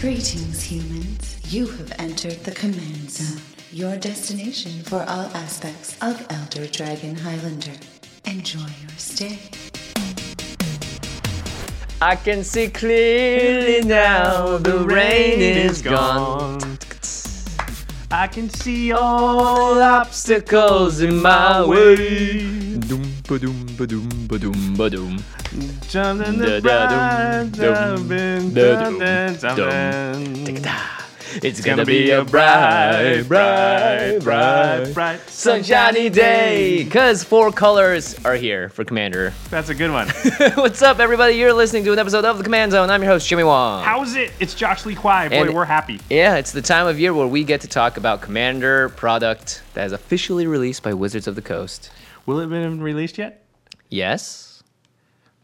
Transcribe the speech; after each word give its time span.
Greetings, 0.00 0.62
humans. 0.62 1.36
You 1.52 1.66
have 1.66 1.92
entered 1.98 2.42
the 2.44 2.52
command 2.52 3.10
zone, 3.10 3.42
your 3.70 3.98
destination 3.98 4.82
for 4.84 5.00
all 5.06 5.28
aspects 5.36 5.94
of 6.00 6.26
Elder 6.30 6.66
Dragon 6.68 7.14
Highlander. 7.14 7.74
Enjoy 8.24 8.60
your 8.60 8.96
stay. 8.96 9.38
I 12.00 12.16
can 12.16 12.44
see 12.44 12.68
clearly 12.70 13.86
now 13.86 14.56
the 14.56 14.78
rain 14.78 15.38
is 15.38 15.82
gone. 15.82 16.78
I 18.10 18.26
can 18.26 18.48
see 18.48 18.92
all 18.92 19.82
Obstacles 19.82 21.02
in 21.02 21.20
my 21.20 21.62
way. 21.62 22.78
Doom 22.78 23.04
ba 23.28 23.38
doom 23.38 23.66
ba 23.76 23.86
doom 23.86 24.08
ba 24.26 24.38
doom 24.38 24.76
ba 24.78 24.88
doom. 24.88 25.22
Jumping 25.50 26.38
the 26.38 26.60
bride, 26.62 27.52
jumping, 27.52 28.54
jumping, 28.54 29.36
jumping. 30.56 30.64
It's 31.42 31.60
gonna 31.60 31.84
be 31.84 32.10
a 32.12 32.24
bright, 32.24 33.22
bright, 33.26 34.18
bright, 34.20 34.90
bright, 34.94 35.20
sunshiny 35.28 36.08
day. 36.08 36.84
Cause 36.88 37.24
four 37.24 37.50
colors 37.50 38.14
are 38.24 38.34
here 38.36 38.68
for 38.68 38.84
Commander. 38.84 39.32
That's 39.48 39.68
a 39.70 39.74
good 39.74 39.90
one. 39.90 40.08
What's 40.54 40.82
up, 40.82 41.00
everybody? 41.00 41.34
You're 41.34 41.52
listening 41.52 41.82
to 41.84 41.92
an 41.92 41.98
episode 41.98 42.24
of 42.24 42.38
the 42.38 42.44
Command 42.44 42.70
Zone. 42.70 42.88
I'm 42.88 43.02
your 43.02 43.10
host, 43.10 43.26
Jimmy 43.28 43.42
Wong. 43.44 43.82
How's 43.84 44.14
it? 44.14 44.32
It's 44.38 44.54
Josh 44.54 44.86
Lee 44.86 44.94
Kwai. 44.94 45.28
Boy, 45.30 45.34
And- 45.46 45.54
we're 45.54 45.64
happy. 45.64 45.98
Yeah, 46.08 46.36
it's 46.36 46.52
the 46.52 46.62
time 46.62 46.86
of 46.86 47.00
year 47.00 47.12
where 47.12 47.26
we 47.26 47.42
get 47.42 47.60
to 47.62 47.68
talk 47.68 47.96
about 47.96 48.20
Commander 48.22 48.88
product 48.90 49.62
that 49.74 49.84
is 49.86 49.92
officially 49.92 50.46
released 50.46 50.84
by 50.84 50.94
Wizards 50.94 51.26
of 51.26 51.34
the 51.34 51.42
Coast. 51.42 51.90
Will 52.26 52.38
it 52.38 52.42
have 52.42 52.50
been 52.50 52.80
released 52.80 53.18
yet? 53.18 53.42
Yes. 53.88 54.46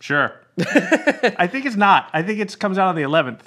Sure. 0.01 0.41
I 0.59 1.47
think 1.47 1.67
it's 1.67 1.77
not. 1.77 2.11
I 2.13 2.23
think 2.23 2.41
it 2.41 2.59
comes 2.59 2.79
out 2.79 2.89
on 2.89 2.95
the 2.97 3.03
11th. 3.03 3.41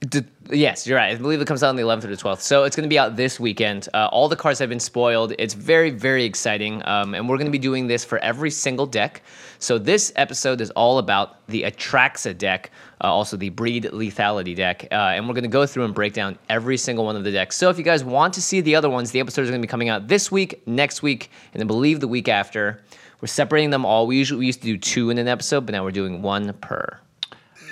D- 0.00 0.24
yes, 0.50 0.86
you're 0.86 0.98
right. 0.98 1.12
I 1.12 1.18
believe 1.18 1.40
it 1.40 1.46
comes 1.46 1.62
out 1.62 1.70
on 1.70 1.76
the 1.76 1.82
11th 1.82 2.04
or 2.04 2.08
the 2.08 2.16
12th. 2.16 2.40
So 2.40 2.64
it's 2.64 2.76
going 2.76 2.84
to 2.84 2.92
be 2.92 2.98
out 2.98 3.16
this 3.16 3.40
weekend. 3.40 3.88
Uh, 3.94 4.08
all 4.12 4.28
the 4.28 4.36
cards 4.36 4.58
have 4.58 4.68
been 4.68 4.80
spoiled. 4.80 5.32
It's 5.38 5.54
very, 5.54 5.90
very 5.90 6.24
exciting. 6.24 6.82
Um, 6.86 7.14
and 7.14 7.28
we're 7.28 7.36
going 7.36 7.46
to 7.46 7.52
be 7.52 7.58
doing 7.58 7.86
this 7.86 8.04
for 8.04 8.18
every 8.18 8.50
single 8.50 8.86
deck. 8.86 9.22
So 9.58 9.78
this 9.78 10.12
episode 10.16 10.60
is 10.60 10.70
all 10.72 10.98
about 10.98 11.46
the 11.46 11.62
Atraxa 11.62 12.36
deck, 12.36 12.70
uh, 13.02 13.06
also 13.06 13.36
the 13.36 13.48
Breed 13.50 13.84
Lethality 13.84 14.54
deck. 14.54 14.88
Uh, 14.92 14.94
and 14.94 15.26
we're 15.26 15.34
going 15.34 15.44
to 15.44 15.48
go 15.48 15.64
through 15.64 15.84
and 15.84 15.94
break 15.94 16.12
down 16.12 16.38
every 16.50 16.76
single 16.76 17.04
one 17.04 17.16
of 17.16 17.24
the 17.24 17.32
decks. 17.32 17.56
So 17.56 17.70
if 17.70 17.78
you 17.78 17.84
guys 17.84 18.04
want 18.04 18.34
to 18.34 18.42
see 18.42 18.60
the 18.60 18.74
other 18.74 18.90
ones, 18.90 19.10
the 19.10 19.20
episodes 19.20 19.48
are 19.48 19.52
going 19.52 19.62
to 19.62 19.66
be 19.66 19.70
coming 19.70 19.88
out 19.88 20.08
this 20.08 20.30
week, 20.30 20.66
next 20.66 21.02
week, 21.02 21.30
and 21.54 21.62
I 21.62 21.66
believe 21.66 22.00
the 22.00 22.08
week 22.08 22.28
after. 22.28 22.82
We're 23.24 23.28
separating 23.28 23.70
them 23.70 23.86
all. 23.86 24.06
We 24.06 24.18
usually 24.18 24.40
we 24.40 24.44
used 24.44 24.60
to 24.60 24.66
do 24.66 24.76
two 24.76 25.08
in 25.08 25.16
an 25.16 25.28
episode, 25.28 25.64
but 25.64 25.72
now 25.72 25.82
we're 25.82 25.92
doing 25.92 26.20
one 26.20 26.52
per. 26.60 26.98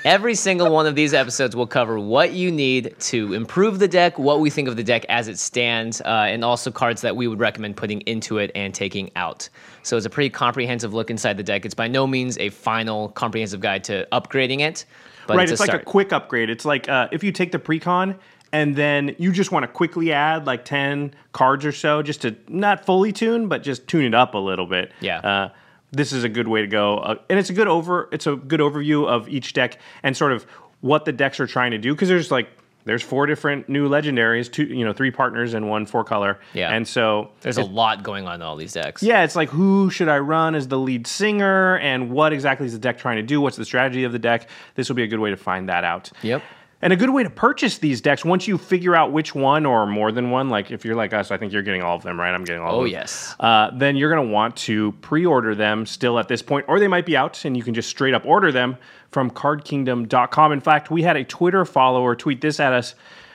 Every 0.03 0.35
single 0.35 0.73
one 0.73 0.87
of 0.87 0.95
these 0.95 1.13
episodes 1.13 1.55
will 1.55 1.67
cover 1.67 2.01
what 2.01 2.33
you 2.33 2.51
need 2.51 2.99
to 3.01 3.35
improve 3.35 3.79
the 3.79 3.87
deck, 3.87 4.19
what 4.19 4.41
we 4.41 4.49
think 4.49 4.67
of 4.67 4.77
the 4.77 4.83
deck 4.83 5.05
as 5.11 5.29
it 5.29 5.39
stands, 5.39 6.01
uh, 6.01 6.25
and 6.27 6.43
also 6.43 6.71
cards 6.71 7.03
that 7.03 7.17
we 7.17 7.29
would 7.29 7.39
recommend 7.39 7.77
putting 7.77 8.01
into 8.07 8.39
it 8.39 8.51
and 8.55 8.75
taking 8.75 9.11
out. 9.15 9.47
So 9.83 9.99
it's 9.99 10.07
a 10.07 10.11
pretty 10.11 10.31
comprehensive 10.31 10.95
look 10.95 11.11
inside 11.11 11.37
the 11.37 11.43
deck. 11.43 11.67
It's 11.67 11.75
by 11.75 11.87
no 11.87 12.07
means 12.07 12.39
a 12.39 12.49
final 12.49 13.11
comprehensive 13.11 13.61
guide 13.61 13.85
to 13.85 14.09
upgrading 14.11 14.61
it, 14.61 14.87
but 15.27 15.37
right. 15.37 15.43
it's, 15.43 15.61
It's, 15.61 15.69
a 15.69 15.71
like 15.71 15.83
a 15.83 15.85
quick 15.85 16.15
upgrade. 16.15 16.49
It's 16.49 16.65
like 16.65 16.89
uh, 16.89 17.09
if 17.13 17.23
you 17.23 17.31
take 17.31 17.53
the 17.53 17.59
precon 17.59 18.17
and 18.53 18.77
then 18.77 19.17
you 19.19 19.33
just 19.33 19.51
want 19.51 19.65
to 19.65 19.69
quickly 19.69 20.13
add 20.13 20.47
like 20.47 20.65
10 20.65 21.15
cards 21.33 21.65
or 21.65 21.73
so 21.73 22.03
just 22.03 22.23
to 22.23 22.37
not 22.49 22.85
fully 22.85 23.13
tune, 23.13 23.49
but 23.49 23.63
just 23.63 23.89
tune 23.89 24.05
it 24.05 24.15
up 24.15 24.35
a 24.35 24.39
little 24.39 24.67
bit. 24.67 24.93
Yeah. 25.01 25.19
Uh, 25.21 25.49
this 25.91 26.13
is 26.13 26.25
a 26.25 26.29
good 26.29 26.49
way 26.49 26.61
to 26.63 26.67
go. 26.67 26.99
Uh, 26.99 27.15
and 27.29 27.39
it's 27.39 27.51
a 27.51 27.53
good 27.55 27.69
over 27.69 28.09
it's 28.13 28.27
a 28.27 28.37
good 28.37 28.61
overview 28.61 29.07
of 29.07 29.29
each 29.29 29.53
deck 29.53 29.79
and 30.03 30.17
sort 30.17 30.33
of 30.33 30.47
what 30.81 31.05
the 31.05 31.13
decks 31.13 31.39
are 31.41 31.47
trying 31.47 31.71
to 31.73 31.79
do 31.79 31.95
because 31.95 32.09
there's 32.09 32.31
like 32.31 32.49
there's 32.85 33.03
four 33.03 33.27
different 33.27 33.69
new 33.69 33.89
legendaries, 33.89 34.51
two 34.51 34.65
you 34.65 34.85
know, 34.85 34.93
three 34.93 35.13
partners 35.13 35.55
and 35.55 35.69
one 35.69 35.87
four 35.87 36.03
color. 36.03 36.41
Yeah. 36.53 36.75
And 36.75 36.87
so 36.89 37.31
There's 37.41 37.59
a 37.59 37.63
lot 37.63 38.03
going 38.03 38.27
on 38.27 38.37
in 38.37 38.43
all 38.43 38.57
these 38.57 38.73
decks. 38.73 39.03
yeah, 39.03 39.23
it's 39.23 39.37
like 39.37 39.51
who 39.51 39.89
should 39.91 40.09
I 40.09 40.19
run 40.19 40.55
as 40.55 40.67
the 40.69 40.79
lead 40.79 41.07
singer 41.07 41.79
and 41.79 42.11
what 42.11 42.33
exactly 42.33 42.67
is 42.67 42.73
the 42.73 42.79
deck 42.81 42.99
trying 42.99 43.17
to 43.17 43.23
do? 43.23 43.41
What's 43.41 43.57
the 43.57 43.65
strategy 43.65 44.05
of 44.05 44.13
the 44.13 44.19
deck? 44.19 44.49
This 44.75 44.89
will 44.89 44.97
be 44.97 45.05
a 45.05 45.07
good 45.07 45.21
way 45.21 45.31
to 45.31 45.37
find 45.37 45.69
that 45.69 45.85
out. 45.85 46.11
Yep. 46.23 46.43
And 46.85 46.93
a 46.93 46.97
good 46.97 47.11
way 47.11 47.23
to 47.23 47.31
purchase 47.31 47.79
these 47.79 48.01
decks 48.01 48.25
once 48.25 48.49
you 48.49 48.59
figure 48.59 48.95
out 48.97 49.13
which 49.13 49.37
one 49.37 49.65
or 49.65 49.87
more 49.87 50.11
than 50.11 50.31
one. 50.33 50.49
Like 50.51 50.73
if 50.73 50.85
you're 50.85 50.97
like 50.97 51.13
us, 51.13 51.31
I 51.31 51.37
think 51.37 51.53
you're 51.53 51.63
getting 51.63 51.81
all 51.83 51.95
of 51.95 52.03
them, 52.03 52.19
right? 52.19 52.35
I'm 52.35 52.43
getting 52.43 52.61
all 52.61 52.75
Oh, 52.75 52.79
of 52.81 52.85
them. 52.87 52.93
yes. 52.93 53.37
Uh, 53.39 53.71
then 53.73 53.95
you're 53.95 54.13
going 54.13 54.27
to 54.27 54.33
want 54.33 54.57
to 54.57 54.91
pre 55.01 55.25
order 55.25 55.55
them 55.55 55.87
still 55.87 56.19
at 56.19 56.27
this 56.27 56.43
point, 56.43 56.67
or 56.69 56.81
they 56.81 56.89
might 56.89 57.07
be 57.07 57.17
out 57.17 57.45
and 57.45 57.57
you 57.57 57.63
can 57.63 57.73
just 57.73 57.89
straight 57.89 58.15
up 58.15 58.27
order 58.27 58.51
them 58.51 58.77
from 59.13 59.31
cardkingdom.com. 59.31 60.53
In 60.53 60.61
fact, 60.61 60.91
we 60.91 61.03
had 61.03 61.17
a 61.17 61.23
Twitter 61.25 61.65
follower 61.65 62.17
tweet 62.17 62.41
this 62.41 62.59
at 62.59 62.73
us 62.73 62.95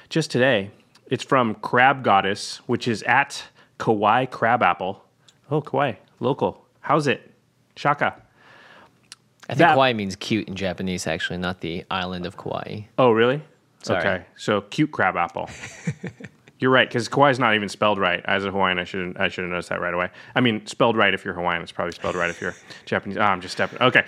just 0.09 0.29
today. 0.29 0.71
It's 1.09 1.23
from 1.23 1.55
Crab 1.55 2.03
Goddess, 2.03 2.57
which 2.67 2.85
is 2.87 3.01
at 3.03 3.43
Kawaii 3.79 4.29
Crabapple. 4.29 5.01
Oh, 5.49 5.61
Kawaii, 5.61 5.95
local. 6.19 6.65
How's 6.81 7.07
it? 7.07 7.31
Shaka. 7.77 8.21
I 9.49 9.53
think 9.53 9.59
That- 9.59 9.75
Kauai 9.75 9.93
means 9.93 10.15
cute 10.15 10.47
in 10.47 10.55
Japanese, 10.55 11.07
actually, 11.07 11.37
not 11.37 11.61
the 11.61 11.85
island 11.89 12.25
of 12.25 12.37
Kauai. 12.37 12.81
Oh, 12.97 13.11
really? 13.11 13.41
Sorry. 13.83 13.99
Okay, 13.99 14.25
so 14.35 14.61
cute 14.61 14.91
crab 14.91 15.15
apple. 15.15 15.49
you're 16.59 16.71
right 16.71 16.87
because 16.87 17.07
Kauai 17.07 17.29
is 17.29 17.39
not 17.39 17.55
even 17.55 17.69
spelled 17.69 17.99
right. 17.99 18.21
As 18.25 18.43
a 18.43 18.51
Hawaiian, 18.51 18.79
I 18.79 18.83
should 18.83 19.15
I 19.17 19.29
should 19.29 19.43
have 19.43 19.51
noticed 19.51 19.69
that 19.69 19.79
right 19.79 19.93
away. 19.93 20.09
I 20.35 20.41
mean, 20.41 20.65
spelled 20.65 20.97
right 20.97 21.13
if 21.13 21.23
you're 21.23 21.33
Hawaiian. 21.33 21.61
It's 21.61 21.71
probably 21.71 21.93
spelled 21.93 22.15
right 22.15 22.29
if 22.29 22.41
you're 22.41 22.55
Japanese. 22.85 23.17
Ah, 23.17 23.31
I'm 23.31 23.39
just 23.41 23.53
stepping. 23.53 23.81
Okay, 23.81 24.03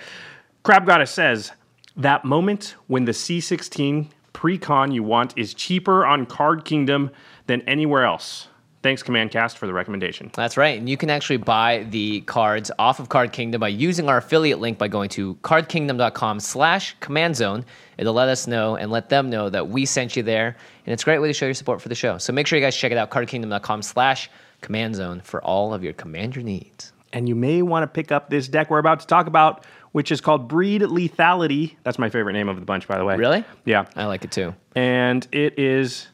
crab 0.62 0.86
goddess 0.86 1.10
says 1.10 1.52
that 1.96 2.24
moment 2.24 2.74
when 2.88 3.04
the 3.04 3.12
C16 3.12 4.08
pre-con 4.32 4.92
you 4.92 5.02
want 5.02 5.36
is 5.38 5.54
cheaper 5.54 6.04
on 6.04 6.26
Card 6.26 6.64
Kingdom 6.64 7.10
than 7.46 7.62
anywhere 7.62 8.04
else. 8.04 8.48
Thanks, 8.82 9.02
Commandcast, 9.02 9.58
for 9.58 9.66
the 9.66 9.74
recommendation. 9.74 10.30
That's 10.34 10.56
right. 10.56 10.78
And 10.78 10.88
you 10.88 10.96
can 10.96 11.10
actually 11.10 11.36
buy 11.36 11.86
the 11.90 12.22
cards 12.22 12.70
off 12.78 12.98
of 12.98 13.10
Card 13.10 13.30
Kingdom 13.32 13.60
by 13.60 13.68
using 13.68 14.08
our 14.08 14.16
affiliate 14.16 14.58
link 14.58 14.78
by 14.78 14.88
going 14.88 15.10
to 15.10 15.34
cardkingdom.com 15.36 16.40
slash 16.40 16.96
command 17.00 17.36
zone. 17.36 17.66
It'll 17.98 18.14
let 18.14 18.28
us 18.30 18.46
know 18.46 18.76
and 18.76 18.90
let 18.90 19.10
them 19.10 19.28
know 19.28 19.50
that 19.50 19.68
we 19.68 19.84
sent 19.84 20.16
you 20.16 20.22
there. 20.22 20.56
And 20.86 20.92
it's 20.94 21.02
a 21.02 21.04
great 21.04 21.18
way 21.18 21.28
to 21.28 21.34
show 21.34 21.44
your 21.44 21.54
support 21.54 21.82
for 21.82 21.90
the 21.90 21.94
show. 21.94 22.16
So 22.16 22.32
make 22.32 22.46
sure 22.46 22.58
you 22.58 22.64
guys 22.64 22.74
check 22.74 22.90
it 22.90 22.96
out, 22.96 23.10
cardkingdom.com 23.10 23.82
slash 23.82 24.30
command 24.62 24.96
zone 24.96 25.20
for 25.24 25.42
all 25.44 25.74
of 25.74 25.84
your 25.84 25.92
commander 25.92 26.40
needs. 26.42 26.92
and 27.12 27.28
you 27.28 27.34
may 27.34 27.60
want 27.60 27.82
to 27.82 27.86
pick 27.88 28.12
up 28.12 28.30
this 28.30 28.46
deck 28.48 28.70
we're 28.70 28.78
about 28.78 29.00
to 29.00 29.06
talk 29.06 29.26
about, 29.26 29.66
which 29.92 30.12
is 30.12 30.20
called 30.20 30.48
Breed 30.48 30.80
Lethality. 30.82 31.74
That's 31.82 31.98
my 31.98 32.08
favorite 32.08 32.34
name 32.34 32.48
of 32.48 32.56
the 32.56 32.64
bunch, 32.64 32.86
by 32.86 32.96
the 32.96 33.04
way. 33.04 33.16
Really? 33.16 33.44
Yeah. 33.64 33.86
I 33.96 34.04
like 34.06 34.24
it 34.24 34.30
too. 34.30 34.54
And 34.76 35.26
it 35.32 35.58
is, 35.58 36.06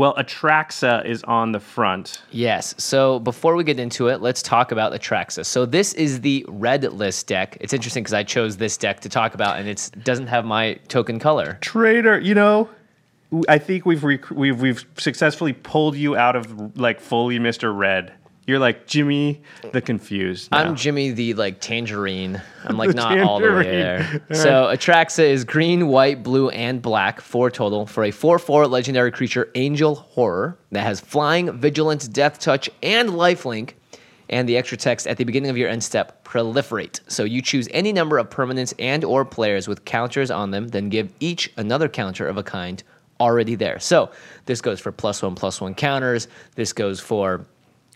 well, 0.00 0.14
Atraxa 0.14 1.04
is 1.04 1.22
on 1.24 1.52
the 1.52 1.60
front. 1.60 2.22
Yes. 2.30 2.74
So 2.78 3.18
before 3.18 3.54
we 3.54 3.64
get 3.64 3.78
into 3.78 4.08
it, 4.08 4.22
let's 4.22 4.40
talk 4.40 4.72
about 4.72 4.94
Atraxa. 4.94 5.44
So 5.44 5.66
this 5.66 5.92
is 5.92 6.22
the 6.22 6.42
red 6.48 6.84
list 6.84 7.26
deck. 7.26 7.58
It's 7.60 7.74
interesting 7.74 8.02
because 8.02 8.14
I 8.14 8.22
chose 8.22 8.56
this 8.56 8.78
deck 8.78 9.00
to 9.00 9.10
talk 9.10 9.34
about, 9.34 9.58
and 9.58 9.68
it 9.68 9.90
doesn't 10.02 10.28
have 10.28 10.46
my 10.46 10.80
token 10.88 11.18
color. 11.18 11.58
Trader, 11.60 12.18
you 12.18 12.34
know, 12.34 12.70
I 13.46 13.58
think 13.58 13.84
we've 13.84 14.02
rec- 14.02 14.30
we've 14.30 14.58
we've 14.58 14.86
successfully 14.96 15.52
pulled 15.52 15.96
you 15.96 16.16
out 16.16 16.34
of 16.34 16.78
like 16.78 16.98
fully 16.98 17.38
Mr. 17.38 17.76
Red. 17.76 18.14
You're 18.50 18.58
like 18.58 18.88
Jimmy 18.88 19.42
the 19.70 19.80
confused. 19.80 20.50
now. 20.50 20.58
I'm 20.58 20.74
Jimmy 20.74 21.12
the 21.12 21.34
like 21.34 21.60
tangerine. 21.60 22.42
I'm 22.64 22.76
like 22.76 22.88
The 22.90 22.94
not 22.96 23.20
all 23.20 23.38
the 23.38 23.46
way 23.46 23.62
tangerine. 23.62 24.22
there. 24.28 24.36
So 24.36 24.50
Atraxa 24.64 25.22
is 25.22 25.44
green, 25.44 25.86
white, 25.86 26.24
blue, 26.24 26.48
and 26.48 26.82
black, 26.82 27.20
four 27.20 27.48
total, 27.48 27.86
for 27.86 28.02
a 28.02 28.10
4 28.10 28.40
4 28.40 28.66
legendary 28.66 29.12
creature, 29.12 29.52
Angel 29.54 29.94
Horror, 29.94 30.58
that 30.72 30.82
has 30.82 30.98
flying, 30.98 31.56
vigilance, 31.58 32.08
death 32.08 32.40
touch, 32.40 32.68
and 32.82 33.10
lifelink. 33.10 33.74
And 34.28 34.48
the 34.48 34.56
extra 34.56 34.76
text 34.76 35.06
at 35.06 35.16
the 35.16 35.24
beginning 35.24 35.50
of 35.50 35.56
your 35.56 35.68
end 35.68 35.84
step, 35.84 36.24
proliferate. 36.24 37.00
So 37.08 37.22
you 37.22 37.42
choose 37.42 37.68
any 37.70 37.92
number 37.92 38.18
of 38.18 38.30
permanents 38.30 38.74
and 38.80 39.04
or 39.04 39.24
players 39.24 39.68
with 39.68 39.84
counters 39.84 40.30
on 40.32 40.50
them, 40.50 40.68
then 40.68 40.88
give 40.88 41.12
each 41.20 41.52
another 41.56 41.88
counter 41.88 42.26
of 42.26 42.36
a 42.36 42.42
kind 42.42 42.82
already 43.20 43.54
there. 43.54 43.78
So 43.78 44.10
this 44.46 44.60
goes 44.60 44.80
for 44.80 44.90
plus 44.90 45.22
one, 45.22 45.34
plus 45.34 45.60
one 45.60 45.74
counters. 45.74 46.26
This 46.56 46.72
goes 46.72 46.98
for 46.98 47.46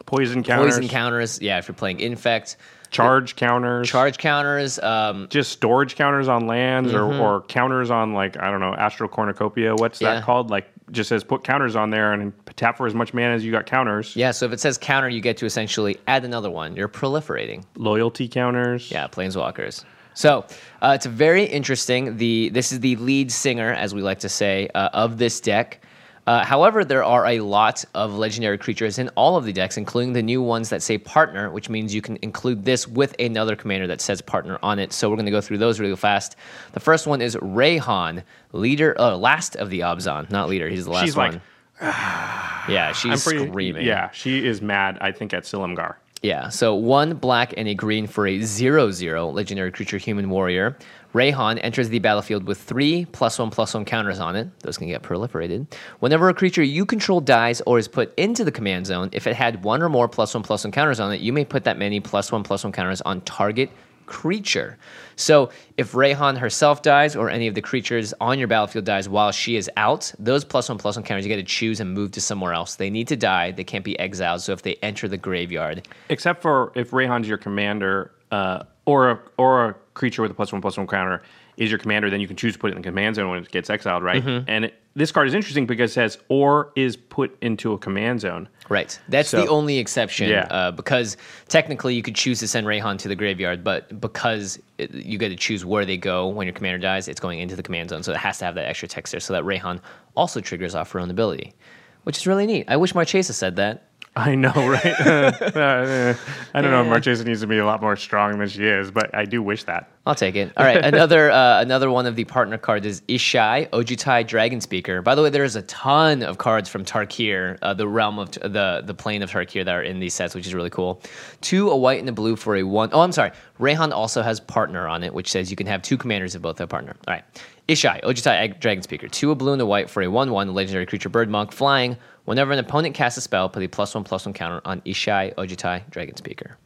poison 0.07 0.43
counters, 0.43 0.75
poison 0.75 0.89
counters. 0.89 1.41
Yeah, 1.41 1.59
if 1.59 1.69
you're 1.69 1.75
playing 1.75 2.01
infect. 2.01 2.57
charge 2.91 3.35
counters, 3.37 3.89
Charge 3.89 4.19
counters, 4.19 4.79
um, 4.79 5.27
just 5.31 5.51
storage 5.53 5.97
counters 5.97 6.29
on 6.29 6.47
lands 6.47 6.93
or, 6.95 7.13
or 7.13 7.41
counters 7.43 7.91
on 7.91 8.13
like 8.13 8.37
I 8.37 8.51
don't 8.51 8.61
know 8.61 8.75
Astral 8.75 9.09
Cornucopia. 9.09 9.75
What's 9.75 10.01
Yeah. 10.01 10.15
that 10.15 10.25
called? 10.25 10.51
Like 10.51 10.69
just 10.93 11.09
says 11.09 11.25
put 11.25 11.43
counters 11.45 11.75
on 11.77 11.91
there 11.91 12.13
and 12.13 12.33
tap 12.57 12.77
for 12.77 12.87
as 12.87 12.95
much 12.95 13.15
mana 13.15 13.35
as 13.35 13.45
you 13.45 13.51
got 13.51 13.67
counters. 13.67 14.15
Yeah, 14.15 14.31
so 14.33 14.45
if 14.47 14.53
it 14.53 14.61
says 14.61 14.77
counter, 14.79 15.09
you 15.09 15.21
get 15.23 15.39
to 15.39 15.47
essentially 15.47 15.97
add 16.07 16.25
another 16.25 16.51
one. 16.51 16.77
You're 16.77 16.89
proliferating. 16.89 17.65
Loyalty 17.77 18.29
counters. 18.29 18.91
Yeah, 18.91 19.09
planeswalkers. 19.09 19.85
So 20.13 20.45
uh, 20.83 20.93
it's 20.95 21.07
very 21.07 21.45
interesting. 21.45 22.19
The 22.19 22.51
this 22.51 22.71
is 22.71 22.79
the 22.81 22.95
lead 22.97 23.33
singer, 23.33 23.73
as 23.73 23.93
we 23.95 24.03
like 24.03 24.21
to 24.21 24.29
say, 24.29 24.69
uh, 24.75 24.91
of 24.93 25.19
this 25.19 25.41
deck. 25.41 25.81
Uh, 26.27 26.45
however, 26.45 26.85
there 26.85 27.05
are 27.05 27.27
a 27.27 27.41
lot 27.41 27.85
of 27.95 28.15
legendary 28.15 28.57
creatures 28.57 28.99
in 28.99 29.09
all 29.11 29.37
of 29.37 29.45
the 29.45 29.53
decks, 29.53 29.77
including 29.77 30.15
the 30.15 30.23
new 30.23 30.41
ones 30.41 30.71
that 30.71 30.83
say 30.83 30.97
partner, 30.97 31.51
which 31.51 31.69
means 31.69 31.95
you 31.95 32.01
can 32.01 32.19
include 32.23 32.65
this 32.65 32.89
with 32.89 33.15
another 33.19 33.55
commander 33.55 33.87
that 33.87 34.01
says 34.01 34.23
partner 34.23 34.59
on 34.63 34.79
it. 34.79 34.93
So 34.93 35.11
we're 35.11 35.17
going 35.17 35.27
to 35.27 35.33
go 35.33 35.43
through 35.43 35.59
those 35.59 35.81
really 35.81 35.97
fast. 35.97 36.37
The 36.73 36.81
first 36.81 37.07
one 37.07 37.21
is 37.21 37.37
Reyhan, 37.37 38.23
leader, 38.53 38.99
uh, 38.99 39.17
last 39.17 39.57
of 39.57 39.69
the 39.69 39.81
Abzan, 39.81 40.31
not 40.31 40.49
leader. 40.49 40.69
He's 40.69 40.87
the 40.87 40.93
last 40.93 41.05
She's 41.05 41.17
like, 41.17 41.33
one. 41.33 41.43
yeah, 41.83 42.93
she's 42.93 43.23
pretty, 43.23 43.47
screaming. 43.47 43.85
Yeah, 43.87 44.11
she 44.11 44.47
is 44.47 44.63
mad. 44.63 44.97
I 45.01 45.13
think 45.13 45.35
at 45.35 45.43
Silumgar. 45.43 45.97
Yeah, 46.23 46.49
so 46.49 46.75
one 46.75 47.17
black 47.17 47.53
and 47.55 47.69
a 47.69 47.75
green 47.75 48.07
for 48.07 48.27
a 48.27 48.41
0 48.41 48.91
0 48.93 49.29
legendary 49.29 49.71
creature 49.71 49.99
human 49.99 50.31
warrior. 50.31 50.79
Reyhan 51.15 51.61
enters 51.63 51.89
the 51.89 52.01
battlefield 52.01 52.45
with 52.45 52.61
three 52.61 53.05
plus 53.07 53.39
one 53.39 53.51
plus 53.51 53.73
one 53.73 53.85
counters 53.85 54.19
on 54.19 54.35
it. 54.35 54.49
Those 54.61 54.77
can 54.77 54.89
get 54.89 55.03
proliferated. 55.03 55.73
Whenever 56.01 56.29
a 56.29 56.35
creature 56.35 56.63
you 56.63 56.85
control 56.85 57.21
dies 57.21 57.63
or 57.67 57.79
is 57.79 57.87
put 57.87 58.13
into 58.19 58.45
the 58.45 58.51
command 58.51 58.87
zone, 58.87 59.11
if 59.13 59.29
it 59.29 59.37
had 59.37 59.63
one 59.63 59.81
or 59.81 59.89
more 59.89 60.09
plus 60.09 60.35
one 60.35 60.43
plus 60.43 60.65
one 60.65 60.73
counters 60.73 60.99
on 60.99 61.13
it, 61.13 61.21
you 61.21 61.33
may 61.33 61.45
put 61.45 61.65
that 61.65 61.79
many 61.79 62.01
plus 62.01 62.33
one 62.33 62.43
plus 62.43 62.65
one 62.65 62.73
counters 62.73 63.01
on 63.03 63.21
target 63.21 63.71
creature. 64.07 64.77
So 65.17 65.51
if 65.77 65.93
Reyhan 65.93 66.37
herself 66.37 66.83
dies 66.83 67.17
or 67.17 67.31
any 67.31 67.47
of 67.47 67.55
the 67.55 67.63
creatures 67.63 68.13
on 68.21 68.39
your 68.39 68.49
battlefield 68.49 68.85
dies 68.85 69.09
while 69.09 69.33
she 69.33 69.57
is 69.57 69.71
out, 69.77 70.13
those 70.19 70.45
plus 70.45 70.69
one 70.69 70.79
plus 70.79 70.97
one 70.97 71.05
counters 71.05 71.25
you 71.25 71.29
get 71.29 71.37
to 71.37 71.43
choose 71.45 71.81
and 71.81 71.95
move 71.95 72.11
to 72.13 72.21
somewhere 72.21 72.53
else. 72.53 72.75
They 72.75 72.91
need 72.91 73.09
to 73.09 73.17
die. 73.17 73.53
They 73.53 73.65
can't 73.65 73.85
be 73.85 73.99
exiled. 73.99 74.43
So 74.43 74.53
if 74.53 74.63
they 74.63 74.75
enter 74.83 75.09
the 75.09 75.17
graveyard, 75.17 75.89
Except 76.09 76.43
for 76.43 76.73
if 76.75 76.91
Reyhan's 76.91 77.29
your 77.29 77.39
commander, 77.39 78.11
uh, 78.31 78.65
or 78.87 79.11
a 79.11 79.21
or 79.39 79.69
a 79.71 79.75
creature 79.95 80.23
with 80.23 80.31
a 80.31 80.35
plus 80.35 80.53
one 80.53 80.61
plus 80.61 80.77
one 80.77 80.87
counter 80.87 81.23
is 81.57 81.71
your 81.71 81.79
commander, 81.79 82.11
then 82.11 82.21
you 82.21 82.27
can 82.27 82.37
choose 82.37 82.53
to 82.55 82.59
put 82.59 82.71
it 82.73 82.77
in 82.77 82.83
the 82.83 82.89
command 82.89 83.15
zone 83.15 83.31
when 83.31 83.39
it 83.39 83.49
gets 83.51 83.71
exiled, 83.71 84.03
right? 84.03 84.25
Mm-hmm. 84.25 84.45
And 84.49 84.65
it, 84.65 84.75
this 84.97 85.13
card 85.13 85.29
is 85.29 85.35
interesting 85.35 85.67
because 85.67 85.93
it 85.93 85.95
says 85.95 86.19
or 86.29 86.73
is 86.75 86.97
put 86.97 87.37
into 87.43 87.73
a 87.75 87.79
command 87.79 88.21
zone. 88.21 88.49
Right. 88.69 88.99
That's 89.09 89.29
So- 89.29 89.41
the 89.41 89.47
only 89.49 89.79
exception. 89.79 90.31
Yeah. 90.31 90.49
Uh, 90.51 90.71
because 90.73 91.17
technically 91.47 91.95
you 91.95 92.03
could 92.03 92.17
choose 92.17 92.41
to 92.41 92.49
send 92.49 92.67
Reyhan 92.67 92.99
to 92.99 93.09
the 93.09 93.15
graveyard, 93.15 93.63
but 93.63 94.01
because 94.01 94.59
it, 94.79 94.93
you 94.93 95.17
get 95.17 95.29
to 95.29 95.37
choose 95.37 95.65
where 95.65 95.85
they 95.85 95.97
go 95.97 96.27
when 96.27 96.49
your 96.49 96.55
commander 96.55 96.79
dies, 96.79 97.07
it's 97.07 97.21
going 97.21 97.39
into 97.39 97.55
the 97.55 97.63
command 97.63 97.91
zone. 97.91 98.03
So 98.03 98.11
it 98.11 98.19
has 98.19 98.39
to 98.39 98.45
have 98.47 98.57
that 98.57 98.67
extra 98.67 98.89
text 98.89 99.13
there 99.13 99.21
so 99.21 99.33
that 99.35 99.45
Reyhan 99.45 99.81
also 100.17 100.41
triggers 100.41 100.75
off 100.75 100.91
her 100.91 100.99
own 100.99 101.09
ability, 101.11 101.55
which 102.03 102.17
is 102.17 102.27
really 102.27 102.47
neat. 102.47 102.65
I 102.67 102.77
wish 102.77 102.97
Marchesa 102.97 103.33
said 103.33 103.55
that. 103.57 103.85
I 104.17 104.35
know, 104.37 104.53
right? 104.55 104.95
Uh, 105.55 106.15
I 106.55 106.63
don't 106.63 106.71
know. 106.71 106.83
if 106.83 106.89
Marchesa 106.89 107.25
needs 107.25 107.41
to 107.41 107.47
be 107.47 107.59
a 107.59 107.67
lot 107.67 107.81
more 107.81 107.97
strong 107.97 108.39
than 108.39 108.49
she 108.49 108.65
is, 108.65 108.91
but 108.91 109.15
I 109.15 109.25
do 109.25 109.43
wish 109.43 109.65
that. 109.65 109.89
I'll 110.07 110.15
take 110.15 110.37
it. 110.37 110.53
All 110.57 110.65
right, 110.65 110.77
another 110.85 111.31
uh, 111.31 111.61
another 111.61 111.91
one 111.91 112.07
of 112.07 112.15
the 112.17 112.25
partner 112.25 112.59
cards 112.59 112.87
is 112.87 113.01
Ishai 113.03 113.71
Ojutai 113.71 114.27
Dragon 114.27 114.61
Speaker. 114.61 115.03
By 115.03 115.15
the 115.15 115.23
way, 115.23 115.31
there's 115.31 115.57
a 115.57 115.63
ton 115.63 116.23
of 116.23 116.39
cards 116.39 116.69
from 116.69 116.85
Tarkir, 116.85 117.59
uh, 117.63 117.75
the 117.75 117.89
realm 117.89 118.19
of 118.19 118.33
the 118.33 118.83
the 118.85 118.95
plane 118.95 119.23
of 119.23 119.31
Tarkir 119.31 119.65
that 119.65 119.75
are 119.75 119.83
in 119.83 119.99
these 119.99 120.15
sets, 120.15 120.35
which 120.35 120.47
is 120.47 120.55
really 120.55 120.71
cool. 120.71 121.01
Two, 121.41 121.71
a 121.71 121.77
white 121.77 122.01
and 122.01 122.09
a 122.09 122.13
blue 122.13 122.37
for 122.37 122.57
a 122.57 122.63
one. 122.63 122.91
Oh, 122.93 123.01
I'm 123.01 123.13
sorry. 123.13 123.33
Reyhan 123.59 123.93
also 123.93 124.23
has 124.23 124.41
partner 124.41 124.87
on 124.89 125.03
it, 125.03 125.15
which 125.15 125.31
says 125.31 125.51
you 125.51 125.57
can 125.57 125.67
have 125.67 125.83
two 125.83 125.97
commanders 125.97 126.35
if 126.35 126.43
both 126.43 126.59
have 126.59 126.69
partner. 126.69 126.95
All 127.07 127.15
right, 127.15 127.25
Ishai 127.69 128.03
Ojutai 128.03 128.59
Dragon 128.61 128.83
Speaker. 128.83 129.09
Two, 129.09 129.31
a 129.31 129.35
blue 129.35 129.53
and 129.53 129.63
a 129.63 129.67
white 129.67 129.89
for 129.89 130.03
a 130.03 130.09
one-one 130.09 130.53
legendary 130.53 130.87
creature 130.87 131.09
bird 131.09 131.31
monk 131.31 131.53
flying. 131.53 131.97
Whenever 132.27 132.53
an 132.53 132.59
opponent 132.59 132.95
casts 132.95 133.17
a 133.19 133.21
spell, 133.21 133.49
put 133.49 133.63
a 133.63 133.69
plus 133.69 133.95
one 133.95 134.05
plus 134.05 134.27
one 134.27 134.33
counter 134.35 134.61
on 134.65 134.81
Ishai 134.83 135.35
Ojutai 135.35 135.89
Dragon 135.91 136.17
Speaker 136.17 136.57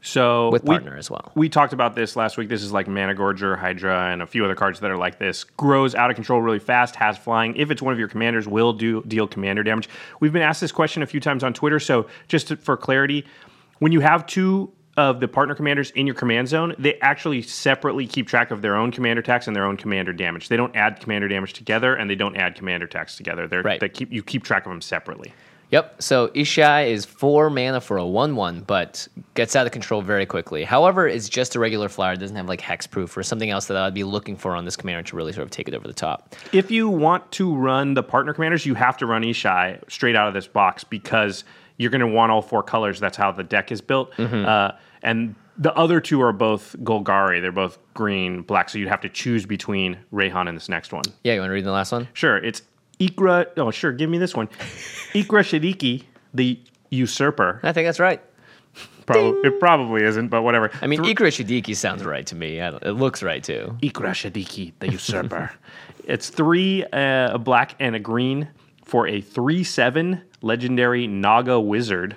So 0.00 0.50
with 0.50 0.64
we- 0.64 0.70
partner 0.70 0.96
as 0.96 1.08
well. 1.10 1.30
We 1.36 1.48
talked 1.48 1.72
about 1.72 1.94
this 1.94 2.16
last 2.16 2.36
week. 2.36 2.48
This 2.48 2.62
is 2.64 2.72
like 2.72 2.88
Mana 2.88 3.14
Gorger, 3.14 3.56
Hydra, 3.56 4.10
and 4.12 4.22
a 4.22 4.26
few 4.26 4.44
other 4.44 4.56
cards 4.56 4.80
that 4.80 4.90
are 4.90 4.96
like 4.96 5.18
this. 5.20 5.44
Grows 5.44 5.94
out 5.94 6.10
of 6.10 6.16
control 6.16 6.40
really 6.42 6.58
fast, 6.58 6.96
has 6.96 7.16
flying. 7.16 7.54
If 7.56 7.70
it's 7.70 7.80
one 7.82 7.92
of 7.92 7.98
your 8.00 8.08
commanders, 8.08 8.48
will 8.48 8.72
do 8.72 9.02
deal 9.06 9.28
commander 9.28 9.62
damage. 9.62 9.88
We've 10.18 10.32
been 10.32 10.42
asked 10.42 10.60
this 10.60 10.72
question 10.72 11.02
a 11.02 11.06
few 11.06 11.20
times 11.20 11.44
on 11.44 11.54
Twitter. 11.54 11.78
So 11.78 12.06
just 12.26 12.48
to- 12.48 12.56
for 12.56 12.76
clarity, 12.76 13.24
when 13.78 13.92
you 13.92 14.00
have 14.00 14.26
two 14.26 14.72
of 14.96 15.20
the 15.20 15.28
partner 15.28 15.54
commanders 15.54 15.90
in 15.92 16.06
your 16.06 16.14
command 16.14 16.48
zone, 16.48 16.74
they 16.78 16.98
actually 17.00 17.42
separately 17.42 18.06
keep 18.06 18.28
track 18.28 18.50
of 18.50 18.60
their 18.60 18.76
own 18.76 18.90
commander 18.90 19.20
attacks 19.20 19.46
and 19.46 19.56
their 19.56 19.64
own 19.64 19.76
commander 19.76 20.12
damage. 20.12 20.48
They 20.48 20.56
don't 20.56 20.74
add 20.76 21.00
commander 21.00 21.28
damage 21.28 21.54
together, 21.54 21.94
and 21.94 22.10
they 22.10 22.14
don't 22.14 22.36
add 22.36 22.54
commander 22.54 22.86
attacks 22.86 23.16
together. 23.16 23.46
They're, 23.46 23.62
Right. 23.62 23.80
They 23.80 23.88
keep 23.88 24.12
you 24.12 24.22
keep 24.22 24.44
track 24.44 24.66
of 24.66 24.70
them 24.70 24.80
separately. 24.80 25.32
Yep. 25.72 26.02
So 26.02 26.28
Ishai 26.28 26.90
is 26.90 27.06
four 27.06 27.48
mana 27.48 27.80
for 27.80 27.96
a 27.96 28.04
one-one, 28.04 28.60
but 28.60 29.08
gets 29.32 29.56
out 29.56 29.64
of 29.64 29.72
control 29.72 30.02
very 30.02 30.26
quickly. 30.26 30.64
However, 30.64 31.08
it's 31.08 31.30
just 31.30 31.56
a 31.56 31.58
regular 31.58 31.88
flyer. 31.88 32.12
It 32.12 32.18
doesn't 32.18 32.36
have 32.36 32.46
like 32.46 32.60
hexproof 32.60 33.16
or 33.16 33.22
something 33.22 33.48
else 33.48 33.66
that 33.68 33.78
I'd 33.78 33.94
be 33.94 34.04
looking 34.04 34.36
for 34.36 34.54
on 34.54 34.66
this 34.66 34.76
commander 34.76 35.02
to 35.04 35.16
really 35.16 35.32
sort 35.32 35.44
of 35.44 35.50
take 35.50 35.68
it 35.68 35.74
over 35.74 35.88
the 35.88 35.94
top. 35.94 36.34
if 36.52 36.70
you 36.70 36.90
want 36.90 37.30
to 37.32 37.54
run 37.56 37.94
the 37.94 38.02
partner 38.02 38.34
commanders, 38.34 38.66
you 38.66 38.74
have 38.74 38.98
to 38.98 39.06
run 39.06 39.22
Ishai 39.22 39.90
straight 39.90 40.14
out 40.14 40.28
of 40.28 40.34
this 40.34 40.46
box 40.46 40.84
because 40.84 41.44
you're 41.82 41.90
going 41.90 42.00
to 42.00 42.06
want 42.06 42.32
all 42.32 42.40
four 42.40 42.62
colors. 42.62 43.00
That's 43.00 43.16
how 43.16 43.32
the 43.32 43.42
deck 43.42 43.72
is 43.72 43.80
built. 43.80 44.18
Uh, 44.18 44.72
and 45.02 45.34
the 45.58 45.74
other 45.74 46.00
two 46.00 46.22
are 46.22 46.32
both 46.32 46.76
Golgari. 46.82 47.40
They're 47.42 47.52
both 47.52 47.78
green, 47.94 48.42
black. 48.42 48.70
So 48.70 48.78
you'd 48.78 48.88
have 48.88 49.00
to 49.02 49.08
choose 49.08 49.44
between 49.44 49.98
Reyhan 50.12 50.48
and 50.48 50.56
this 50.56 50.68
next 50.68 50.92
one. 50.92 51.04
Yeah, 51.24 51.34
you 51.34 51.40
want 51.40 51.50
to 51.50 51.54
read 51.54 51.64
the 51.64 51.72
last 51.72 51.92
one? 51.92 52.08
Sure, 52.14 52.38
it's 52.38 52.62
Ikra. 53.00 53.46
Oh, 53.56 53.70
sure, 53.70 53.92
give 53.92 54.08
me 54.08 54.18
this 54.18 54.34
one. 54.34 54.46
Ikra 55.12 55.42
Shidiqi, 55.42 56.04
the 56.32 56.58
usurper. 56.90 57.60
I 57.62 57.72
think 57.72 57.86
that's 57.86 58.00
right. 58.00 58.22
Probably, 59.04 59.40
it 59.48 59.58
probably 59.58 60.04
isn't, 60.04 60.28
but 60.28 60.42
whatever. 60.42 60.70
I 60.80 60.86
mean, 60.86 61.00
Ikra 61.02 61.28
Shidiqi 61.28 61.74
sounds 61.74 62.04
right 62.04 62.24
to 62.26 62.36
me. 62.36 62.58
It 62.60 62.92
looks 62.92 63.22
right 63.22 63.42
too. 63.42 63.76
Ikra 63.82 64.12
Shidiqi, 64.12 64.72
the 64.78 64.92
usurper. 64.92 65.50
it's 66.04 66.28
three, 66.28 66.84
uh, 66.84 67.34
a 67.34 67.38
black 67.38 67.74
and 67.80 67.96
a 67.96 68.00
green 68.00 68.48
for 68.92 69.08
a 69.08 69.22
3 69.22 69.64
7 69.64 70.20
legendary 70.42 71.06
Naga 71.06 71.58
wizard. 71.58 72.14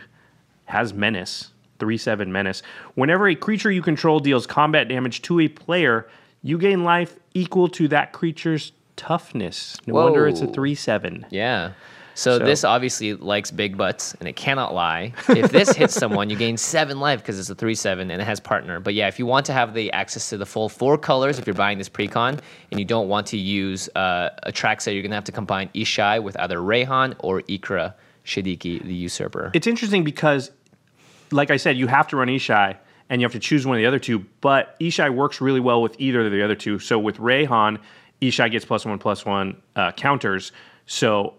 Has 0.66 0.94
menace. 0.94 1.52
3 1.80 1.98
7 1.98 2.34
menace. 2.34 2.62
Whenever 2.96 3.30
a 3.30 3.36
creature 3.36 3.72
you 3.72 3.82
control 3.82 4.20
deals 4.20 4.46
combat 4.46 4.90
damage 4.90 5.22
to 5.22 5.40
a 5.40 5.48
player, 5.48 6.06
you 6.44 6.58
gain 6.58 6.84
life 6.84 7.18
equal 7.34 7.70
to 7.70 7.88
that 7.88 8.12
creature's 8.12 8.74
toughness. 8.98 9.78
No 9.88 9.94
wonder 9.94 10.28
it's 10.28 10.42
a 10.42 10.48
3 10.48 10.76
7. 10.76 11.26
Yeah. 11.30 11.72
So, 12.16 12.40
So- 12.40 12.46
this 12.46 12.64
obviously 12.64 13.14
likes 13.14 13.52
big 13.52 13.78
butts, 13.78 14.16
and 14.20 14.28
it 14.28 14.36
cannot 14.38 14.74
lie. 14.74 15.14
If 15.30 15.52
this 15.52 15.74
hits 15.74 15.94
someone, 16.04 16.30
you 16.30 16.38
gain 16.38 16.56
seven 16.58 17.00
life 17.00 17.20
because 17.20 17.38
it's 17.38 17.50
a 17.50 17.56
three-seven 17.56 18.10
and 18.10 18.22
it 18.22 18.26
has 18.26 18.40
partner. 18.40 18.80
But 18.80 18.94
yeah, 18.94 19.08
if 19.08 19.20
you 19.20 19.26
want 19.26 19.46
to 19.48 19.54
have 19.54 19.74
the 19.74 19.92
access 19.92 20.30
to 20.30 20.38
the 20.38 20.46
full 20.46 20.70
four 20.70 20.98
colors, 20.98 21.38
if 21.38 21.46
you're 21.46 21.54
buying 21.54 21.78
this 21.78 21.90
precon, 21.90 22.40
and 22.72 22.80
you 22.80 22.86
don't 22.86 23.10
want 23.10 23.28
to 23.28 23.38
use 23.38 23.90
uh, 23.96 24.30
a 24.44 24.52
track 24.52 24.80
set, 24.82 24.94
you're 24.94 25.04
gonna 25.04 25.14
have 25.16 25.26
to 25.26 25.32
combine 25.34 25.70
Ishai 25.76 26.24
with 26.24 26.40
either 26.40 26.58
Reyhan 26.60 27.16
or 27.20 27.42
Ikra 27.42 27.94
Shidiqi, 28.26 28.82
the 28.84 28.94
usurper. 28.94 29.52
It's 29.54 29.68
interesting 29.68 30.04
because, 30.04 30.52
like 31.32 31.52
I 31.52 31.58
said, 31.58 31.78
you 31.78 31.88
have 31.88 32.08
to 32.08 32.18
run 32.18 32.30
Ishai 32.30 32.78
and 33.10 33.22
you 33.22 33.26
have 33.26 33.34
to 33.34 33.40
choose 33.40 33.68
one 33.68 33.76
of 33.78 33.82
the 33.82 33.86
other 33.86 34.00
two, 34.00 34.26
but 34.42 34.80
Ishai 34.80 35.14
works 35.14 35.42
really 35.42 35.60
well 35.60 35.82
with 35.82 35.96
either 36.00 36.26
of 36.26 36.32
the 36.32 36.42
other 36.42 36.56
two. 36.56 36.80
So 36.80 36.98
with 36.98 37.18
Reyhan, 37.18 37.78
Ishai 38.22 38.50
gets 38.52 38.66
plus 38.66 38.86
one, 38.86 38.98
plus 38.98 39.26
one 39.26 39.62
uh, 39.76 39.92
counters. 39.92 40.52
So 40.88 41.36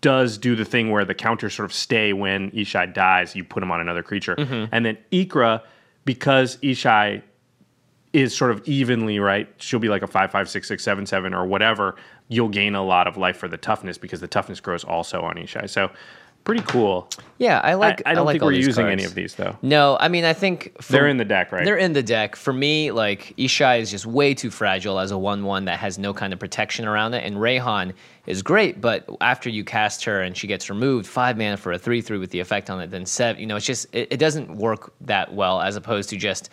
does 0.00 0.38
do 0.38 0.56
the 0.56 0.64
thing 0.64 0.90
where 0.90 1.04
the 1.04 1.14
counters 1.14 1.54
sort 1.54 1.64
of 1.64 1.72
stay 1.72 2.12
when 2.12 2.50
Ishai 2.52 2.94
dies, 2.94 3.36
you 3.36 3.44
put 3.44 3.62
him 3.62 3.70
on 3.70 3.80
another 3.80 4.02
creature. 4.02 4.34
Mm-hmm. 4.36 4.66
And 4.72 4.84
then 4.84 4.98
Ikra, 5.12 5.62
because 6.04 6.56
Ishai 6.58 7.22
is 8.12 8.36
sort 8.36 8.50
of 8.50 8.66
evenly 8.66 9.18
right. 9.20 9.48
She'll 9.58 9.78
be 9.78 9.88
like 9.88 10.02
a 10.02 10.06
five, 10.06 10.30
five, 10.32 10.48
six, 10.48 10.66
six, 10.66 10.82
seven, 10.82 11.06
seven, 11.06 11.34
or 11.34 11.46
whatever. 11.46 11.96
You'll 12.28 12.48
gain 12.48 12.74
a 12.74 12.84
lot 12.84 13.06
of 13.06 13.16
life 13.16 13.36
for 13.36 13.48
the 13.48 13.56
toughness 13.56 13.98
because 13.98 14.20
the 14.20 14.28
toughness 14.28 14.60
grows 14.60 14.84
also 14.84 15.20
on 15.22 15.36
Ishai. 15.36 15.68
So 15.68 15.90
pretty 16.42 16.62
cool. 16.62 17.08
yeah, 17.38 17.60
I 17.62 17.74
like. 17.74 18.02
I, 18.06 18.12
I 18.12 18.14
don't 18.14 18.24
like 18.26 18.34
think 18.34 18.44
we're 18.44 18.52
using 18.52 18.84
cards. 18.86 18.92
any 18.92 19.04
of 19.04 19.14
these 19.14 19.34
though. 19.34 19.56
No, 19.62 19.96
I 20.00 20.08
mean 20.08 20.24
I 20.24 20.32
think 20.32 20.72
for- 20.82 20.92
They're 20.92 21.06
in 21.06 21.18
the 21.18 21.24
deck, 21.24 21.52
right? 21.52 21.64
They're 21.64 21.76
in 21.76 21.92
the 21.92 22.02
deck. 22.02 22.34
For 22.34 22.52
me, 22.52 22.90
like 22.90 23.34
Ishai 23.36 23.80
is 23.80 23.90
just 23.90 24.06
way 24.06 24.34
too 24.34 24.50
fragile 24.50 24.98
as 24.98 25.10
a 25.10 25.18
one-one 25.18 25.66
that 25.66 25.78
has 25.78 25.98
no 25.98 26.12
kind 26.14 26.32
of 26.32 26.38
protection 26.38 26.86
around 26.86 27.14
it, 27.14 27.24
and 27.24 27.36
Reyhan 27.36 27.92
is 28.30 28.42
great, 28.42 28.80
but 28.80 29.08
after 29.20 29.50
you 29.50 29.64
cast 29.64 30.04
her 30.04 30.22
and 30.22 30.36
she 30.36 30.46
gets 30.46 30.70
removed, 30.70 31.06
five 31.06 31.36
mana 31.36 31.56
for 31.56 31.72
a 31.72 31.78
three-three 31.78 32.18
with 32.18 32.30
the 32.30 32.40
effect 32.40 32.70
on 32.70 32.80
it, 32.80 32.90
then 32.90 33.04
seven. 33.04 33.40
You 33.40 33.46
know, 33.46 33.56
it's 33.56 33.66
just 33.66 33.86
it, 33.92 34.08
it 34.12 34.16
doesn't 34.16 34.56
work 34.56 34.92
that 35.02 35.34
well 35.34 35.60
as 35.60 35.76
opposed 35.76 36.08
to 36.10 36.16
just 36.16 36.48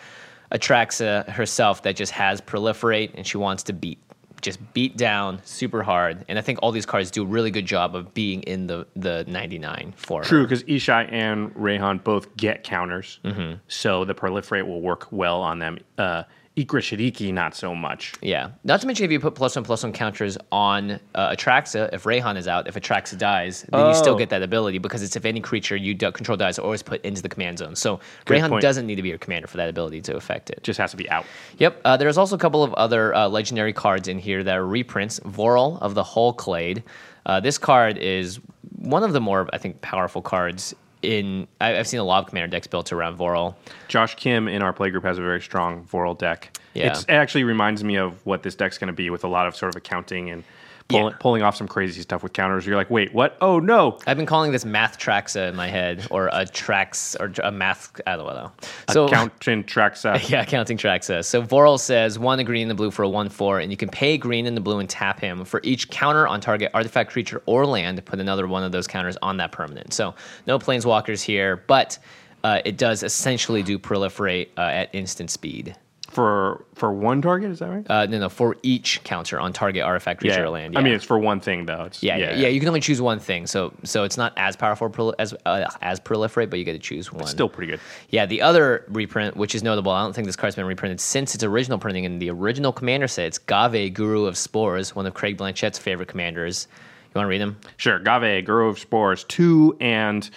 Atraxa 0.51 1.29
herself 1.29 1.83
that 1.83 1.95
just 1.95 2.11
has 2.11 2.41
proliferate 2.41 3.11
and 3.15 3.25
she 3.25 3.37
wants 3.37 3.63
to 3.63 3.73
beat. 3.73 3.99
Just 4.39 4.59
beat 4.73 4.95
down 4.97 5.41
super 5.45 5.81
hard, 5.81 6.23
and 6.29 6.37
I 6.37 6.43
think 6.43 6.59
all 6.61 6.71
these 6.71 6.85
cards 6.85 7.09
do 7.09 7.23
a 7.23 7.25
really 7.25 7.49
good 7.49 7.65
job 7.65 7.95
of 7.95 8.13
being 8.13 8.43
in 8.43 8.67
the 8.67 8.85
the 8.95 9.25
ninety 9.27 9.57
nine 9.57 9.95
for 9.97 10.21
her. 10.21 10.27
True, 10.27 10.43
because 10.43 10.63
Ishai 10.65 11.11
and 11.11 11.51
Reyhan 11.55 12.03
both 12.03 12.37
get 12.37 12.63
counters, 12.63 13.19
so 13.67 14.05
the 14.05 14.13
proliferate 14.13 14.67
will 14.67 14.79
work 14.79 15.11
well 15.11 15.41
on 15.41 15.57
them. 15.57 15.79
Uh, 15.97 16.23
Ikra 16.57 16.81
Shidiqi, 16.81 17.31
not 17.31 17.53
so 17.53 17.75
much. 17.75 18.13
Yeah. 18.19 18.49
Not 18.63 18.81
to 18.81 18.87
mention 18.87 19.05
if 19.05 19.11
you 19.11 19.19
put 19.19 19.35
plus 19.35 19.55
one 19.55 19.63
plus 19.63 19.83
one 19.83 19.93
counters 19.93 20.39
on 20.51 20.99
uh, 21.13 21.29
Atraxa, 21.35 21.93
if 21.93 22.03
Reyhan 22.05 22.35
is 22.35 22.47
out, 22.47 22.67
if 22.67 22.73
Atraxa 22.73 23.15
dies, 23.15 23.63
then 23.69 23.87
you 23.87 23.93
still 23.93 24.15
Oh. 24.15 24.17
get 24.17 24.29
that 24.31 24.41
ability 24.41 24.79
because 24.79 25.03
it's 25.03 25.15
if 25.15 25.23
any 25.23 25.39
creature 25.39 25.75
you 25.75 25.93
do- 25.93 26.11
control 26.11 26.35
dies 26.35 26.57
are 26.57 26.63
always 26.63 26.81
put 26.81 26.99
into 27.05 27.21
the 27.21 27.29
command 27.29 27.59
zone. 27.59 27.75
So 27.75 27.99
Good 28.25 28.41
Reyhan 28.41 28.49
point. 28.49 28.63
doesn't 28.63 28.87
need 28.87 28.95
to 28.95 29.03
be 29.03 29.09
your 29.09 29.19
commander 29.19 29.47
for 29.47 29.57
that 29.57 29.69
ability 29.69 30.01
to 30.01 30.15
affect 30.15 30.49
it. 30.49 30.63
Just 30.63 30.79
has 30.79 30.89
to 30.91 30.97
be 30.97 31.07
out. 31.11 31.25
Yep. 31.59 31.79
Uh, 31.85 31.95
there's 31.95 32.17
also 32.17 32.35
a 32.35 32.39
couple 32.39 32.63
of 32.63 32.73
other 32.73 33.13
uh, 33.13 33.27
legendary 33.27 33.71
cards 33.73 34.07
in 34.07 34.17
here 34.17 34.43
that 34.43 34.57
are 34.57 34.65
reprints. 34.65 35.19
Vorel 35.19 35.79
of 35.81 35.93
the 35.93 36.03
Hull 36.03 36.33
Clade. 36.33 36.81
Uh, 37.27 37.39
this 37.39 37.59
card 37.59 37.99
is 37.99 38.39
one 38.77 39.03
of 39.03 39.13
the 39.13 39.21
more, 39.21 39.47
I 39.53 39.59
think, 39.59 39.81
powerful 39.81 40.23
cards 40.23 40.73
in. 41.01 41.47
I, 41.61 41.77
I've 41.77 41.87
seen 41.87 41.99
a 41.99 42.03
lot 42.03 42.23
of 42.23 42.29
commander 42.29 42.47
decks 42.47 42.67
built 42.67 42.91
around 42.91 43.17
Vorel. 43.17 43.55
Josh 43.87 44.15
Kim 44.15 44.47
in 44.47 44.61
our 44.61 44.73
playgroup 44.73 45.03
has 45.03 45.17
a 45.17 45.21
very 45.21 45.41
strong 45.41 45.85
Vorel 45.85 46.17
deck. 46.17 46.57
Yeah. 46.73 46.91
It's, 46.91 47.03
it 47.03 47.11
actually 47.11 47.43
reminds 47.43 47.83
me 47.83 47.95
of 47.95 48.23
what 48.25 48.43
this 48.43 48.55
deck's 48.55 48.77
going 48.77 48.87
to 48.87 48.93
be 48.93 49.09
with 49.09 49.23
a 49.23 49.27
lot 49.27 49.47
of 49.47 49.55
sort 49.55 49.69
of 49.69 49.75
accounting 49.75 50.29
and 50.29 50.43
pull, 50.87 51.09
Yeah. 51.09 51.15
pulling 51.19 51.43
off 51.43 51.55
some 51.55 51.67
crazy 51.67 52.01
stuff 52.01 52.23
with 52.23 52.33
counters. 52.33 52.65
You're 52.65 52.75
like, 52.75 52.89
wait, 52.89 53.13
what? 53.13 53.37
Oh, 53.41 53.59
no. 53.59 53.97
I've 54.07 54.17
been 54.17 54.25
calling 54.25 54.51
this 54.51 54.65
Math 54.65 54.97
Traxa 54.97 55.49
in 55.49 55.55
my 55.55 55.67
head, 55.67 56.07
or 56.11 56.27
a 56.27 56.45
Trax, 56.45 57.19
or 57.19 57.31
a 57.45 57.51
Math. 57.51 57.99
I 58.07 58.15
don't 58.15 58.27
know. 58.27 58.51
So 58.89 59.05
Accountant 59.05 59.67
tracks 59.67 60.05
out. 60.05 60.29
Yeah, 60.29 60.43
counting 60.45 60.77
Traxa. 60.77 61.23
So 61.25 61.41
Vorel 61.43 61.79
says 61.79 62.17
one 62.19 62.39
a 62.39 62.43
green 62.43 62.63
and 62.63 62.71
the 62.71 62.75
blue 62.75 62.91
for 62.91 63.03
a 63.03 63.09
one 63.09 63.29
four, 63.29 63.59
and 63.59 63.71
you 63.71 63.77
can 63.77 63.89
pay 63.89 64.17
green 64.17 64.45
and 64.45 64.55
the 64.55 64.61
blue 64.61 64.79
and 64.79 64.89
tap 64.89 65.19
him 65.19 65.45
for 65.45 65.59
each 65.63 65.89
counter 65.89 66.27
on 66.27 66.41
target 66.41 66.71
artifact, 66.73 67.11
creature, 67.11 67.41
or 67.45 67.65
land. 67.65 68.03
Put 68.05 68.19
another 68.19 68.47
one 68.47 68.63
of 68.63 68.71
those 68.71 68.87
counters 68.87 69.17
on 69.21 69.37
that 69.37 69.51
permanent. 69.51 69.93
So 69.93 70.15
no 70.45 70.59
planeswalkers 70.59 71.21
here, 71.21 71.63
but 71.67 71.97
uh, 72.43 72.61
it 72.65 72.77
does 72.77 73.03
essentially 73.03 73.63
do 73.63 73.77
proliferate 73.79 74.49
uh, 74.57 74.61
at 74.61 74.93
instant 74.93 75.29
speed. 75.31 75.75
For 76.07 76.63
for 76.73 76.93
one 76.93 77.21
target, 77.21 77.51
is 77.51 77.59
that 77.59 77.69
right? 77.69 77.85
Uh, 77.89 78.05
no, 78.05 78.17
no, 78.19 78.29
for 78.29 78.55
each 78.63 79.03
counter 79.03 79.39
on 79.39 79.51
target 79.51 79.83
artifact, 79.83 80.21
creature, 80.21 80.45
or 80.45 80.49
land. 80.49 80.77
I 80.77 80.81
mean, 80.81 80.93
it's 80.93 81.03
for 81.03 81.19
one 81.19 81.41
thing, 81.41 81.65
though. 81.65 81.83
It's, 81.83 82.01
yeah, 82.01 82.15
yeah, 82.15 82.33
yeah, 82.35 82.47
You 82.47 82.59
can 82.59 82.69
only 82.69 82.79
choose 82.79 83.01
one 83.01 83.19
thing, 83.19 83.45
so 83.45 83.73
so 83.83 84.03
it's 84.03 84.15
not 84.15 84.31
as 84.37 84.55
powerful 84.55 84.89
prol- 84.89 85.13
as 85.19 85.33
uh, 85.45 85.67
as 85.81 85.99
proliferate, 85.99 86.49
but 86.49 86.59
you 86.59 86.65
get 86.65 86.73
to 86.73 86.79
choose 86.79 87.11
one. 87.11 87.27
Still 87.27 87.49
pretty 87.49 87.71
good. 87.71 87.81
Yeah, 88.09 88.25
the 88.25 88.41
other 88.41 88.85
reprint, 88.87 89.35
which 89.35 89.53
is 89.53 89.63
notable, 89.63 89.91
I 89.91 90.01
don't 90.01 90.13
think 90.13 90.27
this 90.27 90.37
card's 90.37 90.55
been 90.55 90.65
reprinted 90.65 91.01
since 91.01 91.35
its 91.35 91.43
original 91.43 91.77
printing 91.77 92.05
in 92.05 92.19
the 92.19 92.29
original 92.29 92.71
commander 92.71 93.07
set. 93.09 93.25
It's 93.25 93.39
Ghave, 93.39 93.93
Guru 93.93 94.25
of 94.25 94.37
Spores, 94.37 94.95
one 94.95 95.05
of 95.05 95.13
Craig 95.13 95.37
Blanchett's 95.37 95.77
favorite 95.77 96.07
commanders. 96.07 96.67
You 97.13 97.19
want 97.19 97.25
to 97.25 97.29
read 97.29 97.41
them? 97.41 97.57
Sure. 97.75 97.99
Ghave, 97.99 98.45
Guru 98.45 98.69
of 98.69 98.79
Spores, 98.79 99.25
two, 99.25 99.75
and 99.81 100.27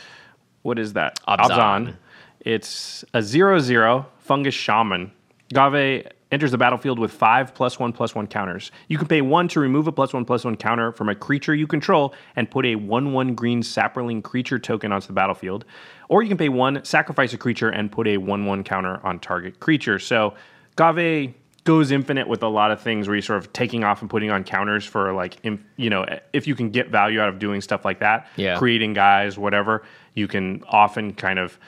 what 0.62 0.81
is 0.81 0.95
that? 0.95 1.21
Abzan. 1.29 1.95
It's 2.41 3.05
a 3.15 3.23
zero 3.23 3.61
zero 3.61 4.07
fungus 4.19 4.55
shaman. 4.55 5.12
Ghave 5.52 6.07
enters 6.33 6.52
the 6.52 6.59
battlefield 6.59 6.99
with 6.99 7.11
five 7.12 7.54
plus 7.54 7.78
one 7.78 7.92
plus 7.92 8.14
one 8.14 8.26
counters. 8.26 8.71
You 8.88 8.99
can 8.99 9.09
pay 9.09 9.21
one 9.21 9.49
to 9.49 9.61
remove 9.61 9.87
a 9.88 9.92
plus 9.92 10.12
one 10.12 10.25
plus 10.25 10.45
one 10.45 10.57
counter 10.57 10.92
from 10.92 11.09
a 11.09 11.14
creature 11.14 11.54
you 11.54 11.66
control 11.66 12.14
and 12.37 12.49
put 12.50 12.64
a 12.66 12.76
one 12.76 13.12
one 13.12 13.35
green 13.35 13.62
saproling 13.62 14.23
creature 14.23 14.59
token 14.59 14.92
onto 14.92 15.09
the 15.09 15.12
battlefield. 15.12 15.64
Or 16.09 16.23
you 16.23 16.28
can 16.28 16.38
pay 16.38 16.49
one, 16.49 16.85
sacrifice 16.85 17.33
a 17.33 17.38
creature, 17.38 17.69
and 17.69 17.90
put 17.90 18.07
a 18.07 18.16
one 18.19 18.47
one 18.47 18.62
counter 18.62 19.04
on 19.04 19.19
target 19.19 19.59
creature. 19.59 19.99
So 19.99 20.35
Ghave 20.76 21.35
goes 21.64 21.90
infinite 21.90 22.26
with 22.28 22.42
a 22.42 22.49
lot 22.49 22.71
of 22.71 22.80
things 22.80 23.07
where 23.07 23.16
you're 23.16 23.23
sort 23.23 23.38
of 23.38 23.52
taking 23.52 23.85
off 23.85 24.00
and 24.00 24.09
putting 24.09 24.30
on 24.30 24.45
counters 24.45 24.85
for 24.85 25.12
like 25.12 25.37
you 25.76 25.90
know 25.90 26.07
if 26.33 26.47
you 26.47 26.54
can 26.54 26.71
get 26.71 26.88
value 26.88 27.21
out 27.21 27.28
of 27.28 27.38
doing 27.38 27.61
stuff 27.61 27.85
like 27.85 28.00
that 28.00 28.26
Yeah. 28.37 28.57
creating 28.57 28.95
guys 28.95 29.37
whatever 29.37 29.83
you 30.14 30.26
can 30.26 30.64
often 30.69 31.12
kind 31.12 31.38
of 31.38 31.59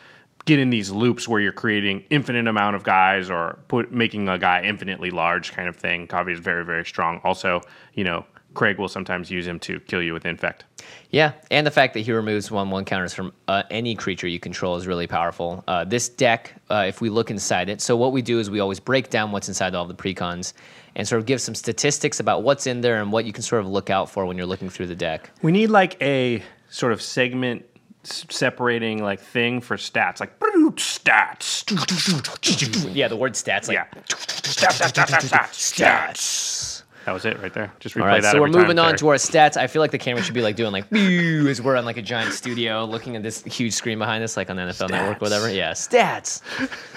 get 0.45 0.59
in 0.59 0.71
these 0.71 0.91
loops 0.91 1.29
where 1.29 1.41
you're 1.41 1.53
creating 1.53 2.05
infinite 2.11 2.47
amount 2.47 2.77
of 2.77 2.83
guys 2.83 3.31
or 3.31 3.59
put 3.69 3.93
making 3.93 4.29
a 4.29 4.39
guy 4.39 4.63
infinitely 4.63 5.11
large 5.11 5.53
kind 5.53 5.69
of 5.69 5.77
thing 5.77 6.07
Kavi 6.07 6.33
is 6.33 6.41
very 6.41 6.65
very 6.65 6.85
strong 6.85 7.21
also 7.25 7.61
you 7.95 8.05
know 8.05 8.25
Craig 8.55 8.79
will 8.79 8.89
sometimes 8.89 9.31
use 9.31 9.47
him 9.47 9.59
to 9.61 9.81
kill 9.81 10.03
you 10.03 10.13
with 10.13 10.27
infect 10.27 10.65
Yeah, 11.11 11.33
and 11.51 11.67
the 11.67 11.71
fact 11.71 11.95
that 11.95 12.01
he 12.01 12.13
removes 12.13 12.51
one 12.51 12.71
one 12.71 12.85
counters 12.85 13.15
from 13.15 13.33
uh, 13.49 13.63
any 13.71 13.95
creature 13.95 14.27
you 14.27 14.39
control 14.39 14.77
is 14.77 14.87
really 14.87 15.07
powerful. 15.07 15.65
Uh, 15.67 15.85
this 15.85 16.09
deck, 16.09 16.55
uh, 16.71 16.85
if 16.87 17.01
we 17.01 17.09
look 17.09 17.31
inside 17.31 17.69
it, 17.69 17.81
so 17.81 17.97
what 17.97 18.13
we 18.13 18.23
do 18.23 18.39
is 18.39 18.51
we 18.51 18.61
always 18.61 18.81
break 18.81 19.11
down 19.11 19.33
what's 19.33 19.49
inside 19.49 19.75
all 19.75 19.87
the 19.87 19.95
precons 19.95 20.53
and 20.97 21.09
sort 21.09 21.19
of 21.19 21.27
give 21.27 21.41
some 21.41 21.55
statistics 21.55 22.21
about 22.21 22.43
what's 22.43 22.67
in 22.67 22.81
there 22.81 23.01
and 23.01 23.13
what 23.13 23.25
you 23.25 23.33
can 23.33 23.43
sort 23.43 23.61
of 23.61 23.69
look 23.69 23.91
out 23.91 24.11
for 24.11 24.27
when 24.27 24.37
you're 24.37 24.47
looking 24.47 24.69
through 24.69 24.87
the 24.87 24.95
deck. 24.95 25.31
we 25.43 25.53
need 25.53 25.71
like 25.71 26.01
a 26.03 26.43
sort 26.69 26.93
of 26.93 27.01
segment 27.01 27.65
separating 28.05 29.03
like 29.03 29.21
thing 29.21 29.61
for 29.61 29.77
stats 29.77 30.21
like 30.21 30.39
stats 30.41 31.63
Yeah, 32.95 33.09
the 33.09 33.17
word 33.17 33.35
stats, 33.35 33.69
like 33.69 33.77
yeah 33.77 33.87
stats 34.09 34.81
stats 34.83 35.05
stats 35.05 35.29
stats 35.29 35.73
stats 35.75 36.83
that 37.05 37.13
was 37.13 37.25
it 37.25 37.41
right 37.41 37.53
there 37.53 37.73
just 37.81 37.95
replay 37.95 38.01
All 38.03 38.07
right, 38.07 38.23
that 38.23 38.33
so 38.33 38.41
we're 38.41 38.49
moving 38.49 38.79
on 38.79 38.97
to 38.97 39.09
our 39.09 39.17
stats. 39.17 39.57
I 39.57 39.67
feel 39.67 39.83
like 39.83 39.91
the 39.91 39.99
camera 39.99 40.23
should 40.23 40.35
be 40.35 40.43
like 40.43 40.57
doing 40.57 40.73
like 40.73 40.93
as 40.93 41.61
we're 41.61 41.77
on 41.77 41.85
like 41.85 41.97
a 41.97 42.03
giant 42.03 42.33
studio 42.33 42.85
looking 42.85 43.17
at 43.17 43.23
this 43.23 43.43
huge 43.43 43.73
screen 43.73 43.99
behind 43.99 44.23
us, 44.23 44.37
like 44.37 44.51
on 44.51 44.57
NFL 44.57 44.91
Network, 44.91 45.21
whatever. 45.21 45.53
Yeah, 45.53 45.73
stats. 45.73 46.43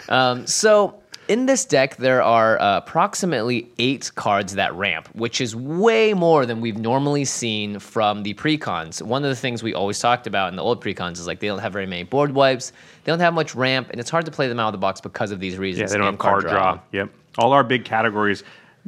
Um, 0.10 0.46
so 0.46 1.02
in 1.28 1.46
this 1.46 1.66
deck, 1.66 1.98
there 1.98 2.22
are 2.22 2.60
uh, 2.62 2.78
approximately 2.78 3.72
eight 3.80 4.12
cards 4.16 4.56
that 4.56 4.74
ramp, 4.76 5.10
which 5.14 5.42
is 5.42 5.56
way 5.56 6.14
more 6.14 6.46
than 6.46 6.62
we've 6.62 6.78
normally 6.78 7.26
seen 7.26 7.80
from 7.80 8.24
the 8.24 8.34
precons. 8.36 9.02
One 9.02 9.24
of 9.24 9.30
the 9.30 9.36
things 9.36 9.64
we 9.64 9.74
always 9.74 10.00
talked 10.00 10.28
about 10.28 10.50
in 10.50 10.56
the 10.56 10.64
old 10.64 10.84
precons 10.84 11.14
is 11.14 11.28
like 11.28 11.40
they 11.40 11.48
don't 11.48 11.60
have 11.60 11.74
very 11.74 11.86
many 11.86 12.04
board 12.04 12.34
wipes, 12.34 12.72
they 13.04 13.12
don't 13.12 13.20
have 13.20 13.34
much 13.34 13.56
ramp, 13.56 13.90
and 13.90 14.00
it's 14.00 14.10
hard 14.10 14.26
to 14.26 14.32
play 14.32 14.48
them 14.48 14.60
out 14.60 14.68
of 14.68 14.74
the 14.74 14.78
box 14.78 15.02
because 15.02 15.32
of 15.32 15.40
these 15.40 15.58
reasons. 15.58 15.92
Yeah, 15.92 15.94
they 15.94 15.98
don't 16.00 16.08
and 16.08 16.14
have 16.16 16.20
card 16.20 16.48
draw. 16.48 16.80
Yep. 16.92 17.10
All 17.38 17.54
our 17.54 17.64
big 17.64 17.86
categories 17.86 18.44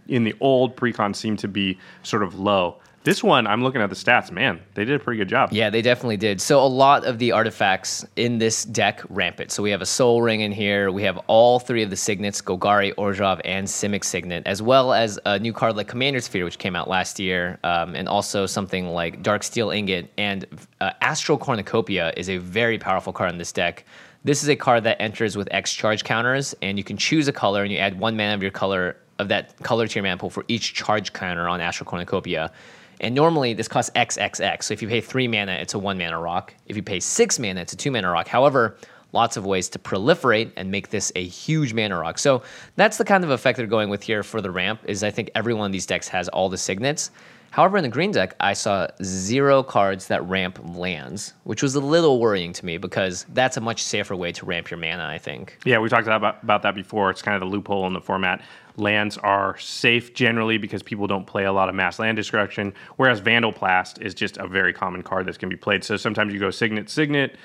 in 0.07 0.23
the 0.23 0.35
old 0.39 0.75
precon 0.75 1.15
seem 1.15 1.37
to 1.37 1.47
be 1.47 1.77
sort 2.03 2.23
of 2.23 2.39
low. 2.39 2.77
This 3.07 3.23
one, 3.23 3.47
I'm 3.47 3.63
looking 3.63 3.81
at 3.81 3.89
the 3.89 3.95
stats. 3.95 4.31
Man, 4.31 4.59
they 4.73 4.83
did 4.83 4.99
a 4.99 5.01
pretty 5.01 5.17
good 5.17 5.29
job. 5.29 5.53
Yeah, 5.53 5.69
they 5.69 5.81
definitely 5.81 6.17
did. 6.17 6.41
So 6.41 6.59
a 6.59 6.67
lot 6.67 7.05
of 7.05 7.19
the 7.19 7.31
artifacts 7.31 8.05
in 8.17 8.37
this 8.37 8.65
deck 8.65 9.01
ramp 9.07 9.39
it. 9.39 9.49
So 9.49 9.63
we 9.63 9.71
have 9.71 9.79
a 9.79 9.85
Sol 9.85 10.21
Ring 10.21 10.41
in 10.41 10.51
here. 10.51 10.91
We 10.91 11.03
have 11.03 11.17
all 11.27 11.57
three 11.57 11.83
of 11.83 11.89
the 11.89 11.95
signets, 11.95 12.41
Golgari, 12.41 12.93
Orzhov, 12.95 13.39
and 13.45 13.65
Simic 13.65 14.03
Signet, 14.03 14.43
as 14.45 14.61
well 14.61 14.91
as 14.91 15.17
a 15.23 15.39
new 15.39 15.53
card 15.53 15.77
like 15.77 15.87
Commander 15.87 16.19
Sphere, 16.19 16.43
which 16.43 16.57
came 16.57 16.75
out 16.75 16.89
last 16.89 17.17
year, 17.17 17.59
um, 17.63 17.95
and 17.95 18.09
also 18.09 18.45
something 18.45 18.87
like 18.87 19.23
Dark 19.23 19.43
Steel 19.43 19.69
Ingot. 19.69 20.11
And 20.17 20.45
uh, 20.81 20.91
Astral 20.99 21.37
Cornucopia 21.37 22.11
is 22.17 22.29
a 22.29 22.39
very 22.39 22.77
powerful 22.77 23.13
card 23.13 23.31
in 23.31 23.37
this 23.37 23.53
deck. 23.53 23.85
This 24.25 24.43
is 24.43 24.49
a 24.49 24.55
card 24.57 24.83
that 24.83 25.01
enters 25.01 25.37
with 25.37 25.47
X 25.51 25.71
charge 25.71 26.03
counters, 26.03 26.53
and 26.61 26.77
you 26.77 26.83
can 26.83 26.97
choose 26.97 27.29
a 27.29 27.33
color, 27.33 27.63
and 27.63 27.71
you 27.71 27.77
add 27.77 27.97
one 27.97 28.17
mana 28.17 28.33
of 28.33 28.41
your 28.41 28.51
color 28.51 28.97
of 29.17 29.29
that 29.29 29.57
color 29.63 29.87
to 29.87 29.95
your 29.95 30.03
mana 30.03 30.17
pool 30.17 30.29
for 30.29 30.43
each 30.49 30.73
charge 30.73 31.13
counter 31.13 31.47
on 31.47 31.61
Astral 31.61 31.89
Cornucopia. 31.89 32.51
And 32.99 33.13
normally 33.13 33.53
this 33.53 33.67
costs 33.67 33.91
XXX. 33.95 34.63
So 34.63 34.73
if 34.73 34.81
you 34.81 34.87
pay 34.87 35.01
three 35.01 35.27
mana, 35.27 35.53
it's 35.53 35.73
a 35.73 35.79
one 35.79 35.97
mana 35.97 36.19
rock. 36.19 36.53
If 36.65 36.75
you 36.75 36.83
pay 36.83 36.99
six 36.99 37.39
mana, 37.39 37.61
it's 37.61 37.73
a 37.73 37.77
two 37.77 37.91
mana 37.91 38.09
rock. 38.09 38.27
However, 38.27 38.77
lots 39.13 39.37
of 39.37 39.45
ways 39.45 39.69
to 39.69 39.79
proliferate 39.79 40.51
and 40.55 40.71
make 40.71 40.89
this 40.89 41.11
a 41.15 41.25
huge 41.25 41.73
mana 41.73 41.97
rock. 41.97 42.17
So 42.19 42.43
that's 42.75 42.97
the 42.97 43.05
kind 43.05 43.23
of 43.23 43.29
effect 43.29 43.57
they're 43.57 43.67
going 43.67 43.89
with 43.89 44.03
here 44.03 44.23
for 44.23 44.41
the 44.41 44.51
ramp. 44.51 44.81
Is 44.85 45.03
I 45.03 45.11
think 45.11 45.29
every 45.35 45.53
one 45.53 45.67
of 45.67 45.71
these 45.71 45.85
decks 45.85 46.07
has 46.09 46.27
all 46.29 46.49
the 46.49 46.57
signets. 46.57 47.11
However, 47.51 47.77
in 47.77 47.83
the 47.83 47.89
green 47.89 48.11
deck, 48.11 48.35
I 48.39 48.53
saw 48.53 48.87
zero 49.01 49.63
cards 49.63 50.07
that 50.07 50.21
ramp 50.27 50.59
lands, 50.75 51.33
which 51.45 51.63
was 51.63 51.75
a 51.75 51.79
little 51.79 52.19
worrying 52.19 52.51
to 52.53 52.65
me 52.65 52.77
because 52.77 53.25
that's 53.33 53.57
a 53.57 53.61
much 53.61 53.81
safer 53.81 54.15
way 54.15 54.31
to 54.33 54.45
ramp 54.45 54.69
your 54.69 54.79
mana. 54.79 55.05
I 55.05 55.17
think. 55.17 55.57
Yeah, 55.65 55.79
we 55.79 55.89
talked 55.89 56.07
about, 56.07 56.43
about 56.43 56.61
that 56.63 56.75
before. 56.75 57.09
It's 57.09 57.21
kind 57.21 57.41
of 57.41 57.49
the 57.49 57.55
loophole 57.55 57.87
in 57.87 57.93
the 57.93 58.01
format. 58.01 58.41
Lands 58.77 59.17
are 59.17 59.57
safe 59.57 60.13
generally 60.13 60.59
because 60.59 60.83
people 60.83 61.07
don't 61.07 61.25
play 61.25 61.45
a 61.45 61.51
lot 61.51 61.67
of 61.67 61.75
mass 61.75 61.97
land 61.97 62.15
destruction, 62.15 62.73
whereas 62.95 63.19
Vandalblast 63.19 64.01
is 64.01 64.13
just 64.13 64.37
a 64.37 64.47
very 64.47 64.71
common 64.71 65.01
card 65.01 65.25
that's 65.25 65.37
going 65.37 65.49
to 65.49 65.55
be 65.55 65.59
played. 65.59 65.83
So 65.83 65.97
sometimes 65.97 66.31
you 66.31 66.39
go 66.39 66.51
Signet, 66.51 66.89
Signet, 66.89 67.35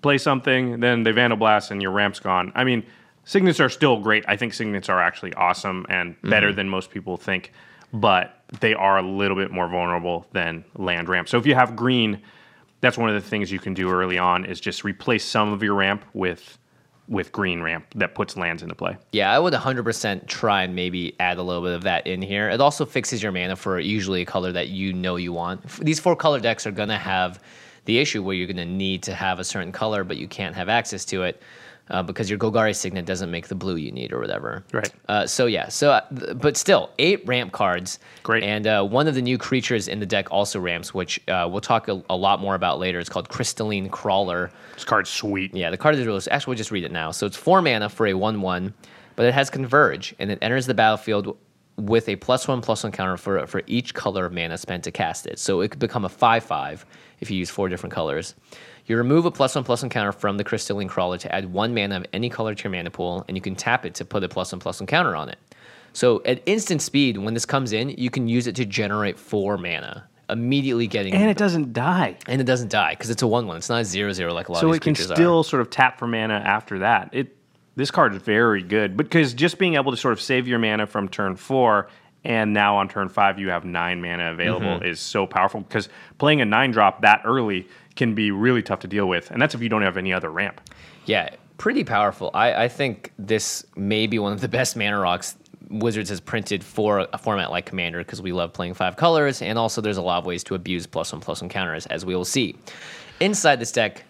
play 0.00 0.16
something, 0.16 0.80
then 0.80 1.02
they 1.02 1.12
Vandalblast 1.12 1.70
and 1.70 1.82
your 1.82 1.90
ramp's 1.90 2.20
gone. 2.20 2.52
I 2.54 2.64
mean, 2.64 2.84
Signets 3.24 3.60
are 3.60 3.68
still 3.68 4.00
great. 4.00 4.24
I 4.26 4.36
think 4.36 4.54
Signets 4.54 4.88
are 4.88 5.00
actually 5.00 5.34
awesome 5.34 5.84
and 5.90 6.14
mm-hmm. 6.14 6.30
better 6.30 6.52
than 6.54 6.68
most 6.70 6.90
people 6.90 7.18
think, 7.18 7.52
but 7.92 8.42
they 8.60 8.72
are 8.72 8.96
a 8.96 9.02
little 9.02 9.36
bit 9.36 9.50
more 9.50 9.68
vulnerable 9.68 10.26
than 10.32 10.64
land 10.76 11.10
ramp. 11.10 11.28
So 11.28 11.36
if 11.36 11.46
you 11.46 11.54
have 11.54 11.76
green, 11.76 12.22
that's 12.80 12.96
one 12.96 13.10
of 13.10 13.22
the 13.22 13.28
things 13.28 13.52
you 13.52 13.58
can 13.58 13.74
do 13.74 13.90
early 13.90 14.16
on 14.16 14.46
is 14.46 14.60
just 14.60 14.84
replace 14.84 15.26
some 15.26 15.52
of 15.52 15.62
your 15.62 15.74
ramp 15.74 16.04
with 16.14 16.56
with 17.08 17.32
green 17.32 17.62
ramp 17.62 17.86
that 17.94 18.14
puts 18.14 18.36
lands 18.36 18.62
into 18.62 18.74
play. 18.74 18.96
Yeah, 19.12 19.34
I 19.34 19.38
would 19.38 19.54
100% 19.54 20.26
try 20.26 20.62
and 20.62 20.74
maybe 20.74 21.16
add 21.18 21.38
a 21.38 21.42
little 21.42 21.62
bit 21.62 21.72
of 21.72 21.82
that 21.82 22.06
in 22.06 22.20
here. 22.20 22.50
It 22.50 22.60
also 22.60 22.84
fixes 22.84 23.22
your 23.22 23.32
mana 23.32 23.56
for 23.56 23.80
usually 23.80 24.22
a 24.22 24.26
color 24.26 24.52
that 24.52 24.68
you 24.68 24.92
know 24.92 25.16
you 25.16 25.32
want. 25.32 25.66
These 25.78 26.00
four 26.00 26.16
color 26.16 26.40
decks 26.40 26.66
are 26.66 26.70
going 26.70 26.90
to 26.90 26.98
have 26.98 27.42
the 27.86 27.98
issue 27.98 28.22
where 28.22 28.34
you're 28.34 28.46
going 28.46 28.56
to 28.56 28.66
need 28.66 29.02
to 29.04 29.14
have 29.14 29.38
a 29.38 29.44
certain 29.44 29.72
color, 29.72 30.04
but 30.04 30.18
you 30.18 30.28
can't 30.28 30.54
have 30.54 30.68
access 30.68 31.06
to 31.06 31.22
it 31.22 31.42
uh, 31.90 32.02
because 32.02 32.28
your 32.28 32.38
Golgari 32.38 32.74
Signet 32.74 33.06
doesn't 33.06 33.30
make 33.30 33.48
the 33.48 33.54
blue 33.54 33.76
you 33.76 33.92
need 33.92 34.12
or 34.12 34.20
whatever. 34.20 34.64
Right. 34.72 34.90
Uh, 35.08 35.26
so, 35.26 35.46
yeah, 35.46 35.68
so 35.68 35.92
uh, 35.92 36.00
th- 36.08 36.38
but 36.38 36.56
still, 36.56 36.90
eight 36.98 37.26
ramp 37.26 37.52
cards. 37.52 37.98
Great. 38.22 38.42
And 38.44 38.66
uh, 38.66 38.84
one 38.84 39.08
of 39.08 39.14
the 39.14 39.22
new 39.22 39.38
creatures 39.38 39.88
in 39.88 40.00
the 40.00 40.06
deck 40.06 40.30
also 40.30 40.60
ramps, 40.60 40.92
which 40.92 41.20
uh, 41.28 41.48
we'll 41.50 41.60
talk 41.60 41.88
a, 41.88 42.02
a 42.10 42.16
lot 42.16 42.40
more 42.40 42.54
about 42.54 42.78
later. 42.78 42.98
It's 42.98 43.08
called 43.08 43.28
Crystalline 43.28 43.88
Crawler. 43.88 44.50
This 44.74 44.84
card's 44.84 45.10
sweet. 45.10 45.54
Yeah, 45.54 45.70
the 45.70 45.76
card 45.76 45.94
is 45.94 46.06
really. 46.06 46.22
Actually, 46.30 46.52
we'll 46.52 46.58
just 46.58 46.70
read 46.70 46.84
it 46.84 46.92
now. 46.92 47.10
So 47.10 47.26
it's 47.26 47.36
four 47.36 47.62
mana 47.62 47.88
for 47.88 48.06
a 48.06 48.14
one-one. 48.14 48.74
but 49.18 49.26
it 49.26 49.34
has 49.34 49.50
Converge, 49.50 50.14
and 50.20 50.30
it 50.30 50.38
enters 50.42 50.66
the 50.66 50.74
battlefield 50.74 51.36
with 51.76 52.08
a 52.08 52.14
plus 52.14 52.46
one 52.46 52.60
plus 52.60 52.84
one 52.84 52.92
counter 52.92 53.16
for 53.16 53.44
for 53.48 53.62
each 53.66 53.92
color 53.92 54.26
of 54.26 54.32
mana 54.32 54.56
spent 54.56 54.84
to 54.84 54.92
cast 54.92 55.26
it. 55.26 55.40
So 55.40 55.60
it 55.60 55.72
could 55.72 55.80
become 55.80 56.04
a 56.04 56.08
five 56.08 56.44
five 56.44 56.86
if 57.18 57.28
you 57.28 57.36
use 57.36 57.50
four 57.50 57.68
different 57.68 57.92
colors. 57.92 58.36
You 58.88 58.96
remove 58.96 59.26
a 59.26 59.30
plus 59.30 59.54
one 59.54 59.64
plus 59.64 59.82
one 59.82 59.90
counter 59.90 60.12
from 60.12 60.38
the 60.38 60.44
Crystalline 60.44 60.88
Crawler 60.88 61.18
to 61.18 61.34
add 61.34 61.52
one 61.52 61.74
mana 61.74 61.98
of 61.98 62.06
any 62.14 62.30
color 62.30 62.54
to 62.54 62.64
your 62.64 62.70
mana 62.72 62.90
pool, 62.90 63.24
and 63.28 63.36
you 63.36 63.40
can 63.42 63.54
tap 63.54 63.84
it 63.84 63.94
to 63.96 64.04
put 64.04 64.24
a 64.24 64.28
plus 64.28 64.50
one 64.52 64.60
plus 64.60 64.80
one 64.80 64.86
counter 64.86 65.14
on 65.14 65.28
it. 65.28 65.38
So 65.92 66.22
at 66.24 66.42
instant 66.46 66.80
speed, 66.80 67.18
when 67.18 67.34
this 67.34 67.44
comes 67.44 67.72
in, 67.72 67.90
you 67.90 68.08
can 68.10 68.28
use 68.28 68.46
it 68.46 68.56
to 68.56 68.64
generate 68.64 69.18
four 69.18 69.58
mana, 69.58 70.08
immediately 70.30 70.86
getting 70.86 71.12
And 71.12 71.28
it 71.30 71.36
doesn't 71.36 71.74
die. 71.74 72.16
and 72.26 72.40
it 72.40 72.44
doesn't 72.44 72.70
die 72.70 72.92
because 72.92 73.10
it's 73.10 73.22
a 73.22 73.26
one 73.26 73.46
one. 73.46 73.58
It's 73.58 73.68
not 73.68 73.82
a 73.82 73.84
zero 73.84 74.12
zero 74.12 74.32
like 74.32 74.48
a 74.48 74.52
lot 74.52 74.60
So 74.60 74.68
of 74.68 74.72
these 74.72 74.78
it 74.78 74.82
can 74.84 74.94
still 74.94 75.38
are. 75.40 75.44
sort 75.44 75.60
of 75.60 75.68
tap 75.70 75.98
for 75.98 76.06
mana 76.06 76.34
after 76.34 76.78
that. 76.80 77.10
It 77.12 77.36
this 77.76 77.90
card 77.90 78.14
is 78.14 78.22
very 78.22 78.62
good 78.62 78.96
because 78.96 79.34
just 79.34 79.58
being 79.58 79.74
able 79.74 79.90
to 79.92 79.96
sort 79.98 80.12
of 80.12 80.20
save 80.20 80.48
your 80.48 80.58
mana 80.58 80.86
from 80.86 81.08
turn 81.08 81.36
four 81.36 81.88
and 82.24 82.52
now 82.52 82.76
on 82.76 82.88
turn 82.88 83.08
five 83.08 83.38
you 83.38 83.50
have 83.50 83.64
nine 83.64 84.00
mana 84.00 84.32
available 84.32 84.66
Mm-hmm. 84.66 84.86
is 84.86 84.98
so 84.98 85.26
powerful 85.26 85.60
because 85.60 85.88
playing 86.18 86.40
a 86.40 86.44
nine 86.44 86.70
drop 86.72 87.02
that 87.02 87.22
early 87.24 87.68
can 87.98 88.14
be 88.14 88.30
really 88.30 88.62
tough 88.62 88.80
to 88.80 88.88
deal 88.88 89.06
with, 89.06 89.30
and 89.30 89.42
that's 89.42 89.54
if 89.54 89.60
you 89.60 89.68
don't 89.68 89.82
have 89.82 89.98
any 89.98 90.12
other 90.12 90.30
ramp. 90.30 90.62
Yeah, 91.04 91.28
pretty 91.58 91.84
powerful. 91.84 92.30
I, 92.32 92.64
I 92.64 92.68
think 92.68 93.12
this 93.18 93.66
may 93.76 94.06
be 94.06 94.18
one 94.18 94.32
of 94.32 94.40
the 94.40 94.48
best 94.48 94.76
mana 94.76 94.98
rocks 94.98 95.36
Wizards 95.68 96.08
has 96.08 96.20
printed 96.20 96.64
for 96.64 97.06
a 97.12 97.18
format 97.18 97.50
like 97.50 97.66
Commander 97.66 97.98
because 97.98 98.22
we 98.22 98.32
love 98.32 98.54
playing 98.54 98.72
five 98.72 98.96
colors, 98.96 99.42
and 99.42 99.58
also 99.58 99.82
there's 99.82 99.98
a 99.98 100.02
lot 100.02 100.18
of 100.18 100.24
ways 100.24 100.42
to 100.44 100.54
abuse 100.54 100.86
plus 100.86 101.12
one 101.12 101.20
plus 101.20 101.42
one 101.42 101.50
counters, 101.50 101.84
as 101.86 102.06
we 102.06 102.14
will 102.14 102.24
see. 102.24 102.56
Inside 103.20 103.60
this 103.60 103.72
deck, 103.72 104.04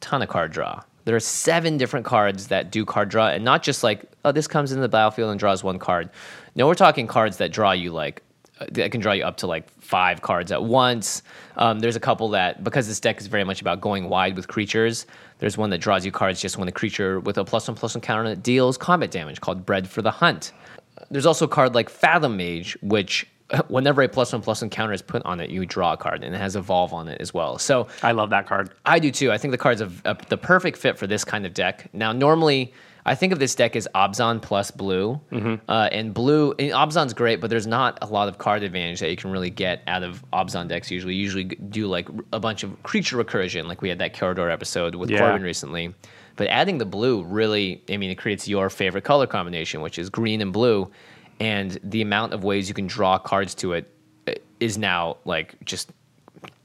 ton 0.00 0.20
of 0.20 0.28
card 0.28 0.52
draw. 0.52 0.82
There 1.06 1.16
are 1.16 1.20
seven 1.20 1.78
different 1.78 2.04
cards 2.04 2.48
that 2.48 2.70
do 2.70 2.84
card 2.84 3.08
draw, 3.08 3.28
and 3.28 3.44
not 3.44 3.62
just 3.62 3.82
like, 3.82 4.04
oh, 4.24 4.32
this 4.32 4.46
comes 4.46 4.72
into 4.72 4.82
the 4.82 4.88
battlefield 4.88 5.30
and 5.30 5.40
draws 5.40 5.64
one 5.64 5.78
card. 5.78 6.10
No, 6.54 6.66
we're 6.66 6.74
talking 6.74 7.06
cards 7.06 7.38
that 7.38 7.52
draw 7.52 7.72
you 7.72 7.92
like 7.92 8.22
that 8.72 8.92
can 8.92 9.00
draw 9.00 9.12
you 9.12 9.24
up 9.24 9.36
to 9.38 9.46
like 9.46 9.68
five 9.80 10.22
cards 10.22 10.52
at 10.52 10.62
once. 10.62 11.22
Um, 11.56 11.80
there's 11.80 11.96
a 11.96 12.00
couple 12.00 12.28
that 12.30 12.62
because 12.62 12.86
this 12.86 13.00
deck 13.00 13.20
is 13.20 13.26
very 13.26 13.44
much 13.44 13.60
about 13.60 13.80
going 13.80 14.08
wide 14.08 14.36
with 14.36 14.48
creatures. 14.48 15.06
There's 15.38 15.56
one 15.56 15.70
that 15.70 15.78
draws 15.78 16.04
you 16.04 16.12
cards 16.12 16.40
just 16.40 16.58
when 16.58 16.66
the 16.66 16.72
creature 16.72 17.20
with 17.20 17.38
a 17.38 17.44
plus 17.44 17.68
one 17.68 17.76
plus 17.76 17.94
one 17.94 18.02
counter 18.02 18.28
that 18.28 18.42
deals 18.42 18.76
combat 18.76 19.10
damage 19.10 19.40
called 19.40 19.64
Bred 19.64 19.88
for 19.88 20.02
the 20.02 20.10
Hunt. 20.10 20.52
There's 21.10 21.26
also 21.26 21.46
a 21.46 21.48
card 21.48 21.74
like 21.74 21.88
Fathom 21.88 22.36
Mage, 22.36 22.76
which 22.82 23.26
whenever 23.68 24.02
a 24.02 24.08
plus 24.08 24.32
one 24.32 24.42
plus 24.42 24.60
one 24.60 24.70
counter 24.70 24.92
is 24.92 25.02
put 25.02 25.24
on 25.24 25.40
it, 25.40 25.50
you 25.50 25.64
draw 25.66 25.94
a 25.94 25.96
card, 25.96 26.22
and 26.22 26.34
it 26.34 26.38
has 26.38 26.56
Evolve 26.56 26.92
on 26.92 27.08
it 27.08 27.20
as 27.20 27.32
well. 27.32 27.58
So 27.58 27.88
I 28.02 28.12
love 28.12 28.30
that 28.30 28.46
card. 28.46 28.72
I 28.84 28.98
do 28.98 29.10
too. 29.10 29.32
I 29.32 29.38
think 29.38 29.52
the 29.52 29.58
card's 29.58 29.80
a, 29.80 29.90
a, 30.04 30.16
the 30.28 30.36
perfect 30.36 30.78
fit 30.78 30.98
for 30.98 31.06
this 31.06 31.24
kind 31.24 31.46
of 31.46 31.54
deck. 31.54 31.88
Now, 31.92 32.12
normally, 32.12 32.72
I 33.06 33.14
think 33.14 33.32
of 33.32 33.38
this 33.38 33.54
deck 33.54 33.76
as 33.76 33.88
Abzan 33.94 34.42
plus 34.42 34.70
blue. 34.70 35.20
Uh, 35.68 35.88
and 35.90 36.12
blue, 36.12 36.52
and 36.58 36.70
Abzan's 36.72 37.14
great, 37.14 37.40
but 37.40 37.48
there's 37.50 37.66
not 37.66 37.98
a 38.02 38.06
lot 38.06 38.28
of 38.28 38.38
card 38.38 38.62
advantage 38.62 39.00
that 39.00 39.10
you 39.10 39.16
can 39.16 39.30
really 39.30 39.50
get 39.50 39.82
out 39.86 40.02
of 40.02 40.22
Abzan 40.32 40.68
decks 40.68 40.90
usually. 40.90 41.14
You 41.14 41.22
usually 41.22 41.44
do 41.44 41.86
like 41.86 42.08
a 42.32 42.40
bunch 42.40 42.62
of 42.62 42.82
creature 42.82 43.16
recursion, 43.16 43.66
like 43.66 43.80
we 43.82 43.88
had 43.88 43.98
that 43.98 44.14
Karador 44.14 44.52
episode 44.52 44.94
with 44.94 45.10
Yeah. 45.10 45.18
Corbin 45.18 45.42
recently. 45.42 45.94
But 46.36 46.48
adding 46.48 46.78
the 46.78 46.86
blue 46.86 47.22
really, 47.24 47.82
I 47.90 47.96
mean, 47.96 48.10
it 48.10 48.16
creates 48.16 48.46
your 48.48 48.70
favorite 48.70 49.04
color 49.04 49.26
combination, 49.26 49.80
which 49.80 49.98
is 49.98 50.08
green 50.10 50.40
and 50.40 50.52
blue. 50.52 50.90
And 51.38 51.78
the 51.82 52.02
amount 52.02 52.34
of 52.34 52.44
ways 52.44 52.68
you 52.68 52.74
can 52.74 52.86
draw 52.86 53.18
cards 53.18 53.54
to 53.56 53.72
it 53.72 53.90
uh, 54.28 54.32
now 54.78 55.16
like 55.24 55.54
just 55.64 55.90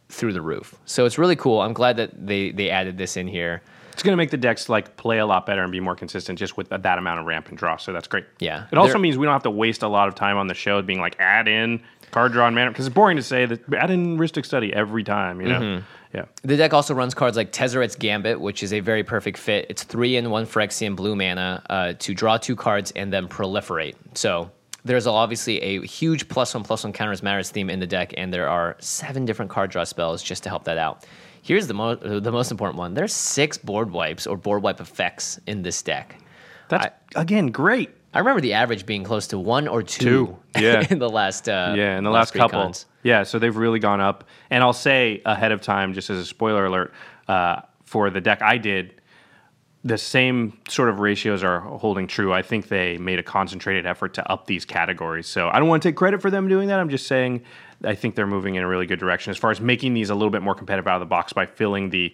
through 0.10 0.34
the 0.34 0.42
roof. 0.42 0.76
So 0.86 1.06
it's 1.06 1.18
really 1.18 1.36
cool. 1.36 1.62
I'm 1.62 1.74
glad 1.74 1.98
that 1.98 2.28
they 2.28 2.52
they 2.52 2.70
added 2.70 2.98
this 2.98 3.18
in 3.18 3.28
here. 3.28 3.62
It's 3.96 4.04
going 4.04 4.12
to 4.12 4.18
make 4.18 4.30
the 4.30 4.38
decks 4.38 4.68
like 4.68 4.98
play 4.98 5.20
a 5.20 5.26
lot 5.26 5.46
better 5.46 5.64
and 5.64 5.72
be 5.72 5.80
more 5.80 5.96
consistent 5.96 6.38
just 6.38 6.58
with 6.58 6.68
that 6.70 6.98
amount 6.98 7.22
of 7.22 7.26
ramp 7.26 7.48
and 7.48 7.58
draw. 7.58 7.78
So 7.78 7.94
that's 7.94 8.08
great. 8.10 8.26
Yeah. 8.40 8.66
It 8.70 8.78
also 8.78 8.94
There- 8.94 9.00
means 9.00 9.18
we 9.18 9.26
don't 9.26 9.32
have 9.34 9.44
to 9.44 9.50
waste 9.50 9.84
a 9.84 9.88
lot 9.88 10.10
of 10.10 10.16
time 10.16 10.36
on 10.38 10.48
the 10.48 10.54
show 10.54 10.82
being 10.82 11.00
like 11.00 11.16
add 11.20 11.48
in 11.48 11.82
card 12.12 12.34
draw 12.34 12.46
and 12.46 12.54
mana 12.56 12.72
because 12.72 12.86
it's 12.88 12.94
boring 12.94 13.16
to 13.16 13.24
say 13.24 13.46
that 13.46 13.74
add 13.74 13.92
in 13.92 14.18
Rhystic 14.18 14.46
Study 14.46 14.74
every 14.74 15.06
time. 15.06 15.40
You 15.40 15.48
know. 15.48 15.60
Mm-hmm. 15.62 15.86
Yeah. 16.14 16.26
The 16.44 16.58
deck 16.58 16.74
also 16.74 16.94
runs 16.94 17.14
cards 17.14 17.36
like 17.38 17.52
Tezzeret's 17.54 17.96
Gambit, 17.96 18.40
which 18.40 18.64
is 18.64 18.74
a 18.74 18.82
very 18.82 19.04
perfect 19.04 19.38
fit. 19.38 19.66
It's 19.70 19.84
three 19.84 20.18
and 20.18 20.30
one 20.30 20.46
Phyrexian 20.46 20.96
blue 20.98 21.16
mana 21.16 21.64
uh, 21.70 21.94
to 22.00 22.14
draw 22.14 22.38
two 22.38 22.56
cards 22.58 22.92
and 22.96 23.12
then 23.14 23.28
proliferate. 23.28 23.96
So 24.14 24.52
there's 24.86 25.08
obviously 25.08 25.62
a 25.62 25.82
huge 25.86 26.30
plus 26.30 26.54
one 26.54 26.64
plus 26.64 26.84
one 26.84 26.94
counters 26.94 27.24
matters 27.24 27.50
theme 27.50 27.70
in 27.70 27.80
the 27.80 27.88
deck, 27.88 28.14
and 28.18 28.34
there 28.34 28.48
are 28.48 28.76
seven 28.80 29.26
different 29.26 29.52
card 29.52 29.72
draw 29.72 29.84
spells 29.84 30.22
just 30.22 30.44
to 30.44 30.50
help 30.50 30.66
that 30.66 30.78
out. 30.78 31.06
Here's 31.46 31.68
the 31.68 31.76
most 31.76 32.02
the 32.02 32.32
most 32.32 32.50
important 32.50 32.80
one. 32.80 32.96
There's 32.96 33.14
six 33.14 33.56
board 33.56 33.92
wipes 33.92 34.26
or 34.26 34.36
board 34.36 34.64
wipe 34.64 34.82
effects 34.82 35.40
in 35.46 35.62
this 35.62 35.84
deck. 35.84 36.20
That's 36.70 36.88
again 37.16 37.48
great. 37.52 37.92
I 38.16 38.20
remember 38.20 38.42
the 38.42 38.54
average 38.54 38.88
being 38.88 39.04
close 39.04 39.28
to 39.28 39.38
one 39.38 39.68
or 39.68 39.84
two, 39.84 40.06
Two, 40.06 40.38
yeah. 40.60 40.88
in 40.90 40.98
the 40.98 41.10
last 41.10 41.48
uh, 41.48 41.76
Yeah, 41.78 42.00
in 42.00 42.04
the 42.04 42.10
last, 42.10 42.32
three 42.32 42.40
couple. 42.40 42.64
cons. 42.64 42.88
Yeah, 43.04 43.22
so 43.22 43.38
they've 43.38 43.56
really 43.56 43.78
gone 43.78 44.02
up. 44.02 44.24
And 44.50 44.64
I'll 44.64 44.74
say 44.74 45.22
ahead 45.24 45.52
of 45.52 45.62
time, 45.62 45.94
just 45.94 46.10
as 46.10 46.18
a 46.18 46.26
spoiler 46.26 46.66
alert, 46.66 46.94
uh, 47.28 47.62
for 47.84 48.10
the 48.10 48.22
deck 48.22 48.42
I 48.42 48.58
did, 48.58 49.00
the 49.84 50.00
same 50.00 50.58
sort 50.68 50.90
of 50.90 51.00
ratios 51.00 51.44
are 51.44 51.60
holding 51.60 52.08
true. 52.08 52.34
I 52.34 52.42
think 52.42 52.70
they 52.70 52.98
made 52.98 53.20
a 53.20 53.24
concentrated 53.24 53.86
effort 53.86 54.16
to 54.16 54.28
up 54.32 54.48
these 54.48 54.66
categories. 54.66 55.28
So 55.28 55.50
I 55.50 55.60
don't 55.60 55.68
want 55.68 55.84
to 55.84 55.90
take 55.90 55.96
credit 55.96 56.22
for 56.24 56.32
them 56.32 56.48
doing 56.48 56.70
that. 56.70 56.80
I'm 56.80 56.90
just 56.90 57.06
saying 57.06 57.44
I 57.84 57.96
think 57.96 58.16
they're 58.16 58.28
moving 58.28 58.56
in 58.56 58.64
a 58.64 58.68
really 58.68 58.86
good 58.86 59.00
direction 59.00 59.32
as 59.32 59.38
far 59.38 59.52
as 59.52 59.60
making 59.60 59.94
these 59.94 60.10
a 60.10 60.16
little 60.16 60.30
bit 60.30 60.42
more 60.42 60.56
competitive 60.56 60.88
out 60.88 60.96
of 60.96 61.02
the 61.02 61.06
box 61.06 61.34
by 61.34 61.46
filling 61.46 61.90
the, 61.90 62.14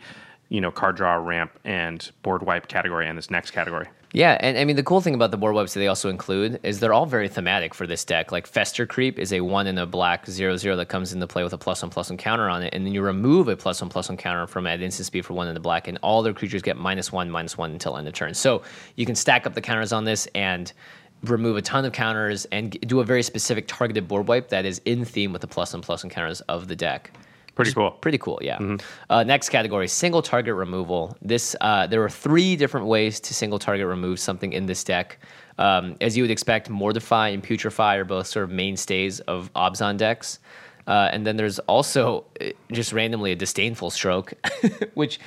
you 0.50 0.62
know, 0.62 0.72
card 0.72 0.96
draw, 0.96 1.16
ramp, 1.16 1.52
and 1.64 2.12
board 2.24 2.44
wipe 2.44 2.68
category 2.68 3.08
and 3.08 3.18
this 3.18 3.30
next 3.30 3.52
category. 3.52 3.88
Yeah, 4.14 4.38
and 4.42 4.58
I 4.58 4.66
mean 4.66 4.76
the 4.76 4.84
cool 4.84 5.00
thing 5.00 5.16
about 5.16 5.32
the 5.32 5.38
board 5.38 5.56
wipes 5.56 5.74
that 5.74 5.80
they 5.80 5.88
also 5.88 6.10
include 6.10 6.60
is 6.64 6.82
they're 6.82 6.92
all 6.92 7.06
very 7.06 7.30
thematic 7.30 7.74
for 7.74 7.88
this 7.88 8.04
deck. 8.04 8.34
Like 8.34 8.46
Fester 8.46 8.86
Creep 8.86 9.18
is 9.18 9.32
a 9.32 9.40
one 9.40 9.68
in 9.68 9.78
a 9.78 9.86
black 9.86 10.28
zero 10.28 10.58
zero 10.58 10.76
that 10.76 10.88
comes 10.88 11.14
into 11.14 11.26
play 11.28 11.44
with 11.44 11.54
a 11.54 11.58
plus 11.58 11.82
one 11.82 11.92
plus 11.92 12.10
one 12.10 12.18
counter 12.18 12.50
on 12.50 12.62
it, 12.62 12.74
and 12.74 12.86
then 12.86 12.94
you 12.94 13.02
remove 13.02 13.48
a 13.48 13.56
plus 13.56 13.80
one 13.80 13.90
plus 13.90 14.10
one 14.10 14.18
counter 14.18 14.48
from 14.48 14.68
at 14.68 14.82
instant 14.82 15.06
speed 15.06 15.26
for 15.26 15.34
one 15.34 15.48
in 15.48 15.54
the 15.54 15.62
black, 15.62 15.88
and 15.88 15.98
all 16.02 16.22
their 16.22 16.34
creatures 16.34 16.62
get 16.62 16.76
minus 16.76 17.14
one 17.14 17.30
minus 17.30 17.58
one 17.58 17.72
until 17.72 17.96
end 17.96 18.06
of 18.06 18.14
turn. 18.14 18.34
So 18.34 18.64
you 18.98 19.06
can 19.06 19.16
stack 19.16 19.48
up 19.48 19.54
the 19.54 19.62
counters 19.62 19.94
on 19.94 20.04
this 20.04 20.28
and 20.36 20.74
remove 21.24 21.58
a 21.58 21.62
ton 21.62 21.86
of 21.86 21.94
counters 21.94 22.46
and 22.46 22.72
do 22.82 23.00
a 23.00 23.04
very 23.04 23.24
specific 23.24 23.68
targeted 23.68 24.08
board 24.08 24.28
wipe 24.28 24.50
that 24.50 24.66
is 24.66 24.82
in 24.86 25.06
theme 25.06 25.32
with 25.32 25.42
the 25.42 25.48
plus 25.48 25.74
and 25.74 25.84
plus 25.84 26.04
encounters 26.04 26.42
of 26.42 26.68
the 26.68 26.76
deck. 26.76 27.12
Pretty 27.56 27.74
cool. 27.74 27.92
Pretty 27.92 28.18
cool, 28.18 28.40
yeah. 28.42 28.78
Uh, 29.10 29.24
next 29.24 29.50
category: 29.50 29.88
single 29.88 30.22
target 30.22 30.56
removal. 30.56 31.16
This 31.22 31.56
uh, 31.62 31.86
there 31.86 32.02
are 32.02 32.10
three 32.10 32.56
different 32.56 32.88
ways 32.88 33.20
to 33.20 33.34
single 33.34 33.60
target 33.60 33.86
remove 33.86 34.20
something 34.20 34.54
in 34.54 34.66
this 34.66 34.84
deck. 34.84 35.20
Um, 35.58 35.96
as 36.02 36.16
you 36.16 36.24
would 36.24 36.32
expect, 36.32 36.70
Mortify 36.70 37.30
and 37.30 37.44
Putrefy 37.44 37.98
are 37.98 38.06
both 38.06 38.28
sort 38.28 38.46
of 38.46 38.52
mainstays 38.52 39.20
of 39.22 39.52
Abzan 39.54 39.98
decks. 39.98 40.40
Uh, 40.88 41.10
and 41.12 41.28
then 41.28 41.38
there's 41.38 41.60
also 41.60 42.26
uh, 42.42 42.46
just 42.72 42.92
randomly 42.94 43.32
a 43.32 43.36
disdainful 43.36 43.92
stroke, 43.92 44.34
which 44.96 45.20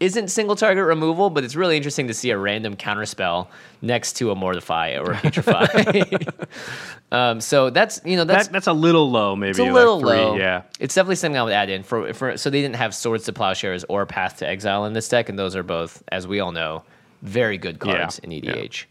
isn't 0.00 0.28
single 0.28 0.56
target 0.56 0.84
removal, 0.86 1.28
but 1.30 1.44
it's 1.44 1.54
really 1.54 1.76
interesting 1.76 2.06
to 2.08 2.14
see 2.14 2.30
a 2.30 2.38
random 2.38 2.74
counterspell 2.74 3.48
next 3.82 4.14
to 4.14 4.30
a 4.30 4.34
Mortify 4.34 4.96
or 4.98 5.12
a 5.12 5.16
Putrefy. 5.16 6.48
um, 7.12 7.40
so 7.40 7.70
that's 7.70 8.00
you 8.04 8.16
know 8.16 8.24
that's 8.24 8.46
That, 8.46 8.52
that's 8.52 8.66
a 8.66 8.72
little 8.72 9.10
low, 9.10 9.36
maybe. 9.36 9.50
it's 9.50 9.58
a 9.58 9.64
like 9.64 9.72
little 9.72 10.00
three, 10.00 10.08
low. 10.08 10.36
Yeah. 10.36 10.62
it's 10.80 10.94
definitely 10.94 11.16
something 11.16 11.38
I 11.38 11.42
would 11.42 11.52
add 11.52 11.68
in 11.70 11.82
for 11.82 12.12
for. 12.14 12.36
So 12.36 12.50
they 12.50 12.62
didn't 12.62 12.76
have 12.76 12.94
swords 12.94 13.24
to 13.26 13.32
plowshares 13.32 13.84
or 13.88 14.06
path 14.06 14.38
to 14.38 14.48
exile 14.48 14.84
in 14.86 14.92
this 14.94 15.08
deck, 15.08 15.28
and 15.28 15.38
those 15.38 15.54
are 15.54 15.62
both, 15.62 16.02
as 16.08 16.26
we 16.26 16.40
all 16.40 16.52
know, 16.52 16.82
very 17.22 17.58
good 17.58 17.78
cards 17.78 18.20
Yeah, 18.22 18.30
in 18.30 18.44
yeah. 18.44 18.52
EDH. 18.54 18.84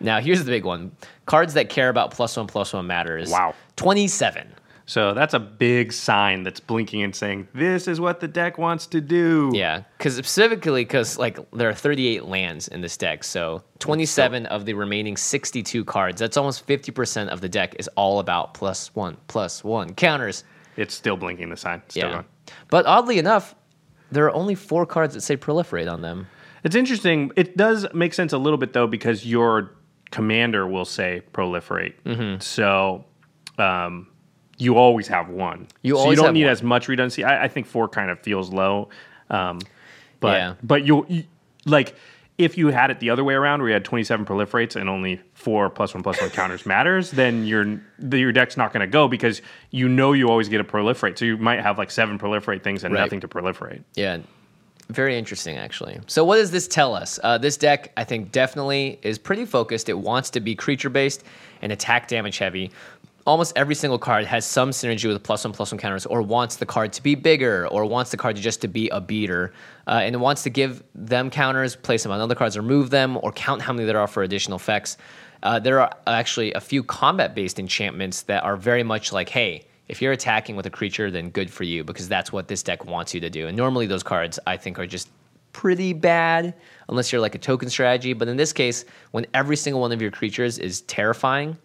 Now 0.00 0.20
here's 0.20 0.44
the 0.44 0.50
big 0.50 0.64
one: 0.64 0.92
cards 1.26 1.54
that 1.54 1.68
care 1.70 1.88
about 1.88 2.10
plus 2.10 2.36
one 2.36 2.46
plus 2.46 2.72
one 2.72 2.86
matters. 2.86 3.30
Wow. 3.30 3.54
twenty 3.76 4.06
seven. 4.08 4.52
So 4.86 5.14
that's 5.14 5.34
a 5.34 5.38
big 5.38 5.92
sign 5.92 6.42
that's 6.42 6.60
blinking 6.60 7.02
and 7.02 7.14
saying, 7.14 7.48
"This 7.54 7.86
is 7.86 8.00
what 8.00 8.20
the 8.20 8.28
deck 8.28 8.58
wants 8.58 8.86
to 8.88 9.00
do." 9.00 9.50
Yeah, 9.54 9.82
because 9.98 10.16
specifically 10.16 10.84
because 10.84 11.18
like 11.18 11.38
there 11.52 11.68
are 11.68 11.74
38 11.74 12.24
lands 12.24 12.68
in 12.68 12.80
this 12.80 12.96
deck, 12.96 13.24
so 13.24 13.62
27 13.78 14.46
of 14.46 14.64
the 14.64 14.74
remaining 14.74 15.16
62 15.16 15.84
cards. 15.84 16.20
That's 16.20 16.36
almost 16.36 16.66
50 16.66 16.92
percent 16.92 17.30
of 17.30 17.40
the 17.40 17.48
deck 17.48 17.76
is 17.78 17.88
all 17.96 18.18
about 18.18 18.54
plus 18.54 18.94
one 18.94 19.16
plus 19.28 19.62
one 19.62 19.94
counters. 19.94 20.44
It's 20.76 20.94
still 20.94 21.16
blinking 21.16 21.50
the 21.50 21.56
sign. 21.56 21.82
Still 21.88 22.08
yeah, 22.08 22.12
going. 22.12 22.24
but 22.68 22.86
oddly 22.86 23.18
enough, 23.18 23.54
there 24.10 24.24
are 24.26 24.34
only 24.34 24.54
four 24.54 24.86
cards 24.86 25.14
that 25.14 25.20
say 25.20 25.36
proliferate 25.36 25.90
on 25.90 26.00
them. 26.02 26.26
It's 26.64 26.76
interesting. 26.76 27.32
It 27.36 27.56
does 27.56 27.86
make 27.92 28.14
sense 28.14 28.32
a 28.32 28.38
little 28.38 28.58
bit 28.58 28.72
though 28.72 28.86
because 28.86 29.26
your 29.26 29.72
commander 30.10 30.66
will 30.66 30.84
say 30.84 31.22
proliferate. 31.32 31.94
Mm-hmm. 32.04 32.40
So 32.40 33.04
um, 33.58 34.08
you 34.62 34.76
always 34.76 35.08
have 35.08 35.28
one. 35.28 35.66
You 35.82 35.94
so 35.94 36.00
always 36.00 36.16
you 36.18 36.22
don't 36.24 36.34
need 36.34 36.44
one. 36.44 36.52
as 36.52 36.62
much 36.62 36.88
redundancy. 36.88 37.24
I, 37.24 37.44
I 37.44 37.48
think 37.48 37.66
four 37.66 37.88
kind 37.88 38.10
of 38.10 38.20
feels 38.20 38.50
low. 38.52 38.88
Um, 39.30 39.58
but 40.20 40.32
Yeah. 40.38 40.54
but 40.62 40.84
you'll 40.84 41.04
you, 41.08 41.24
like 41.66 41.94
if 42.38 42.56
you 42.56 42.68
had 42.68 42.90
it 42.90 42.98
the 42.98 43.10
other 43.10 43.22
way 43.24 43.34
around 43.34 43.60
where 43.60 43.68
you 43.68 43.74
had 43.74 43.84
27 43.84 44.24
proliferates 44.24 44.74
and 44.74 44.88
only 44.88 45.20
four 45.34 45.68
plus 45.68 45.92
one 45.94 46.02
plus 46.02 46.20
one 46.20 46.30
counters 46.30 46.64
matters, 46.64 47.10
then 47.10 47.44
your 47.44 47.80
your 48.10 48.32
deck's 48.32 48.56
not 48.56 48.72
going 48.72 48.80
to 48.80 48.86
go 48.86 49.06
because 49.08 49.42
you 49.70 49.88
know 49.88 50.12
you 50.12 50.28
always 50.30 50.48
get 50.48 50.60
a 50.60 50.64
proliferate. 50.64 51.18
So 51.18 51.24
you 51.24 51.36
might 51.36 51.60
have 51.60 51.76
like 51.78 51.90
seven 51.90 52.18
proliferate 52.18 52.62
things 52.62 52.84
and 52.84 52.94
Right. 52.94 53.00
nothing 53.00 53.20
to 53.20 53.28
proliferate. 53.28 53.82
Yeah. 53.94 54.18
Very 54.88 55.16
interesting, 55.16 55.56
actually. 55.56 56.00
So, 56.06 56.22
what 56.24 56.36
does 56.36 56.50
this 56.50 56.66
tell 56.68 56.94
us? 56.94 57.18
Uh, 57.22 57.38
this 57.38 57.56
deck, 57.56 57.92
I 57.96 58.04
think, 58.04 58.30
definitely 58.32 58.98
is 59.02 59.16
pretty 59.16 59.46
focused. 59.46 59.88
It 59.88 59.96
wants 59.98 60.28
to 60.30 60.40
be 60.40 60.54
creature 60.54 60.90
based 60.90 61.22
and 61.62 61.72
attack 61.72 62.08
damage 62.08 62.36
heavy. 62.38 62.70
Almost 63.24 63.52
every 63.54 63.76
single 63.76 63.98
card 63.98 64.26
has 64.26 64.44
some 64.44 64.70
synergy 64.70 65.06
with 65.06 65.22
plus 65.22 65.44
one 65.44 65.52
plus 65.52 65.70
one 65.70 65.78
counters, 65.78 66.06
or 66.06 66.22
wants 66.22 66.56
the 66.56 66.66
card 66.66 66.92
to 66.94 67.02
be 67.02 67.14
bigger, 67.14 67.68
or 67.68 67.84
wants 67.84 68.10
the 68.10 68.16
card 68.16 68.34
to 68.36 68.42
just 68.42 68.60
to 68.62 68.68
be 68.68 68.88
a 68.88 69.00
beater, 69.00 69.52
uh, 69.86 70.00
and 70.02 70.14
it 70.14 70.18
wants 70.18 70.42
to 70.42 70.50
give 70.50 70.82
them 70.94 71.30
counters, 71.30 71.76
place 71.76 72.02
them 72.02 72.10
on 72.10 72.20
other 72.20 72.34
cards, 72.34 72.56
remove 72.56 72.90
them, 72.90 73.16
or 73.22 73.30
count 73.30 73.62
how 73.62 73.72
many 73.72 73.86
there 73.86 73.98
are 73.98 74.08
for 74.08 74.24
additional 74.24 74.56
effects. 74.56 74.96
Uh, 75.44 75.58
there 75.58 75.80
are 75.80 75.92
actually 76.06 76.52
a 76.54 76.60
few 76.60 76.82
combat 76.82 77.34
based 77.34 77.58
enchantments 77.60 78.22
that 78.22 78.42
are 78.42 78.56
very 78.56 78.82
much 78.82 79.12
like, 79.12 79.28
hey, 79.28 79.66
if 79.88 80.00
you're 80.00 80.12
attacking 80.12 80.56
with 80.56 80.66
a 80.66 80.70
creature, 80.70 81.10
then 81.10 81.30
good 81.30 81.50
for 81.50 81.64
you 81.64 81.84
because 81.84 82.08
that's 82.08 82.32
what 82.32 82.48
this 82.48 82.62
deck 82.62 82.84
wants 82.84 83.14
you 83.14 83.20
to 83.20 83.30
do. 83.30 83.46
And 83.46 83.56
normally 83.56 83.86
those 83.86 84.02
cards 84.02 84.38
I 84.46 84.56
think 84.56 84.78
are 84.78 84.86
just 84.86 85.10
pretty 85.52 85.92
bad 85.92 86.54
unless 86.88 87.12
you're 87.12 87.20
like 87.20 87.34
a 87.34 87.38
token 87.38 87.68
strategy. 87.68 88.14
But 88.14 88.28
in 88.28 88.36
this 88.36 88.52
case, 88.52 88.84
when 89.10 89.26
every 89.34 89.56
single 89.56 89.80
one 89.80 89.92
of 89.92 90.00
your 90.00 90.10
creatures 90.10 90.58
is 90.58 90.80
terrifying, 90.82 91.56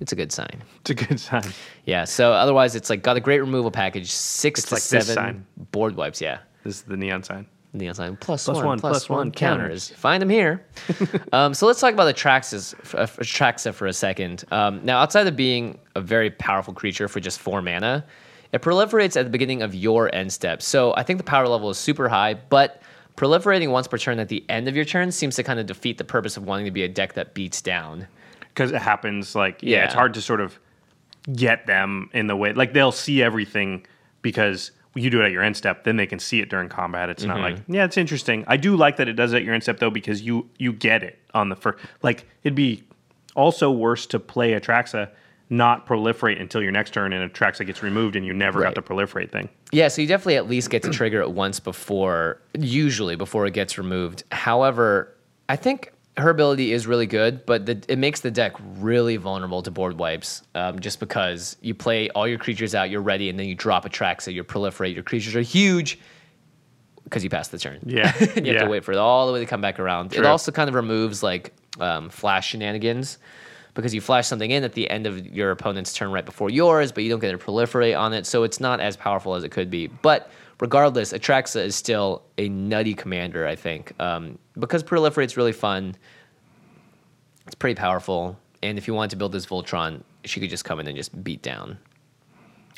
it's 0.00 0.12
a 0.12 0.16
good 0.16 0.32
sign. 0.32 0.62
It's 0.80 0.90
a 0.90 0.94
good 0.94 1.20
sign. 1.20 1.52
Yeah. 1.84 2.04
So 2.04 2.32
otherwise, 2.32 2.74
it's 2.74 2.90
like 2.90 3.02
got 3.02 3.16
a 3.16 3.20
great 3.20 3.40
removal 3.40 3.70
package, 3.70 4.10
six 4.10 4.60
It's 4.60 4.68
to 4.68 4.74
like 4.74 4.82
seven 4.82 5.14
sign. 5.14 5.46
board 5.72 5.96
wipes. 5.96 6.20
Yeah. 6.20 6.38
This 6.62 6.76
is 6.76 6.82
the 6.82 6.96
neon 6.96 7.22
sign. 7.22 7.46
Neon 7.72 7.94
sign 7.94 8.16
plus, 8.16 8.44
Plus 8.44 8.56
one, 8.58 8.66
one, 8.66 8.78
plus 8.78 8.92
plus 8.92 9.08
one 9.08 9.18
one 9.18 9.32
counters. 9.32 9.90
Find 9.90 10.22
them 10.22 10.28
here. 10.30 10.64
um, 11.32 11.52
so 11.54 11.66
let's 11.66 11.80
talk 11.80 11.92
about 11.92 12.14
Atraxas, 12.14 12.72
uh, 12.94 13.06
Atraxa 13.06 13.74
for 13.74 13.86
a 13.88 13.92
second. 13.92 14.44
Um, 14.52 14.80
now, 14.84 15.00
outside 15.00 15.26
of 15.26 15.34
being 15.34 15.78
a 15.96 16.00
very 16.00 16.30
powerful 16.30 16.72
creature 16.72 17.08
for 17.08 17.18
just 17.18 17.40
four 17.40 17.60
mana, 17.62 18.04
it 18.52 18.62
proliferates 18.62 19.16
at 19.18 19.24
the 19.24 19.30
beginning 19.30 19.62
of 19.62 19.74
your 19.74 20.14
end 20.14 20.32
step. 20.32 20.62
So 20.62 20.94
I 20.96 21.02
think 21.02 21.18
the 21.18 21.24
power 21.24 21.48
level 21.48 21.68
is 21.68 21.76
super 21.76 22.08
high, 22.08 22.34
but 22.34 22.80
proliferating 23.16 23.70
once 23.72 23.88
per 23.88 23.98
turn 23.98 24.20
at 24.20 24.28
the 24.28 24.44
end 24.48 24.68
of 24.68 24.76
your 24.76 24.84
turn 24.84 25.10
seems 25.10 25.34
to 25.36 25.42
kind 25.42 25.58
of 25.58 25.66
defeat 25.66 25.98
the 25.98 26.04
purpose 26.04 26.36
of 26.36 26.44
wanting 26.44 26.66
to 26.66 26.70
be 26.70 26.84
a 26.84 26.88
deck 26.88 27.14
that 27.14 27.34
beats 27.34 27.60
down. 27.60 28.06
Because 28.54 28.70
it 28.70 28.80
happens 28.80 29.34
like 29.34 29.62
yeah, 29.62 29.78
Yeah. 29.78 29.84
it's 29.86 29.94
hard 29.94 30.14
to 30.14 30.20
sort 30.20 30.40
of 30.40 30.58
get 31.34 31.66
them 31.66 32.10
in 32.12 32.26
the 32.26 32.36
way 32.36 32.52
like 32.52 32.72
they'll 32.72 32.92
see 32.92 33.22
everything 33.22 33.86
because 34.22 34.70
you 34.94 35.10
do 35.10 35.20
it 35.22 35.24
at 35.24 35.32
your 35.32 35.42
end 35.42 35.56
step 35.56 35.82
then 35.84 35.96
they 35.96 36.06
can 36.06 36.18
see 36.18 36.40
it 36.40 36.48
during 36.48 36.68
combat 36.68 37.08
it's 37.08 37.24
not 37.24 37.38
mm-hmm. 37.38 37.54
like 37.56 37.62
yeah 37.66 37.84
it's 37.84 37.96
interesting 37.96 38.44
i 38.46 38.56
do 38.56 38.76
like 38.76 38.96
that 38.98 39.08
it 39.08 39.14
does 39.14 39.32
it 39.32 39.38
at 39.38 39.42
your 39.42 39.54
end 39.54 39.62
step 39.62 39.78
though 39.78 39.90
because 39.90 40.20
you 40.22 40.48
you 40.58 40.72
get 40.72 41.02
it 41.02 41.18
on 41.32 41.48
the 41.48 41.56
first 41.56 41.82
like 42.02 42.26
it'd 42.44 42.54
be 42.54 42.84
also 43.34 43.70
worse 43.70 44.06
to 44.06 44.20
play 44.20 44.52
Atraxa 44.52 45.10
not 45.50 45.86
proliferate 45.86 46.40
until 46.40 46.62
your 46.62 46.72
next 46.72 46.92
turn 46.92 47.12
and 47.12 47.32
Atraxa 47.32 47.66
gets 47.66 47.82
removed 47.82 48.16
and 48.16 48.24
you 48.24 48.32
never 48.32 48.60
Right. 48.60 48.74
got 48.74 48.86
the 48.86 48.94
proliferate 48.94 49.30
thing 49.30 49.48
Yeah, 49.72 49.88
so 49.88 50.02
you 50.02 50.08
definitely 50.08 50.36
at 50.36 50.48
least 50.48 50.70
get 50.70 50.82
to 50.84 50.90
trigger 50.90 51.20
it 51.20 51.32
once 51.32 51.58
before, 51.60 52.40
usually 52.58 53.16
before 53.16 53.44
it 53.46 53.52
gets 53.54 53.76
removed. 53.76 54.22
However, 54.30 55.12
I 55.48 55.56
think 55.56 55.92
her 56.16 56.30
ability 56.30 56.72
is 56.72 56.86
really 56.86 57.06
good, 57.06 57.44
but 57.44 57.66
the, 57.66 57.82
it 57.88 57.98
makes 57.98 58.20
the 58.20 58.30
deck 58.30 58.52
really 58.76 59.16
vulnerable 59.16 59.62
to 59.62 59.70
board 59.70 59.98
wipes 59.98 60.42
um, 60.54 60.78
just 60.78 61.00
because 61.00 61.56
you 61.60 61.74
play 61.74 62.08
all 62.10 62.28
your 62.28 62.38
creatures 62.38 62.74
out, 62.74 62.88
you're 62.88 63.02
ready, 63.02 63.28
and 63.28 63.38
then 63.38 63.46
you 63.46 63.54
drop 63.54 63.84
a 63.84 63.88
track, 63.88 64.20
so 64.20 64.30
you 64.30 64.44
proliferate. 64.44 64.94
Your 64.94 65.02
creatures 65.02 65.34
are 65.34 65.40
huge 65.40 65.98
because 67.02 67.24
you 67.24 67.30
pass 67.30 67.48
the 67.48 67.58
turn. 67.58 67.80
Yeah, 67.84 68.12
you 68.20 68.26
have 68.26 68.46
yeah. 68.46 68.64
to 68.64 68.70
wait 68.70 68.84
for 68.84 68.92
it 68.92 68.98
all 68.98 69.26
the 69.26 69.32
way 69.32 69.40
to 69.40 69.46
come 69.46 69.60
back 69.60 69.80
around. 69.80 70.14
It 70.14 70.24
also 70.24 70.52
kind 70.52 70.68
of 70.68 70.74
removes 70.74 71.22
like 71.22 71.52
um, 71.80 72.08
flash 72.10 72.50
shenanigans 72.50 73.18
because 73.74 73.92
you 73.92 74.00
flash 74.00 74.28
something 74.28 74.52
in 74.52 74.62
at 74.62 74.72
the 74.72 74.88
end 74.88 75.08
of 75.08 75.26
your 75.26 75.50
opponent's 75.50 75.92
turn 75.92 76.12
right 76.12 76.24
before 76.24 76.48
yours, 76.48 76.92
but 76.92 77.02
you 77.02 77.10
don't 77.10 77.18
get 77.18 77.32
to 77.32 77.38
proliferate 77.38 77.98
on 77.98 78.12
it, 78.12 78.24
so 78.24 78.44
it's 78.44 78.60
not 78.60 78.78
as 78.78 78.96
powerful 78.96 79.34
as 79.34 79.42
it 79.42 79.50
could 79.50 79.68
be. 79.68 79.88
But 79.88 80.30
regardless, 80.60 81.12
Atraxa 81.12 81.64
is 81.64 81.74
still 81.76 82.22
a 82.38 82.48
nutty 82.48 82.94
commander, 82.94 83.46
I 83.46 83.56
think, 83.56 83.92
um, 84.00 84.38
because 84.58 84.82
proliferate's 84.82 85.36
really 85.36 85.52
fun. 85.52 85.96
It's 87.46 87.54
pretty 87.54 87.74
powerful, 87.74 88.38
and 88.62 88.78
if 88.78 88.88
you 88.88 88.94
want 88.94 89.10
to 89.10 89.16
build 89.16 89.32
this 89.32 89.46
Voltron, 89.46 90.02
she 90.24 90.40
could 90.40 90.50
just 90.50 90.64
come 90.64 90.80
in 90.80 90.86
and 90.86 90.96
just 90.96 91.22
beat 91.22 91.42
down. 91.42 91.78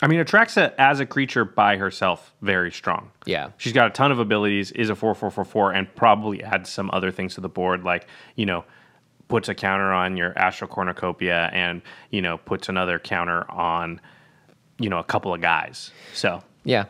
i 0.02 0.06
mean 0.08 0.18
Atraxa 0.20 0.74
as 0.78 0.98
a 1.00 1.06
creature 1.06 1.44
by 1.44 1.76
herself 1.76 2.34
very 2.42 2.70
strong 2.72 3.10
Yeah. 3.24 3.50
She's 3.56 3.72
got 3.72 3.86
a 3.86 3.90
ton 3.90 4.10
of 4.12 4.18
abilities, 4.18 4.72
is 4.72 4.90
a 4.90 4.94
4 4.96 5.14
4 5.14 5.30
4 5.30 5.44
4, 5.44 5.72
and 5.72 5.94
probably 5.94 6.42
adds 6.42 6.68
some 6.70 6.90
other 6.92 7.10
things 7.12 7.34
to 7.36 7.40
the 7.40 7.48
board, 7.48 7.84
like, 7.84 8.06
you 8.34 8.44
know, 8.46 8.64
puts 9.28 9.48
a 9.48 9.54
counter 9.54 9.92
on 9.92 10.16
your 10.16 10.36
Astral 10.38 10.68
Cornucopia 10.68 11.48
and, 11.52 11.82
you 12.10 12.20
know, 12.22 12.36
puts 12.38 12.68
another 12.68 12.98
counter 12.98 13.48
on, 13.50 14.00
you 14.78 14.88
know, 14.90 14.98
a 14.98 15.04
couple 15.04 15.32
of 15.32 15.40
guys. 15.40 15.92
So, 16.12 16.42
Yeah. 16.64 16.84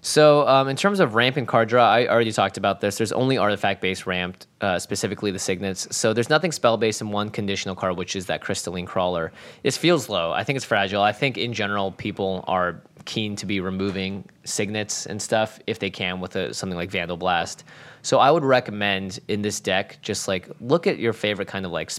So 0.00 0.46
um, 0.48 0.68
in 0.68 0.76
terms 0.76 1.00
of 1.00 1.14
ramp 1.14 1.36
and 1.36 1.46
card 1.46 1.68
draw, 1.68 1.88
I 1.88 2.06
already 2.08 2.32
talked 2.32 2.56
about 2.56 2.80
this. 2.80 2.98
There's 2.98 3.12
only 3.12 3.38
artifact 3.38 3.80
based 3.80 4.06
ramped, 4.06 4.46
uh, 4.60 4.78
specifically 4.78 5.30
the 5.30 5.38
signets. 5.38 5.94
So 5.94 6.12
there's 6.12 6.30
nothing 6.30 6.52
spell 6.52 6.76
based 6.76 7.00
in 7.00 7.10
one 7.10 7.30
conditional 7.30 7.74
card, 7.74 7.96
which 7.96 8.16
is 8.16 8.26
that 8.26 8.40
crystalline 8.40 8.86
crawler. 8.86 9.32
This 9.62 9.76
feels 9.76 10.08
low. 10.08 10.32
I 10.32 10.44
think 10.44 10.56
it's 10.56 10.64
fragile. 10.64 11.02
I 11.02 11.12
think 11.12 11.38
in 11.38 11.52
general 11.52 11.92
people 11.92 12.44
are 12.46 12.82
keen 13.04 13.36
to 13.36 13.46
be 13.46 13.60
removing 13.60 14.24
signets 14.44 15.06
and 15.06 15.20
stuff 15.20 15.58
if 15.66 15.78
they 15.78 15.90
can 15.90 16.20
with 16.20 16.36
a, 16.36 16.52
something 16.54 16.76
like 16.76 16.90
Vandal 16.90 17.16
Blast. 17.16 17.64
So 18.02 18.18
I 18.18 18.30
would 18.30 18.44
recommend 18.44 19.20
in 19.28 19.42
this 19.42 19.60
deck 19.60 19.98
just 20.02 20.28
like 20.28 20.48
look 20.60 20.86
at 20.86 20.98
your 20.98 21.12
favorite 21.12 21.48
kind 21.48 21.66
of 21.66 21.72
like 21.72 21.90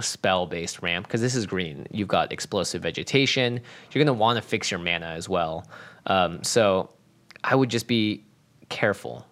spell 0.00 0.46
based 0.46 0.82
ramp 0.82 1.06
because 1.06 1.20
this 1.20 1.34
is 1.34 1.46
green. 1.46 1.86
You've 1.90 2.08
got 2.08 2.32
explosive 2.32 2.82
vegetation. 2.82 3.60
You're 3.92 4.04
going 4.04 4.14
to 4.14 4.20
want 4.20 4.36
to 4.36 4.42
fix 4.42 4.70
your 4.70 4.80
mana 4.80 5.06
as 5.06 5.28
well. 5.28 5.66
Um, 6.06 6.42
so 6.42 6.90
I 7.44 7.54
would 7.54 7.70
just 7.70 7.86
be 7.86 8.24
careful. 8.68 9.26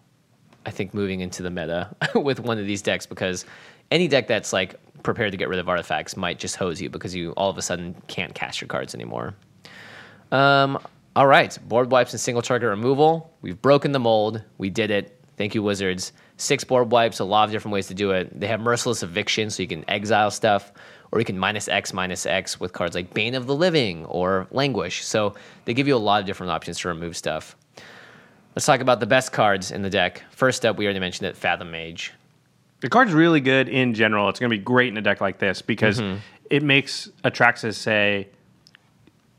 I 0.67 0.71
think 0.71 0.93
moving 0.93 1.21
into 1.21 1.43
the 1.43 1.51
meta 1.51 1.95
with 2.15 2.41
one 2.41 2.59
of 2.59 2.67
these 2.67 2.83
decks 2.83 3.07
because 3.07 3.45
any 3.91 4.09
deck 4.09 4.27
that's 4.27 4.53
like 4.53 4.75
prepared 5.03 5.33
to 5.33 5.39
get 5.39 5.49
rid 5.49 5.59
of 5.59 5.69
artifacts 5.69 6.17
might 6.17 6.39
just 6.39 6.57
hose 6.57 6.81
you 6.81 6.91
because 6.91 7.15
you 7.15 7.33
all 7.33 7.49
of 7.49 7.57
a 7.57 7.63
sudden 7.63 7.95
can't 8.07 8.35
cast 8.35 8.61
your 8.61 8.69
cards 8.69 8.95
anymore. 8.95 9.35
Um, 10.33 10.79
all 11.17 11.27
right, 11.27 11.57
board 11.67 11.91
wipes 11.91 12.13
and 12.13 12.21
single 12.21 12.43
target 12.43 12.69
removal. 12.69 13.33
We've 13.41 13.61
broken 13.61 13.93
the 13.93 13.99
mold. 13.99 14.43
We 14.59 14.71
did 14.71 14.91
it. 14.91 15.19
Thank 15.37 15.55
you, 15.55 15.63
Wizards. 15.63 16.13
Six 16.37 16.65
board 16.65 16.91
wipes, 16.91 17.21
a 17.21 17.25
lot 17.25 17.45
of 17.45 17.53
different 17.53 17.73
ways 17.73 17.87
to 17.89 17.95
do 17.95 18.11
it. 18.11 18.39
They 18.39 18.49
have 18.49 18.61
merciless 18.61 19.03
eviction, 19.03 19.51
so 19.51 19.63
you 19.63 19.69
can 19.69 19.85
exile 19.89 20.31
stuff, 20.31 20.73
or 21.13 21.19
you 21.19 21.25
can 21.25 21.39
minus 21.39 21.69
X, 21.69 21.93
minus 21.93 22.27
X 22.27 22.61
with 22.61 22.73
cards 22.73 22.95
like 22.95 23.15
Bane 23.15 23.35
of 23.35 23.47
the 23.47 23.55
Living 23.55 24.05
or 24.07 24.47
Languish. 24.51 25.05
So 25.05 25.35
they 25.65 25.75
give 25.75 25.89
you 25.89 25.97
a 25.97 25.99
lot 25.99 26.21
of 26.21 26.27
different 26.27 26.51
options 26.51 26.79
to 26.81 26.89
remove 26.89 27.17
stuff. 27.17 27.57
Let's 28.55 28.67
talk 28.67 28.81
about 28.81 28.99
the 29.01 29.07
best 29.07 29.33
cards 29.33 29.71
in 29.71 29.83
the 29.83 29.91
deck. 29.91 30.25
First 30.31 30.67
up, 30.67 30.77
we 30.77 30.85
already 30.85 30.99
mentioned 31.01 31.29
it, 31.29 31.37
Fathom 31.37 31.71
Mage. 31.71 32.13
the 32.81 32.89
card's 32.89 33.13
really 33.13 33.41
good 33.41 33.69
in 33.69 33.95
general. 33.95 34.29
It's 34.29 34.41
going 34.41 34.51
to 34.51 34.57
be 34.57 34.63
great 34.63 34.89
in 34.89 34.97
a 34.97 35.03
deck 35.03 35.21
like 35.21 35.39
this 35.39 35.63
because 35.63 36.03
it 36.51 36.63
makes 36.63 37.09
Atraxa 37.25 37.75
say, 37.75 38.29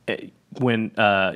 eh, 0.08 0.28
when 0.60 0.92
uh, 0.98 1.36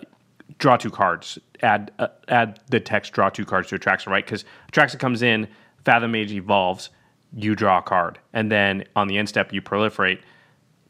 draw 0.60 0.78
two 0.78 0.90
cards, 0.92 1.40
add 1.62 1.92
uh, 2.00 2.08
add 2.28 2.60
the 2.70 2.80
text 2.80 3.12
draw 3.14 3.30
two 3.30 3.46
cards 3.46 3.70
to 3.70 3.78
Atraxa, 3.80 4.08
right? 4.08 4.24
Because 4.26 4.46
Atraxa 4.72 4.98
comes 5.00 5.22
in, 5.22 5.48
Fathom 5.84 6.12
Mage 6.12 6.32
evolves, 6.32 6.90
you 7.36 7.56
draw 7.56 7.80
a 7.80 7.82
card, 7.82 8.20
and 8.34 8.52
then 8.52 8.86
on 8.96 9.08
the 9.08 9.18
end 9.18 9.28
step 9.30 9.52
you 9.52 9.62
proliferate, 9.62 10.20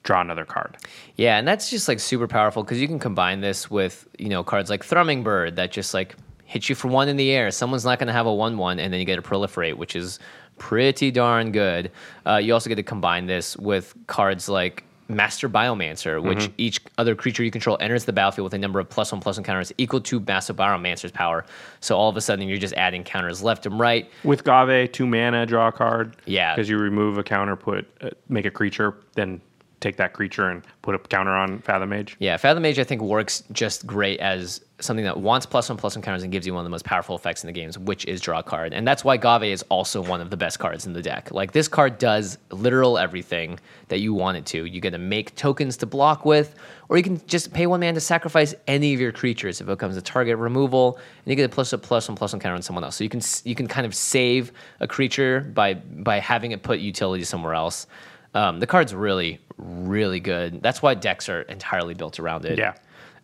draw 0.04 0.22
another 0.22 0.46
card. 0.46 0.78
Yeah, 1.16 1.38
and 1.38 1.48
that's 1.48 1.70
just 1.70 1.88
like 1.88 2.00
super 2.00 2.28
powerful 2.28 2.64
because 2.64 2.80
you 2.82 2.88
can 2.88 3.00
combine 3.00 3.42
this 3.42 3.72
with 3.72 4.08
you 4.20 4.30
know 4.30 4.44
cards 4.44 4.70
like 4.70 4.84
Thrumming 4.84 5.24
Bird 5.24 5.56
that 5.56 5.72
just 5.72 5.94
like 5.94 6.16
hit 6.46 6.70
you 6.70 6.76
for 6.76 6.88
one 6.88 7.08
in 7.08 7.18
the 7.18 7.32
air. 7.32 7.52
Someone's 7.52 7.86
not 7.86 8.00
going 8.00 8.08
to 8.08 8.14
have 8.14 8.26
a 8.26 8.34
one-one, 8.34 8.80
and 8.80 8.94
then 8.94 9.00
you 9.00 9.06
get 9.06 9.16
to 9.16 9.22
proliferate, 9.22 9.76
which 9.76 9.96
is 9.96 10.20
pretty 10.58 11.12
darn 11.12 11.52
good. 11.52 11.92
Uh, 12.26 12.38
you 12.38 12.54
also 12.54 12.70
get 12.70 12.76
to 12.76 12.84
combine 12.84 13.26
this 13.26 13.58
with 13.58 13.94
cards 14.08 14.48
like 14.48 14.84
Master 15.10 15.50
Biomancer, 15.50 16.22
which 16.22 16.50
each 16.58 16.80
other 16.98 17.16
creature 17.16 17.44
you 17.44 17.52
control 17.52 17.78
enters 17.80 18.06
the 18.06 18.14
battlefield 18.14 18.46
with 18.46 18.54
a 18.54 18.58
number 18.58 18.80
of 18.80 18.90
plus 18.90 19.12
one 19.12 19.20
plus 19.22 19.38
one 19.38 19.44
counters 19.44 19.72
equal 19.78 20.00
to 20.02 20.20
Master 20.22 20.54
Biomancer's 20.54 21.12
power. 21.12 21.46
So 21.82 21.98
all 21.98 22.10
of 22.10 22.18
a 22.18 22.22
sudden 22.22 22.48
you're 22.48 22.58
just 22.58 22.74
adding 22.76 23.04
counters 23.04 23.44
left 23.44 23.66
and 23.66 23.80
right. 23.80 24.10
With 24.24 24.44
Ghave, 24.44 24.92
two 24.92 25.06
mana, 25.06 25.46
draw 25.46 25.68
a 25.68 25.72
card. 25.72 26.16
Yeah. 26.26 26.56
because 26.56 26.70
you 26.70 26.78
remove 26.78 27.18
a 27.18 27.24
counter, 27.24 27.56
put 27.56 27.86
uh, 28.02 28.12
make 28.30 28.46
a 28.46 28.52
creature, 28.52 28.96
then 29.16 29.42
take 29.82 29.98
that 29.98 30.14
creature 30.14 30.50
and 30.50 30.64
put 30.82 30.96
a 30.96 31.00
counter 31.00 31.34
on 31.34 31.60
Fathom 31.60 31.90
Mage. 31.90 32.16
Yeah, 32.20 32.38
Fathom 32.38 32.64
Mage 32.64 32.80
I 32.80 32.86
think 32.86 33.02
works 33.02 33.44
just 33.52 33.86
great 33.86 34.20
as 34.22 34.62
something 34.84 35.06
that 35.06 35.20
wants 35.20 35.46
plus 35.46 35.70
one 35.70 35.78
plus 35.78 35.96
one 35.96 36.04
counters 36.04 36.24
and 36.24 36.32
gives 36.32 36.46
you 36.46 36.54
one 36.54 36.62
of 36.62 36.66
the 36.66 36.70
most 36.70 36.86
powerful 36.86 37.16
effects 37.16 37.44
in 37.44 37.48
the 37.48 37.54
games, 37.54 37.78
which 37.78 38.06
is 38.06 38.22
draw 38.22 38.40
a 38.40 38.44
card. 38.44 38.74
And 38.74 38.88
that's 38.88 39.04
why 39.04 39.18
Ghave 39.18 39.52
is 39.52 39.64
also 39.70 40.02
one 40.02 40.22
of 40.22 40.30
the 40.30 40.38
best 40.38 40.60
cards 40.60 40.86
in 40.86 40.94
the 40.94 41.02
deck. 41.02 41.32
Like 41.32 41.52
this 41.52 41.68
card 41.68 41.98
does 41.98 42.38
literal 42.52 42.98
everything 42.98 43.60
that 43.88 44.00
you 44.00 44.14
want 44.14 44.38
it 44.38 44.46
to. 44.48 44.66
You 44.66 44.82
get 44.82 44.92
to 44.92 44.98
make 44.98 45.36
tokens 45.36 45.78
to 45.78 45.86
block 45.86 46.26
with, 46.26 46.56
or 46.90 46.98
you 46.98 47.04
can 47.04 47.26
just 47.28 47.54
pay 47.54 47.68
one 47.68 47.80
man 47.80 47.94
to 47.94 48.02
sacrifice 48.02 48.54
any 48.68 48.94
of 48.94 49.00
your 49.00 49.12
creatures 49.12 49.62
if 49.62 49.68
it 49.68 49.72
becomes 49.72 49.98
a 49.98 50.02
target 50.02 50.38
removal, 50.38 50.98
and 50.98 51.32
you 51.32 51.36
get 51.36 51.46
a 51.46 51.50
plus 51.50 51.74
a 51.74 51.78
plus 51.78 52.08
one 52.08 52.16
plus 52.16 52.34
one 52.34 52.40
counter 52.40 52.56
on 52.56 52.62
someone 52.62 52.84
else. 52.84 52.98
So 52.98 53.04
you 53.04 53.10
can 53.10 53.22
you 53.44 53.56
can 53.56 53.68
kind 53.68 53.86
of 53.86 53.96
save 53.96 54.52
a 54.80 54.88
creature 54.88 55.42
by 55.54 55.76
by 55.76 56.20
having 56.20 56.52
it 56.52 56.64
put 56.64 56.80
utility 56.80 57.24
somewhere 57.24 57.54
else. 57.54 57.88
Um, 58.36 58.60
the 58.60 58.68
card's 58.68 58.96
really, 58.96 59.40
really 59.58 60.20
good. 60.20 60.62
That's 60.62 60.82
why 60.82 60.96
decks 60.96 61.30
are 61.30 61.42
entirely 61.44 61.94
built 61.94 62.20
around 62.20 62.46
it. 62.46 62.58
Yeah. 62.58 62.74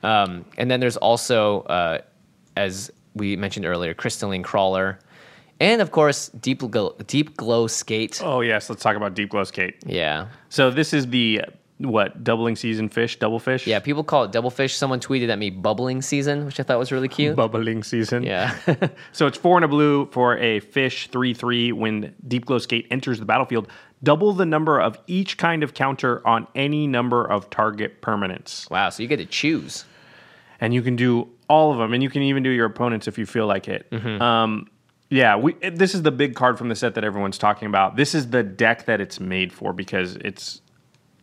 Um, 0.04 0.46
and 0.58 0.70
then 0.72 0.80
there's 0.80 0.98
also, 0.98 1.62
uh, 1.62 2.00
as 2.56 2.92
we 3.16 3.36
mentioned 3.36 3.66
earlier, 3.66 3.94
Crystalline 3.94 4.44
Crawler. 4.44 5.00
And 5.60 5.82
of 5.82 5.92
course, 5.92 6.30
Deep 6.30 6.60
Glow, 6.60 6.96
Deep 7.08 7.36
Glow 7.36 7.68
Skate. 7.68 8.22
Oh 8.24 8.42
yes, 8.42 8.70
let's 8.70 8.82
talk 8.82 8.96
about 8.96 9.14
Deep 9.14 9.30
Glow 9.30 9.44
Skate. 9.44 9.76
Yeah. 9.86 10.28
So 10.48 10.72
this 10.72 10.94
is 10.94 11.08
the 11.08 11.42
what 11.80 12.24
doubling 12.26 12.56
season 12.58 12.88
fish, 12.90 13.20
double 13.20 13.40
fish. 13.40 13.66
Yeah, 13.68 13.80
people 13.80 14.04
call 14.04 14.24
it 14.26 14.32
double 14.32 14.50
fish. 14.50 14.76
Someone 14.76 15.00
tweeted 15.00 15.30
at 15.30 15.38
me 15.40 15.50
bubbling 15.50 16.02
season, 16.02 16.46
which 16.46 16.60
I 16.60 16.64
thought 16.64 16.80
was 16.80 16.92
really 16.92 17.08
cute. 17.10 17.36
bubbling 17.36 17.84
season. 17.84 18.24
Yeah. 18.24 18.56
So 19.12 19.28
it's 19.28 19.38
four 19.38 19.58
and 19.58 19.66
a 19.66 19.68
blue 19.68 20.06
for 20.12 20.38
a 20.38 20.60
fish 20.62 21.10
three 21.10 21.34
three. 21.34 21.72
When 21.74 22.16
Deep 22.28 22.46
Glow 22.46 22.58
Skate 22.60 22.88
enters 22.90 23.20
the 23.20 23.26
battlefield, 23.26 23.68
double 24.04 24.34
the 24.34 24.46
number 24.46 24.80
of 24.80 24.98
each 25.08 25.38
kind 25.38 25.64
of 25.64 25.74
counter 25.74 26.26
on 26.28 26.48
any 26.56 26.88
number 26.88 27.24
of 27.26 27.50
target 27.50 28.02
permanents, 28.02 28.70
wow, 28.70 28.90
so 28.90 29.04
you 29.04 29.10
get 29.10 29.18
to 29.18 29.26
choose. 29.26 29.86
and 30.62 30.74
you 30.74 30.82
can 30.82 30.96
do 30.96 31.28
all 31.50 31.72
of 31.72 31.78
them, 31.80 31.94
and 31.94 32.04
you 32.04 32.10
can 32.10 32.22
even 32.22 32.44
do 32.44 32.50
your 32.50 32.66
opponents 32.66 33.08
if 33.08 33.18
you 33.18 33.26
feel 33.26 33.48
like 33.48 33.68
it. 33.68 33.92
Um, 34.22 34.70
yeah, 35.10 35.36
we, 35.38 35.54
this 35.54 35.96
is 35.96 36.04
the 36.04 36.12
big 36.12 36.36
card 36.36 36.58
from 36.58 36.70
the 36.70 36.76
set 36.76 36.94
that 36.96 37.04
everyone's 37.04 37.38
talking 37.40 37.68
about. 37.68 37.96
This 37.96 38.14
is 38.14 38.30
the 38.30 38.44
deck 38.44 38.86
that 38.86 39.02
it's 39.02 39.20
made 39.20 39.52
for 39.52 39.74
because 39.74 40.16
it's 40.18 40.62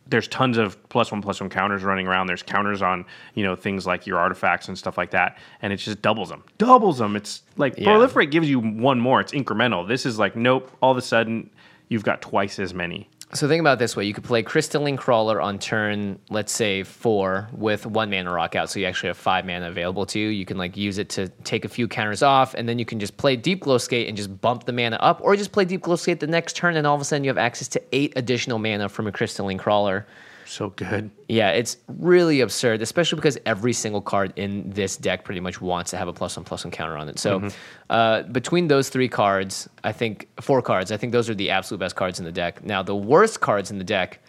there's 0.09 0.27
tons 0.29 0.57
of 0.57 0.89
plus 0.89 1.11
one 1.12 1.21
plus 1.23 1.41
one 1.41 1.51
counters 1.51 1.83
running 1.85 2.07
around. 2.09 2.27
There's 2.29 2.43
counters 2.43 2.81
on 2.83 3.05
you 3.35 3.45
know 3.45 3.55
things 3.57 3.87
like 3.87 4.07
your 4.07 4.19
artifacts 4.19 4.67
and 4.69 4.77
stuff 4.77 4.97
like 4.99 5.11
that, 5.12 5.39
and 5.62 5.73
it 5.73 5.77
just 5.77 6.03
doubles 6.03 6.29
them, 6.31 6.43
doubles 6.59 6.99
them. 6.99 7.15
It's 7.15 7.43
like 7.57 7.75
Yeah. 7.79 7.89
proliferate 7.89 8.31
gives 8.33 8.49
you 8.51 8.59
one 8.59 8.99
more. 9.01 9.21
It's 9.21 9.33
incremental. 9.33 9.87
This 9.87 10.05
is 10.07 10.19
like 10.19 10.35
nope. 10.35 10.71
All 10.81 10.91
of 10.91 10.97
a 10.97 11.03
sudden, 11.03 11.51
you've 11.88 12.05
got 12.05 12.22
twice 12.22 12.59
as 12.59 12.75
many. 12.75 13.09
So 13.35 13.49
think 13.49 13.61
about 13.61 13.81
this 13.81 13.96
way: 13.96 14.05
you 14.05 14.14
could 14.14 14.25
play 14.25 14.42
Crystalline 14.44 14.96
Crawler 14.96 15.40
on 15.40 15.59
turn, 15.59 16.20
let's 16.31 16.53
say 16.53 16.85
four, 16.85 17.49
with 17.53 17.85
one 17.85 18.09
mana 18.09 18.33
rock 18.33 18.55
out. 18.55 18.70
So 18.70 18.79
you 18.79 18.87
actually 18.87 19.09
have 19.09 19.18
five 19.18 19.44
mana 19.44 19.68
available 19.68 20.07
to 20.07 20.18
you. 20.18 20.29
You 20.29 20.46
can 20.46 20.59
like 20.59 20.77
use 20.77 20.99
it 20.99 21.09
to 21.11 21.29
take 21.42 21.64
a 21.64 21.68
few 21.68 21.88
counters 21.88 22.22
off, 22.22 22.55
and 22.55 22.68
then 22.68 22.79
you 22.79 22.85
can 22.85 23.01
just 23.01 23.16
play 23.16 23.35
Deep 23.35 23.62
Glow 23.62 23.79
Skate 23.79 24.07
and 24.07 24.16
just 24.16 24.40
bump 24.40 24.64
the 24.64 24.72
mana 24.72 24.96
up, 24.96 25.20
or 25.22 25.35
just 25.35 25.51
play 25.51 25.64
Deep 25.64 25.83
Glow 25.83 25.96
Skate 25.96 26.20
the 26.20 26.29
next 26.29 26.55
turn, 26.57 26.77
and 26.77 26.87
all 26.87 26.94
of 26.94 27.01
a 27.01 27.05
sudden 27.05 27.25
you 27.25 27.31
have 27.31 27.37
access 27.37 27.66
to 27.68 27.83
eight 27.90 28.12
additional 28.14 28.61
mana 28.61 28.88
from 28.88 29.09
a 29.09 29.12
Crystalline 29.12 29.59
Crawler. 29.59 30.07
So 30.46 30.70
good. 30.70 31.11
Yeah, 31.28 31.50
it's 31.50 31.76
really 31.88 32.40
absurd, 32.40 32.80
especially 32.80 33.16
because 33.16 33.37
every 33.44 33.72
single 33.72 34.00
card 34.00 34.32
in 34.37 34.70
this 34.70 34.96
deck 34.96 35.24
pretty 35.24 35.40
much 35.40 35.61
wants 35.61 35.90
to 35.90 35.96
have 35.96 36.09
a 36.09 36.12
plus 36.12 36.37
one 36.37 36.44
plus 36.44 36.64
one 36.64 36.70
counter 36.70 36.96
on 36.96 37.09
it. 37.09 37.18
So 37.18 37.48
uh, 37.90 38.22
between 38.22 38.68
those 38.68 38.88
three 38.88 39.09
cards, 39.09 39.68
I 39.82 39.92
think 39.92 40.28
four 40.40 40.62
cards, 40.62 40.92
I 40.92 40.96
think 40.96 41.12
those 41.12 41.28
are 41.28 41.35
the 41.35 41.50
absolute 41.50 41.78
best 41.78 41.96
cards 41.96 42.18
in 42.18 42.24
the 42.24 42.32
deck. 42.32 42.64
Now 42.64 42.82
the 42.82 42.94
worst 42.96 43.40
cards 43.40 43.70
in 43.70 43.78
the 43.78 43.85
deck 43.85 44.20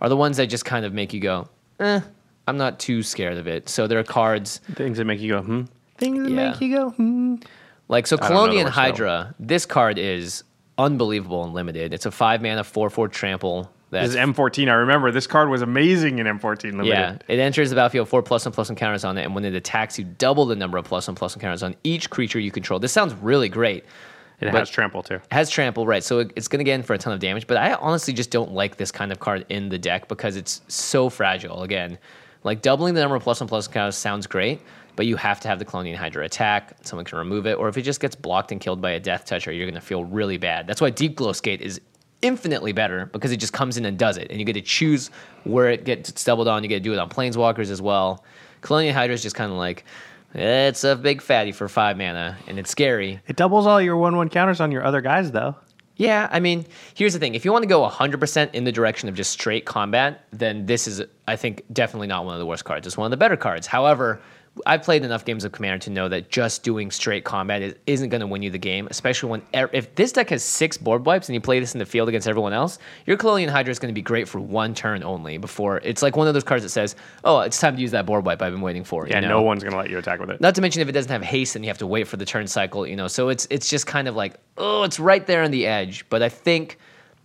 are 0.00 0.08
the 0.08 0.16
ones 0.16 0.38
that 0.38 0.46
just 0.46 0.64
kind 0.64 0.84
of 0.84 0.92
make 0.92 1.12
you 1.12 1.20
go, 1.20 1.48
eh, 1.80 2.00
I'm 2.46 2.56
not 2.56 2.78
too 2.78 3.02
scared 3.02 3.36
of 3.36 3.46
it. 3.46 3.68
So 3.68 3.86
there 3.86 3.98
are 3.98 4.04
cards 4.04 4.58
Things 4.74 4.98
that 4.98 5.04
make 5.04 5.20
you 5.20 5.32
go 5.32 5.42
hmm. 5.42 5.62
Things 5.98 6.22
that 6.22 6.30
Yeah. 6.30 6.50
make 6.50 6.60
you 6.60 6.74
go 6.74 6.90
hmm. 6.90 7.36
like 7.88 8.06
so 8.06 8.16
don't 8.16 8.30
know 8.30 8.46
the 8.46 8.52
Kalonian 8.52 8.64
worst, 8.64 8.76
though. 8.76 8.82
Hydra. 8.82 9.34
This 9.38 9.66
card 9.66 9.98
is 9.98 10.42
unbelievable 10.78 11.44
and 11.44 11.54
limited. 11.54 11.92
It's 11.92 12.06
a 12.06 12.10
five 12.10 12.42
mana 12.42 12.64
four 12.64 12.90
four 12.90 13.08
trample. 13.08 13.70
That's 13.90 14.08
This 14.14 14.16
is 14.16 14.20
M14. 14.20 14.68
I 14.68 14.74
remember 14.74 15.10
this 15.12 15.26
card 15.28 15.48
was 15.48 15.62
amazing 15.62 16.18
in 16.18 16.26
M14 16.26 16.64
limited. 16.72 16.86
Yeah, 16.88 17.16
it 17.28 17.38
enters 17.38 17.70
the 17.70 17.76
battlefield 17.76 18.08
four 18.08 18.22
plus 18.22 18.44
one 18.44 18.52
plus 18.52 18.68
one 18.68 18.76
counters 18.76 19.04
on 19.04 19.16
it, 19.16 19.22
and 19.24 19.34
when 19.34 19.44
it 19.44 19.54
attacks, 19.54 19.98
you 19.98 20.04
double 20.04 20.44
the 20.46 20.56
number 20.56 20.76
of 20.78 20.84
plus 20.84 21.06
one 21.06 21.14
plus 21.14 21.36
one 21.36 21.40
counters 21.40 21.62
on 21.62 21.76
each 21.84 22.10
creature 22.10 22.40
you 22.40 22.50
control. 22.50 22.80
This 22.80 22.92
sounds 22.92 23.14
really 23.14 23.48
great. 23.48 23.84
It 24.40 24.48
has 24.52 24.68
trample 24.68 25.02
too. 25.02 25.14
It 25.14 25.22
has 25.30 25.48
trample, 25.48 25.86
right? 25.86 26.02
So 26.04 26.18
it- 26.18 26.32
it's 26.36 26.46
going 26.48 26.58
to 26.58 26.64
get 26.64 26.74
in 26.74 26.82
for 26.82 26.92
a 26.92 26.98
ton 26.98 27.12
of 27.14 27.20
damage. 27.20 27.46
But 27.46 27.56
I 27.56 27.72
honestly 27.74 28.12
just 28.12 28.30
don't 28.30 28.52
like 28.52 28.76
this 28.76 28.92
kind 28.92 29.10
of 29.10 29.18
card 29.18 29.46
in 29.48 29.70
the 29.70 29.78
deck 29.78 30.08
because 30.08 30.36
it's 30.36 30.60
so 30.68 31.08
fragile. 31.08 31.62
Again, 31.62 31.96
like 32.44 32.60
doubling 32.60 32.92
the 32.94 33.00
number 33.00 33.16
of 33.16 33.22
plus 33.22 33.40
one 33.40 33.48
plus 33.48 33.66
one 33.66 33.72
counters 33.72 33.96
sounds 33.96 34.26
great, 34.26 34.60
but 34.94 35.06
you 35.06 35.16
have 35.16 35.40
to 35.40 35.48
have 35.48 35.58
the 35.58 35.64
Kalonian 35.64 35.96
Hydra 35.96 36.24
attack. 36.24 36.76
Someone 36.82 37.06
can 37.06 37.16
remove 37.18 37.46
it, 37.46 37.54
or 37.54 37.68
if 37.68 37.78
it 37.78 37.82
just 37.82 37.98
gets 38.00 38.14
blocked 38.14 38.52
and 38.52 38.60
killed 38.60 38.82
by 38.82 38.90
a 38.90 39.00
Death 39.00 39.24
Toucher, 39.24 39.52
you're 39.52 39.64
going 39.66 39.74
to 39.74 39.80
feel 39.80 40.04
really 40.04 40.36
bad. 40.36 40.66
That's 40.66 40.80
why 40.82 40.90
Deep 40.90 41.16
Glow 41.16 41.32
Skate 41.32 41.62
is 41.62 41.80
infinitely 42.22 42.72
better 42.72 43.06
because 43.06 43.32
it 43.32 43.38
just 43.38 43.52
comes 43.52 43.76
in 43.76 43.84
and 43.84 43.98
does 43.98 44.16
it, 44.16 44.30
and 44.30 44.38
you 44.38 44.44
get 44.44 44.54
to 44.54 44.62
choose 44.62 45.10
where 45.44 45.70
it 45.70 45.84
gets 45.84 46.24
doubled 46.24 46.48
on. 46.48 46.62
You 46.62 46.68
get 46.68 46.76
to 46.76 46.84
do 46.84 46.92
it 46.92 46.98
on 46.98 47.08
Planeswalkers 47.08 47.70
as 47.70 47.80
well. 47.82 48.24
Kalonian 48.62 48.92
Hydra 48.92 49.14
is 49.14 49.22
just 49.22 49.36
kind 49.36 49.50
of 49.50 49.58
like. 49.58 49.84
It's 50.34 50.84
a 50.84 50.96
big 50.96 51.22
fatty 51.22 51.52
for 51.52 51.66
five 51.66 51.96
mana, 51.96 52.36
and 52.46 52.58
it's 52.58 52.70
scary. 52.70 53.20
It 53.26 53.36
doubles 53.36 53.66
all 53.66 53.80
your 53.80 53.96
one 53.96 54.16
one 54.16 54.28
counters 54.28 54.60
on 54.60 54.70
your 54.70 54.84
other 54.84 55.00
guys 55.00 55.30
though. 55.30 55.54
Yeah, 55.96 56.28
I 56.30 56.40
mean, 56.40 56.66
here's 56.94 57.14
the 57.14 57.18
thing. 57.18 57.34
If 57.34 57.46
you 57.46 57.52
want 57.52 57.62
to 57.62 57.68
go 57.68 57.88
100% 57.88 58.54
in 58.54 58.64
the 58.64 58.72
direction 58.72 59.08
of 59.08 59.14
just 59.14 59.30
straight 59.30 59.64
combat, 59.64 60.26
then 60.30 60.66
this 60.66 60.86
is, 60.86 61.02
I 61.26 61.36
think, 61.36 61.62
definitely 61.72 62.06
not 62.06 62.26
one 62.26 62.34
of 62.34 62.38
the 62.38 62.44
worst 62.44 62.66
cards. 62.66 62.86
It's 62.86 62.98
one 62.98 63.06
of 63.06 63.10
the 63.12 63.16
better 63.16 63.36
cards. 63.36 63.66
However, 63.66 64.20
I've 64.64 64.82
played 64.82 65.04
enough 65.04 65.24
games 65.24 65.44
of 65.44 65.52
Commander 65.52 65.78
to 65.84 65.90
know 65.90 66.08
that 66.08 66.30
just 66.30 66.62
doing 66.62 66.90
straight 66.90 67.24
combat 67.24 67.62
is, 67.62 67.74
isn't 67.86 68.08
going 68.08 68.20
to 68.20 68.26
win 68.26 68.42
you 68.42 68.50
the 68.50 68.58
game, 68.58 68.88
especially 68.90 69.30
when 69.30 69.42
er- 69.54 69.70
if 69.72 69.94
this 69.94 70.12
deck 70.12 70.30
has 70.30 70.42
six 70.42 70.78
board 70.78 71.04
wipes 71.04 71.28
and 71.28 71.34
you 71.34 71.40
play 71.40 71.60
this 71.60 71.74
in 71.74 71.78
the 71.78 71.86
field 71.86 72.08
against 72.08 72.26
everyone 72.26 72.52
else, 72.52 72.78
your 73.04 73.16
Kalonian 73.16 73.50
Hydra 73.50 73.70
is 73.70 73.78
going 73.78 73.92
to 73.92 73.94
be 73.94 74.02
great 74.02 74.28
for 74.28 74.40
one 74.40 74.74
turn 74.74 75.02
only 75.02 75.36
before 75.36 75.78
it's 75.78 76.02
like 76.02 76.16
one 76.16 76.26
of 76.28 76.34
those 76.34 76.44
cards 76.44 76.62
that 76.62 76.70
says, 76.70 76.96
"Oh, 77.24 77.40
it's 77.40 77.60
time 77.60 77.76
to 77.76 77.82
use 77.82 77.90
that 77.90 78.06
board 78.06 78.24
wipe 78.24 78.40
I've 78.40 78.52
been 78.52 78.62
waiting 78.62 78.84
for." 78.84 79.06
Yeah, 79.06 79.16
you 79.16 79.22
know? 79.22 79.28
no 79.28 79.42
one's 79.42 79.62
gonna 79.62 79.76
let 79.76 79.90
you 79.90 79.98
attack 79.98 80.20
with 80.20 80.30
it. 80.30 80.40
Not 80.40 80.54
to 80.54 80.60
mention 80.60 80.80
if 80.80 80.88
it 80.88 80.92
doesn't 80.92 81.10
have 81.10 81.22
haste, 81.22 81.54
then 81.54 81.62
you 81.62 81.68
have 81.68 81.78
to 81.78 81.86
wait 81.86 82.08
for 82.08 82.16
the 82.16 82.24
turn 82.24 82.46
cycle. 82.46 82.86
You 82.86 82.96
know, 82.96 83.08
so 83.08 83.28
it's 83.28 83.46
it's 83.50 83.68
just 83.68 83.86
kind 83.86 84.08
of 84.08 84.16
like 84.16 84.36
oh, 84.58 84.84
it's 84.84 84.98
right 84.98 85.26
there 85.26 85.42
on 85.42 85.50
the 85.50 85.66
edge. 85.66 86.08
But 86.08 86.22
I 86.22 86.28
think 86.28 86.78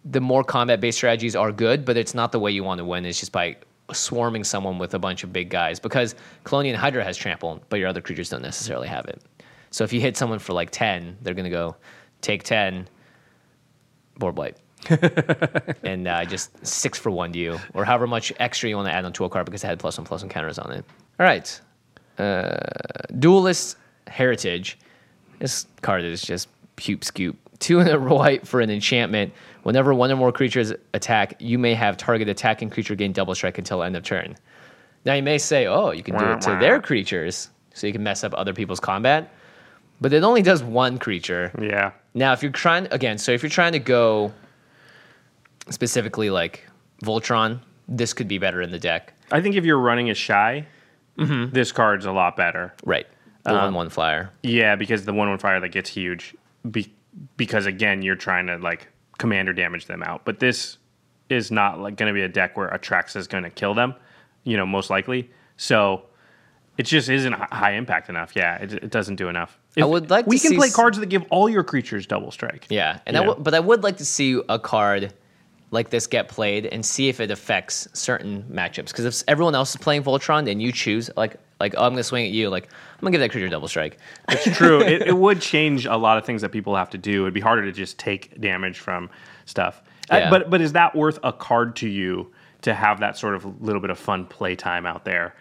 the 0.04 0.22
more 0.22 0.44
combat 0.44 0.82
based 0.82 0.98
strategies 0.98 1.36
are 1.36 1.52
good, 1.52 1.86
but 1.86 1.98
it's 1.98 2.14
not 2.14 2.32
the 2.32 2.40
way 2.40 2.52
you 2.52 2.64
want 2.64 2.80
to 2.80 2.86
win. 2.86 3.06
It's 3.06 3.20
just 3.20 3.32
by 3.32 3.58
swarming 3.94 4.44
someone 4.44 4.78
with 4.78 4.94
a 4.94 5.00
bunch 5.00 5.24
of 5.24 5.34
big 5.34 5.50
guys 5.50 5.80
because 5.80 6.16
Kalonian 6.46 6.76
Hydra 6.76 7.04
has 7.04 7.18
trample, 7.18 7.62
but 7.70 7.80
your 7.80 7.88
other 7.88 8.02
creatures 8.02 8.30
don't 8.30 8.42
necessarily 8.42 8.88
have 8.88 9.06
it. 9.06 9.22
So 9.72 9.84
if 9.84 9.94
you 9.94 10.02
hit 10.02 10.18
someone 10.18 10.40
for 10.40 10.54
like 10.54 10.70
ten, 10.72 11.18
they're 11.22 11.34
gonna 11.34 11.50
go 11.50 11.76
take 12.22 12.44
ten, 12.44 12.88
board 14.18 14.36
blight. 14.36 14.58
and 15.84 16.08
uh, 16.08 16.26
just 16.26 16.66
six 16.66 16.98
for 16.98 17.12
one 17.12 17.32
to 17.34 17.40
you, 17.40 17.60
or 17.74 17.86
however 17.86 18.08
much 18.08 18.34
extra 18.40 18.68
you 18.68 18.76
want 18.76 18.88
to 18.88 18.94
add 18.94 19.06
onto 19.06 19.24
a 19.24 19.30
card 19.30 19.46
because 19.46 19.64
it 19.64 19.68
had 19.68 19.80
plus 19.80 19.98
one 19.98 20.06
plus 20.06 20.22
one 20.22 20.30
counters 20.30 20.58
on 20.58 20.72
it. 20.72 20.84
All 21.20 21.26
right, 21.26 21.62
uh, 22.18 22.58
Duelist 23.20 23.78
Heritage. 24.08 24.78
This 25.40 25.68
card 25.82 26.04
is 26.04 26.22
just 26.22 26.48
puke 26.76 27.04
scoop. 27.04 27.38
Two 27.62 27.80
in 27.80 27.88
a 27.88 27.98
white 28.14 28.46
for 28.46 28.60
an 28.60 28.70
enchantment. 28.70 29.34
Whenever 29.64 29.94
one 29.94 30.12
or 30.12 30.18
more 30.18 30.34
creatures 30.34 30.74
attack, 30.94 31.36
you 31.40 31.58
may 31.58 31.74
have 31.74 31.96
target 31.96 32.28
attacking 32.28 32.70
creature 32.70 32.96
gain 32.96 33.14
double 33.14 33.34
strike 33.34 33.58
until 33.58 33.84
end 33.84 33.96
of 33.96 34.04
turn. 34.04 34.36
Now 35.06 35.14
you 35.14 35.24
may 35.24 35.38
say, 35.38 35.68
oh, 35.68 35.92
you 35.92 36.04
can 36.04 36.18
do 36.18 36.26
it 36.26 36.42
to 36.42 36.58
their 36.60 36.82
creatures, 36.82 37.50
so 37.74 37.88
you 37.88 37.94
can 37.94 38.04
mess 38.04 38.24
up 38.24 38.34
other 38.36 38.54
people's 38.54 38.80
combat. 38.80 39.34
But 40.02 40.14
it 40.14 40.24
only 40.24 40.42
does 40.42 40.64
one 40.64 40.98
creature. 40.98 41.52
Yeah. 41.62 41.92
Now, 42.14 42.34
if 42.34 42.44
you're 42.44 42.52
trying 42.52 42.88
again, 42.92 43.18
so 43.18 43.32
if 43.32 43.44
you're 43.44 43.50
trying 43.52 43.74
to 43.74 43.80
go 43.80 44.34
specifically 45.70 46.30
like 46.30 46.68
Voltron, 47.04 47.60
this 47.88 48.14
could 48.14 48.28
be 48.28 48.38
better 48.38 48.62
in 48.62 48.72
the 48.72 48.80
deck. 48.80 49.14
I 49.32 49.42
think 49.42 49.56
if 49.56 49.64
you're 49.64 49.80
running 49.80 50.10
a 50.10 50.14
shy, 50.14 50.66
mm-hmm. 51.18 51.54
this 51.54 51.72
card's 51.72 52.06
a 52.06 52.12
lot 52.12 52.36
better. 52.36 52.74
Right. 52.84 53.08
The 53.44 53.52
um, 53.52 53.66
one 53.66 53.74
one 53.74 53.90
flyer. 53.90 54.32
Yeah, 54.44 54.76
because 54.76 55.06
the 55.06 55.14
one 55.14 55.30
one 55.30 55.38
fire 55.38 55.60
that 55.60 55.70
gets 55.70 55.90
huge. 55.90 56.36
Be- 56.70 56.94
because 57.38 57.66
again, 57.66 58.02
you're 58.02 58.16
trying 58.16 58.48
to 58.48 58.58
like 58.58 58.88
commander 59.18 59.54
damage 59.54 59.86
them 59.86 60.04
out. 60.04 60.26
But 60.26 60.40
this 60.40 60.78
is 61.30 61.52
not 61.52 61.80
like 61.80 61.96
going 61.96 62.08
to 62.08 62.14
be 62.14 62.24
a 62.24 62.30
deck 62.30 62.58
where 62.58 62.70
Atraxa 62.70 63.16
is 63.18 63.28
going 63.28 63.44
to 63.44 63.50
kill 63.50 63.74
them. 63.74 63.94
You 64.44 64.58
know, 64.58 64.66
most 64.66 64.90
likely. 64.90 65.30
So 65.58 66.04
it 66.78 66.84
just 66.84 67.10
isn't 67.10 67.34
high 67.34 67.74
impact 67.74 68.10
enough. 68.10 68.36
Yeah, 68.36 68.56
it, 68.58 68.74
it 68.74 68.90
doesn't 68.90 69.16
do 69.18 69.30
enough. 69.30 69.60
I 69.80 69.86
would 69.86 70.10
like 70.10 70.26
we 70.28 70.40
can 70.40 70.56
play 70.56 70.68
s- 70.68 70.76
cards 70.76 70.98
that 71.00 71.06
give 71.08 71.24
all 71.30 71.48
your 71.50 71.64
creatures 71.64 72.06
double 72.08 72.32
strike. 72.32 72.66
Yeah, 72.70 73.00
and 73.06 73.16
I 73.16 73.20
w- 73.26 73.42
but 73.44 73.54
I 73.54 73.60
would 73.60 73.84
like 73.84 73.98
to 73.98 74.06
see 74.06 74.42
a 74.50 74.58
card 74.60 75.14
like 75.72 75.90
this 75.90 76.06
get 76.06 76.28
played 76.28 76.66
and 76.66 76.86
see 76.86 77.08
if 77.08 77.20
it 77.20 77.32
affects 77.32 77.88
certain 77.94 78.44
matchups. 78.52 78.88
Because 78.88 79.06
if 79.06 79.24
everyone 79.28 79.56
else 79.56 79.72
is 79.72 79.78
playing 79.78 80.04
Voltron 80.04 80.50
and 80.52 80.62
you 80.62 80.72
choose 80.72 81.10
like 81.16 81.38
like 81.60 81.74
oh 81.78 81.86
I'm 81.86 81.94
gonna 81.94 82.04
swing 82.04 82.26
at 82.26 82.32
you, 82.32 82.50
like 82.50 82.66
I'm 82.66 83.00
gonna 83.02 83.12
give 83.12 83.22
that 83.22 83.32
creature 83.32 83.48
double 83.48 83.68
strike. 83.68 83.98
It's 84.30 84.58
true. 84.58 84.82
it, 84.82 85.04
it 85.08 85.18
would 85.18 85.42
change 85.42 85.86
a 85.86 85.96
lot 85.96 86.18
of 86.18 86.26
things 86.26 86.42
that 86.42 86.50
people 86.50 86.76
have 86.76 86.90
to 86.92 86.98
do. 86.98 87.24
It'd 87.24 87.34
be 87.34 87.40
harder 87.40 87.64
to 87.64 87.72
just 87.72 87.98
take 87.98 88.40
damage 88.40 88.80
from 88.80 89.10
stuff. 89.46 89.82
Uh, 90.12 90.18
Yeah. 90.18 90.30
but 90.30 90.50
but 90.50 90.60
is 90.62 90.74
that 90.74 90.96
worth 90.96 91.20
a 91.24 91.32
card 91.32 91.76
to 91.78 91.88
you 91.88 92.32
to 92.64 92.74
have 92.74 93.00
that 93.00 93.18
sort 93.18 93.34
of 93.34 93.62
little 93.62 93.82
bit 93.82 93.90
of 93.90 93.98
fun 93.98 94.26
playtime 94.26 94.86
out 94.86 95.06
there? 95.06 95.36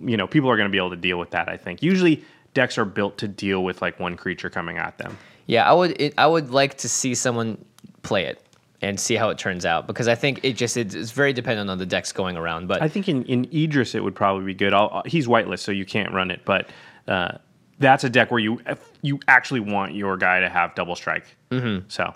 You 0.00 0.16
know, 0.16 0.28
people 0.28 0.48
are 0.48 0.56
going 0.56 0.68
to 0.68 0.72
be 0.72 0.78
able 0.78 0.90
to 0.90 0.96
deal 0.96 1.18
with 1.18 1.30
that. 1.30 1.48
I 1.48 1.56
think 1.56 1.82
usually 1.82 2.22
decks 2.54 2.78
are 2.78 2.84
built 2.84 3.18
to 3.18 3.26
deal 3.26 3.64
with 3.64 3.82
like 3.82 3.98
one 3.98 4.16
creature 4.16 4.48
coming 4.48 4.78
at 4.78 4.96
them. 4.98 5.18
Yeah, 5.46 5.68
I 5.68 5.72
would 5.72 6.00
it, 6.00 6.14
I 6.16 6.28
would 6.28 6.50
like 6.52 6.78
to 6.78 6.88
see 6.88 7.16
someone 7.16 7.62
play 8.02 8.26
it 8.26 8.40
and 8.82 8.98
see 8.98 9.14
how 9.14 9.30
it 9.30 9.38
turns 9.38 9.64
out 9.64 9.86
because 9.86 10.08
I 10.08 10.14
think 10.14 10.40
it 10.42 10.54
just 10.54 10.76
it's, 10.76 11.12
very 11.12 11.32
dependent 11.32 11.70
on 11.70 11.78
the 11.78 11.86
decks 11.86 12.12
going 12.12 12.36
around. 12.36 12.66
But 12.66 12.82
I 12.82 12.88
think 12.88 13.08
in, 13.08 13.24
in 13.24 13.48
Idris 13.54 13.94
it 13.94 14.02
would 14.02 14.14
probably 14.14 14.44
be 14.44 14.54
good. 14.54 14.74
I'll, 14.74 15.02
he's 15.06 15.26
whitelist, 15.26 15.60
so 15.60 15.72
you 15.72 15.86
can't 15.86 16.12
run 16.12 16.30
it, 16.30 16.40
but 16.44 16.68
uh, 17.08 17.38
that's 17.78 18.04
a 18.04 18.10
deck 18.10 18.30
where 18.30 18.40
you 18.40 18.60
you 19.00 19.20
actually 19.28 19.60
want 19.60 19.94
your 19.94 20.16
guy 20.16 20.40
to 20.40 20.48
have 20.48 20.74
double 20.74 20.96
strike. 20.96 21.24
Mm-hmm. 21.50 21.86
So 21.88 22.12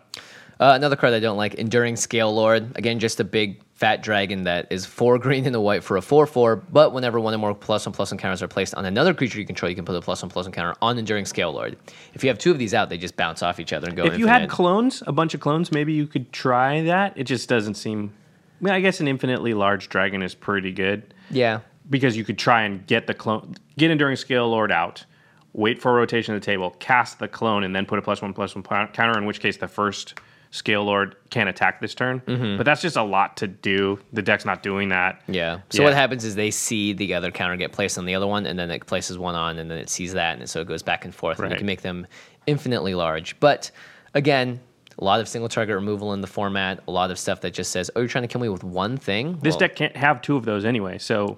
Uh, 0.59 0.73
another 0.75 0.97
card 0.97 1.13
I 1.13 1.21
don't 1.21 1.37
like, 1.37 1.55
Enduring 1.55 1.97
Scale 1.97 2.35
Lord. 2.35 2.73
Again, 2.77 2.99
just 2.99 3.21
a 3.21 3.25
big 3.25 3.61
fat 3.77 4.03
dragon 4.03 4.45
that 4.45 4.67
is 4.71 4.85
four 4.87 5.19
green 5.27 5.47
and 5.47 5.55
a 5.55 5.61
white 5.61 5.85
for 5.85 5.97
a 5.97 6.03
four 6.03 6.27
four. 6.27 6.57
But 6.57 6.93
whenever 6.93 7.21
one 7.21 7.33
or 7.33 7.39
more 7.39 7.55
plus 7.55 7.87
one 7.87 7.93
plus 7.93 8.11
one 8.11 8.19
counters 8.19 8.43
are 8.43 8.49
placed 8.49 8.75
on 8.75 8.85
another 8.85 9.15
creature 9.15 9.39
you 9.39 9.47
control, 9.47 9.71
you 9.71 9.77
can 9.77 9.85
put 9.85 9.95
a 9.95 10.01
plus 10.01 10.23
one 10.23 10.31
plus 10.31 10.47
one 10.47 10.53
counter 10.53 10.75
on 10.83 10.99
Enduring 10.99 11.27
Scale 11.27 11.53
Lord. 11.53 11.77
If 12.15 12.25
you 12.25 12.31
have 12.31 12.39
two 12.39 12.51
of 12.51 12.59
these 12.59 12.75
out, 12.75 12.89
they 12.89 12.99
just 12.99 13.17
bounce 13.17 13.43
off 13.43 13.61
each 13.61 13.73
other 13.73 13.87
and 13.87 13.97
go. 13.97 14.07
If 14.07 14.19
you 14.19 14.27
had 14.27 14.49
clones, 14.49 15.03
a 15.07 15.13
bunch 15.13 15.35
of 15.35 15.41
clones, 15.41 15.71
maybe 15.71 15.93
you 15.93 16.07
could 16.07 16.33
try 16.33 16.83
that. 16.83 17.17
It 17.17 17.25
just 17.25 17.49
doesn't 17.49 17.75
seem. 17.75 18.13
I, 18.61 18.65
mean, 18.65 18.75
I 18.75 18.81
guess 18.81 19.01
an 19.01 19.09
infinitely 19.09 19.53
large 19.53 19.91
dragon 19.91 20.23
is 20.23 20.35
pretty 20.35 20.73
good 20.73 21.13
yeah, 21.31 21.61
because 21.91 22.17
you 22.17 22.25
could 22.25 22.39
try 22.39 22.63
and 22.63 22.87
get 22.87 23.07
the 23.07 23.13
clone, 23.13 23.55
get 23.77 23.91
Enduring 23.91 24.17
Scale 24.17 24.49
Lord 24.49 24.73
out, 24.73 25.05
wait 25.53 25.81
for 25.81 25.91
a 25.91 25.95
rotation 25.95 26.35
of 26.35 26.41
the 26.41 26.45
table, 26.45 26.71
cast 26.79 27.19
the 27.19 27.29
clone, 27.29 27.65
and 27.65 27.77
then 27.77 27.85
put 27.85 27.99
a 27.99 28.03
plus 28.03 28.23
one 28.23 28.33
plus 28.33 28.55
one 28.55 28.63
counter. 28.63 29.19
In 29.19 29.27
which 29.27 29.41
case, 29.41 29.59
the 29.59 29.69
first 29.69 30.19
Scale 30.51 30.85
Lord 30.85 31.17
can't 31.31 31.49
attack 31.49 31.81
this 31.81 31.95
turn. 31.95 32.21
Mm-hmm. 32.21 32.57
But 32.57 32.65
that's 32.65 32.81
just 32.81 32.97
a 32.97 33.03
lot 33.03 33.37
to 33.39 33.47
do. 33.47 33.99
The 34.13 34.23
deck's 34.23 34.45
not 34.45 34.63
doing 34.63 34.89
that. 34.91 35.21
yeah. 35.27 35.61
So 35.71 35.83
Yeah. 35.83 35.89
what 35.89 35.95
happens 35.95 36.25
is 36.25 36.35
they 36.35 36.51
see 36.51 36.93
the 36.93 37.15
other 37.15 37.31
counter 37.31 37.57
get 37.57 37.73
placed 37.73 37.99
on 37.99 38.07
the 38.07 38.15
other 38.15 38.27
one, 38.27 38.47
and 38.47 38.59
then 38.59 38.71
it 38.71 38.87
places 38.87 39.19
one 39.19 39.35
on, 39.35 39.59
and 39.59 39.71
then 39.71 39.79
it 39.79 39.89
sees 39.91 40.13
that, 40.15 40.39
and 40.39 40.49
so 40.49 40.61
it 40.61 40.67
goes 40.69 40.83
back 40.83 41.05
and 41.05 41.15
forth, 41.15 41.39
and 41.41 41.51
you 41.51 41.57
can 41.57 41.67
make 41.67 41.83
them 41.83 42.07
infinitely 42.47 42.95
large. 42.95 43.39
But 43.41 43.71
again. 44.15 44.61
A 44.99 45.05
lot 45.05 45.21
of 45.21 45.29
single 45.29 45.51
target 45.51 45.75
removal 45.75 46.15
in 46.15 46.23
the 46.23 46.27
format. 46.27 46.81
A 46.89 46.91
lot 46.91 47.11
of 47.11 47.19
stuff 47.19 47.43
that 47.43 47.53
just 47.53 47.71
says, 47.71 47.91
"Oh, 47.95 48.01
you're 48.01 48.09
trying 48.09 48.23
to 48.23 48.29
kill 48.29 48.41
me 48.41 48.49
with 48.49 48.65
one 48.65 48.97
thing." 48.97 49.39
This 49.43 49.53
Well, 49.53 49.59
deck 49.59 49.77
can't 49.77 49.95
have 49.95 50.23
two 50.23 50.39
of 50.39 50.47
those 50.47 50.65
anyway. 50.65 50.97
So 50.97 51.37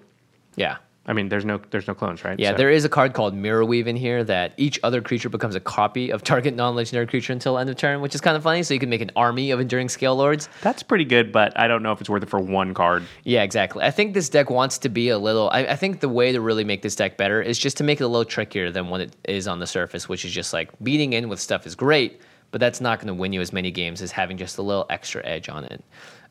yeah, 0.55 0.77
I 1.09 1.15
mean, 1.15 1.31
there's 1.31 1.47
no 1.47 1.59
there's 1.71 1.89
no 1.89 1.95
clones, 1.95 2.23
right? 2.23 2.39
Yeah, 2.39 2.51
So- 2.51 2.59
there 2.59 2.71
is 2.71 2.85
a 2.85 2.89
card 2.89 3.15
called 3.15 3.35
Mirror 3.35 3.65
Weave 3.65 3.89
in 3.89 3.97
here 3.97 4.23
that 4.25 4.53
each 4.59 4.79
other 4.83 5.01
creature 5.01 5.31
becomes 5.31 5.55
a 5.55 5.61
copy 5.61 6.11
of 6.11 6.23
target 6.23 6.55
non-legendary 6.55 7.07
creature 7.07 7.33
until 7.33 7.57
end 7.59 7.71
of 7.71 7.77
turn, 7.77 8.03
which 8.03 8.15
is 8.15 8.21
kind 8.21 8.37
of 8.37 8.43
funny. 8.43 8.63
So 8.63 8.75
you 8.75 8.81
can 8.81 8.91
make 8.91 9.01
an 9.01 9.11
army 9.17 9.51
of 9.51 9.59
Enduring 9.59 9.89
Scale 9.89 10.15
Lords. 10.15 10.51
That's 10.61 10.83
pretty 10.83 11.07
good, 11.07 11.33
but 11.33 11.59
I 11.59 11.67
don't 11.67 11.83
know 11.83 11.93
if 11.93 12.01
it's 12.03 12.11
worth 12.11 12.23
it 12.23 12.29
for 12.29 12.39
one 12.41 12.75
card. 12.75 13.05
Yeah, 13.25 13.43
exactly. 13.43 13.83
I 13.83 13.91
think 13.91 14.13
this 14.13 14.29
deck 14.29 14.51
wants 14.51 14.77
to 14.79 14.91
be 14.91 15.09
a 15.09 15.19
little. 15.19 15.49
I, 15.51 15.61
I 15.61 15.77
think 15.77 16.01
the 16.01 16.11
way 16.11 16.31
to 16.33 16.43
really 16.43 16.65
make 16.65 16.83
this 16.83 16.95
deck 16.95 17.17
better 17.17 17.41
is 17.41 17.59
just 17.59 17.79
to 17.79 17.85
make 17.85 18.01
it 18.03 18.05
a 18.05 18.09
little 18.09 18.27
trickier 18.27 18.71
than 18.71 18.89
what 18.91 19.01
it 19.01 19.17
is 19.27 19.49
on 19.49 19.61
the 19.61 19.67
surface, 19.67 20.11
which 20.11 20.27
is 20.27 20.31
just 20.33 20.53
like 20.53 20.71
beating 20.83 21.15
in 21.15 21.31
with 21.31 21.41
stuff 21.41 21.67
is 21.67 21.75
great, 21.75 22.21
but 22.51 22.61
that's 22.61 22.83
not 22.83 22.99
going 22.99 23.09
to 23.09 23.15
win 23.15 23.33
you 23.33 23.41
as 23.41 23.51
many 23.51 23.71
games 23.71 24.03
as 24.03 24.13
having 24.13 24.37
just 24.37 24.59
a 24.59 24.63
little 24.63 24.85
extra 24.91 25.25
edge 25.25 25.49
on 25.49 25.65
it. 25.65 25.83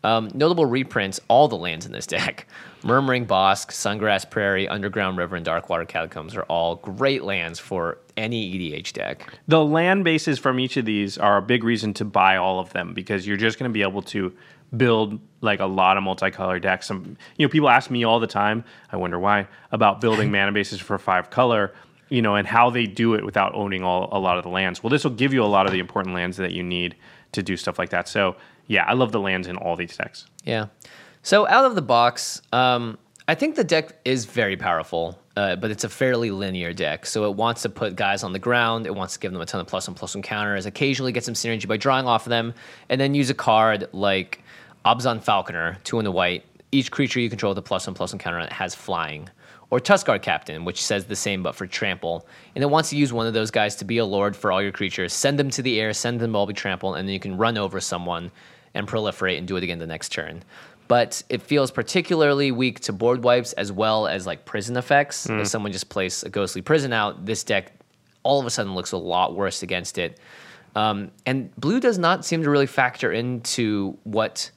Um, 0.04 0.30
notable 0.34 0.66
reprints: 0.66 1.20
all 1.28 1.48
the 1.48 1.58
lands 1.58 1.86
in 1.86 1.92
this 1.92 2.08
deck, 2.08 2.48
Murmuring 2.84 3.26
Bosk, 3.26 3.72
Sungrass 3.72 4.30
Prairie, 4.30 4.68
Underground 4.68 5.18
River, 5.18 5.36
and 5.36 5.46
Darkwater 5.46 5.88
Catacombs 5.88 6.36
are 6.36 6.44
all 6.44 6.76
great 6.76 7.24
lands 7.24 7.60
for 7.60 7.98
any 8.16 8.52
EDH 8.54 8.94
deck. 8.94 9.34
The 9.48 9.64
land 9.64 10.04
bases 10.04 10.40
from 10.40 10.60
each 10.60 10.78
of 10.78 10.86
these 10.86 11.18
are 11.18 11.38
a 11.38 11.42
big 11.42 11.64
reason 11.64 11.94
to 11.96 12.06
buy 12.06 12.38
all 12.38 12.60
of 12.60 12.72
them 12.74 12.94
because 12.94 13.26
you're 13.26 13.38
just 13.38 13.60
going 13.60 13.70
to 13.70 13.74
be 13.74 13.82
able 13.82 14.02
to 14.04 14.34
build 14.76 15.20
like 15.42 15.60
a 15.60 15.66
lot 15.66 15.98
of 15.98 16.04
multicolor 16.04 16.62
decks. 16.62 16.88
Some 16.88 17.18
you 17.38 17.46
know 17.46 17.50
people 17.50 17.70
ask 17.70 17.90
me 17.90 18.04
all 18.04 18.20
the 18.20 18.28
time. 18.28 18.64
I 18.92 18.98
wonder 18.98 19.20
why 19.20 19.48
about 19.72 20.02
building 20.02 20.32
mana 20.32 20.52
bases 20.52 20.80
for 20.80 20.98
five 20.98 21.30
color. 21.30 21.74
You 22.10 22.22
know, 22.22 22.36
and 22.36 22.48
how 22.48 22.70
they 22.70 22.86
do 22.86 23.16
it 23.16 23.26
without 23.26 23.54
owning 23.54 23.84
all 23.84 24.08
a 24.14 24.18
lot 24.18 24.38
of 24.38 24.46
the 24.46 24.50
lands. 24.50 24.82
Well, 24.82 24.90
this 24.90 25.04
will 25.04 25.12
give 25.12 25.34
you 25.34 25.44
a 25.44 25.46
lot 25.46 25.66
of 25.66 25.74
the 25.74 25.80
important 25.80 26.16
lands 26.16 26.38
that 26.38 26.54
you 26.54 26.64
need 26.64 26.96
to 27.32 27.44
do 27.44 27.58
stuff 27.58 27.78
like 27.80 27.90
that. 27.90 28.08
So, 28.08 28.36
yeah, 28.68 28.86
I 28.86 28.94
love 28.94 29.12
the 29.12 29.20
lands 29.20 29.48
in 29.48 29.58
all 29.58 29.76
these 29.76 29.96
decks. 29.96 30.26
Yeah. 30.44 30.68
So 31.24 31.48
out 31.48 31.66
of 31.66 31.76
the 31.76 31.82
box, 31.82 32.42
um, 32.54 32.98
I 33.28 33.36
think 33.36 33.56
the 33.56 33.64
deck 33.64 34.00
is 34.06 34.26
very 34.26 34.56
powerful, 34.56 35.20
uh, 35.36 35.58
but 35.58 35.72
it's 35.72 35.84
a 35.84 35.90
fairly 35.90 36.32
linear 36.32 36.72
deck. 36.72 37.06
So 37.06 37.30
it 37.30 37.36
wants 37.36 37.64
to 37.64 37.70
put 37.70 37.98
guys 37.98 38.24
on 38.24 38.32
the 38.32 38.40
ground. 38.40 38.88
It 38.88 38.96
wants 38.96 39.16
to 39.16 39.20
give 39.20 39.34
them 39.34 39.42
a 39.42 39.46
ton 39.46 39.60
of 39.60 39.68
plus 39.68 39.88
and 39.88 39.98
plus 39.98 40.16
one 40.16 40.22
counters. 40.22 40.66
Occasionally 40.66 41.12
get 41.12 41.26
some 41.26 41.34
synergy 41.34 41.68
by 41.68 41.76
drawing 41.76 42.08
off 42.08 42.26
of 42.26 42.30
them, 42.30 42.54
and 42.88 43.02
then 43.02 43.14
use 43.14 43.30
a 43.30 43.34
card 43.34 43.90
like 43.92 44.42
Abzan 44.86 45.22
Falconer, 45.22 45.78
two 45.84 46.00
in 46.00 46.06
the 46.06 46.12
white. 46.12 46.46
Each 46.72 46.90
creature 46.90 47.20
you 47.20 47.30
control 47.30 47.52
with 47.52 47.58
a 47.58 47.62
plus 47.62 47.88
one 47.88 47.94
plus 47.94 48.14
one 48.14 48.20
counter 48.20 48.40
on 48.40 48.46
it 48.46 48.54
has 48.54 48.74
flying. 48.74 49.30
Or 49.70 49.80
Tuskguard 49.80 50.22
Captain, 50.22 50.64
which 50.64 50.82
says 50.82 51.06
the 51.06 51.16
same 51.16 51.44
but 51.44 51.54
for 51.54 51.68
trample. 51.68 52.26
And 52.56 52.64
it 52.64 52.68
wants 52.68 52.90
to 52.92 52.98
use 52.98 53.12
one 53.12 53.28
of 53.28 53.34
those 53.34 53.52
guys 53.52 53.76
to 53.78 53.86
be 53.86 53.98
a 53.98 54.06
lord 54.06 54.36
for 54.36 54.52
all 54.52 54.62
your 54.62 54.72
creatures. 54.72 55.12
Send 55.12 55.38
them 55.38 55.50
to 55.52 55.62
the 55.62 55.80
air, 55.80 55.92
send 55.94 56.22
them 56.22 56.36
all 56.36 56.46
be 56.46 56.54
trample, 56.54 56.96
and 56.96 57.08
then 57.08 57.14
you 57.14 57.20
can 57.20 57.36
run 57.36 57.58
over 57.58 57.82
someone 57.82 58.32
and 58.74 58.88
proliferate 58.88 59.38
and 59.38 59.48
do 59.48 59.58
it 59.58 59.64
again 59.64 59.80
the 59.80 59.88
next 59.88 60.10
turn. 60.14 60.44
But 60.88 61.22
it 61.28 61.42
feels 61.42 61.70
particularly 61.70 62.52
weak 62.52 62.80
to 62.82 62.94
board 62.94 63.24
wipes 63.26 63.52
as 63.54 63.74
well 63.74 64.08
as 64.08 64.26
like 64.26 64.46
prison 64.46 64.78
effects. 64.78 65.26
If 65.42 65.48
someone 65.48 65.74
just 65.74 65.90
plays 65.90 66.24
a 66.24 66.30
ghostly 66.30 66.62
prison 66.62 66.94
out, 66.94 67.26
this 67.26 67.44
deck 67.44 67.74
all 68.24 68.40
of 68.40 68.46
a 68.46 68.50
sudden 68.50 68.74
looks 68.74 68.94
a 68.94 68.98
lot 68.98 69.36
worse 69.36 69.64
against 69.64 69.98
it. 69.98 70.18
Um, 70.76 71.12
and 71.26 71.54
blue 71.58 71.80
does 71.82 71.98
not 71.98 72.24
seem 72.24 72.44
to 72.44 72.50
really 72.50 72.68
factor 72.68 73.12
into 73.12 73.98
what 74.04 74.52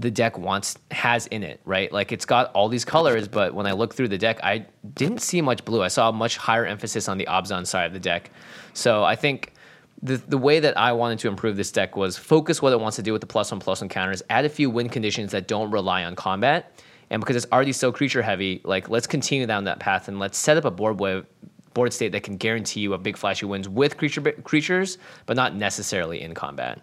the 0.00 0.10
deck 0.10 0.38
wants 0.38 0.78
has 0.90 1.26
in 1.26 1.42
it, 1.42 1.60
right? 1.64 1.92
Like 1.92 2.10
it's 2.10 2.24
got 2.24 2.50
all 2.52 2.68
these 2.68 2.84
colors, 2.84 3.28
but 3.28 3.54
when 3.54 3.66
I 3.66 3.72
look 3.72 3.94
through 3.94 4.08
the 4.08 4.18
deck, 4.18 4.40
I 4.42 4.66
didn't 4.94 5.20
see 5.20 5.42
much 5.42 5.64
blue. 5.64 5.82
I 5.82 5.88
saw 5.88 6.08
a 6.08 6.12
much 6.12 6.38
higher 6.38 6.64
emphasis 6.64 7.08
on 7.08 7.18
the 7.18 7.26
Abzan 7.26 7.66
side 7.66 7.84
of 7.84 7.92
the 7.92 8.00
deck. 8.00 8.30
So 8.72 9.04
I 9.04 9.14
think 9.14 9.52
the 10.02 10.16
the 10.16 10.38
way 10.38 10.60
that 10.60 10.78
I 10.78 10.92
wanted 10.92 11.18
to 11.20 11.28
improve 11.28 11.56
this 11.56 11.70
deck 11.70 11.96
was 11.96 12.16
focus 12.16 12.62
what 12.62 12.72
it 12.72 12.80
wants 12.80 12.96
to 12.96 13.02
do 13.02 13.12
with 13.12 13.20
the 13.20 13.26
plus 13.26 13.50
one 13.50 13.60
plus 13.60 13.82
one 13.82 13.90
counters, 13.90 14.22
add 14.30 14.46
a 14.46 14.48
few 14.48 14.70
win 14.70 14.88
conditions 14.88 15.32
that 15.32 15.46
don't 15.46 15.70
rely 15.70 16.04
on 16.04 16.16
combat. 16.16 16.80
And 17.10 17.20
because 17.20 17.36
it's 17.36 17.52
already 17.52 17.72
so 17.72 17.92
creature 17.92 18.22
heavy, 18.22 18.62
like 18.64 18.88
let's 18.88 19.06
continue 19.06 19.46
down 19.46 19.64
that 19.64 19.80
path 19.80 20.08
and 20.08 20.18
let's 20.18 20.38
set 20.38 20.56
up 20.56 20.64
a 20.64 20.70
board 20.70 20.98
wave 20.98 21.26
board 21.74 21.92
state 21.92 22.12
that 22.12 22.22
can 22.22 22.36
guarantee 22.36 22.80
you 22.80 22.94
a 22.94 22.98
big 22.98 23.16
flashy 23.16 23.46
wins 23.46 23.68
with 23.68 23.96
creature 23.98 24.22
creatures, 24.22 24.98
but 25.26 25.36
not 25.36 25.54
necessarily 25.54 26.22
in 26.22 26.34
combat. 26.34 26.80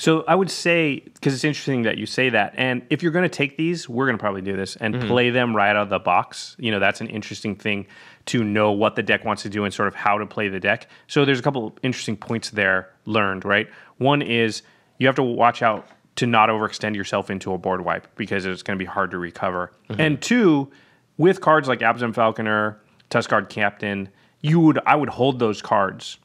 So 0.00 0.24
I 0.26 0.34
would 0.34 0.50
say 0.50 1.00
because 1.00 1.34
it's 1.34 1.44
interesting 1.44 1.82
that 1.82 1.98
you 1.98 2.06
say 2.06 2.30
that, 2.30 2.54
and 2.56 2.80
if 2.88 3.02
you're 3.02 3.12
going 3.12 3.28
to 3.28 3.28
take 3.28 3.58
these, 3.58 3.86
we're 3.86 4.06
going 4.06 4.16
to 4.16 4.20
probably 4.20 4.40
do 4.40 4.56
this 4.56 4.76
and 4.76 4.94
mm-hmm. 4.94 5.08
play 5.08 5.28
them 5.28 5.54
right 5.54 5.76
out 5.76 5.76
of 5.76 5.88
the 5.90 5.98
box. 5.98 6.56
You 6.58 6.70
know, 6.70 6.78
that's 6.78 7.02
an 7.02 7.08
interesting 7.08 7.54
thing 7.54 7.86
to 8.26 8.42
know 8.42 8.72
what 8.72 8.96
the 8.96 9.02
deck 9.02 9.26
wants 9.26 9.42
to 9.42 9.50
do 9.50 9.64
and 9.64 9.74
sort 9.74 9.88
of 9.88 9.94
how 9.94 10.16
to 10.16 10.24
play 10.24 10.48
the 10.48 10.58
deck. 10.58 10.88
So 11.06 11.26
there's 11.26 11.38
a 11.38 11.42
couple 11.42 11.76
interesting 11.82 12.16
points 12.16 12.48
there 12.48 12.88
learned. 13.04 13.44
Right, 13.44 13.68
one 13.98 14.22
is 14.22 14.62
you 14.96 15.06
have 15.06 15.16
to 15.16 15.22
watch 15.22 15.60
out 15.60 15.86
to 16.16 16.26
not 16.26 16.48
overextend 16.48 16.96
yourself 16.96 17.28
into 17.28 17.52
a 17.52 17.58
board 17.58 17.84
wipe 17.84 18.06
because 18.16 18.46
it's 18.46 18.62
going 18.62 18.78
to 18.78 18.82
be 18.82 18.88
hard 18.88 19.10
to 19.10 19.18
recover. 19.18 19.70
Mm-hmm. 19.90 20.00
And 20.00 20.22
two, 20.22 20.70
with 21.18 21.42
cards 21.42 21.68
like 21.68 21.80
Abzan 21.80 22.14
Falconer, 22.14 22.80
Tuskguard 23.10 23.50
Captain, 23.50 24.08
you 24.40 24.60
would 24.60 24.80
I 24.86 24.96
would 24.96 25.10
hold 25.10 25.40
those 25.40 25.60
cards 25.60 26.16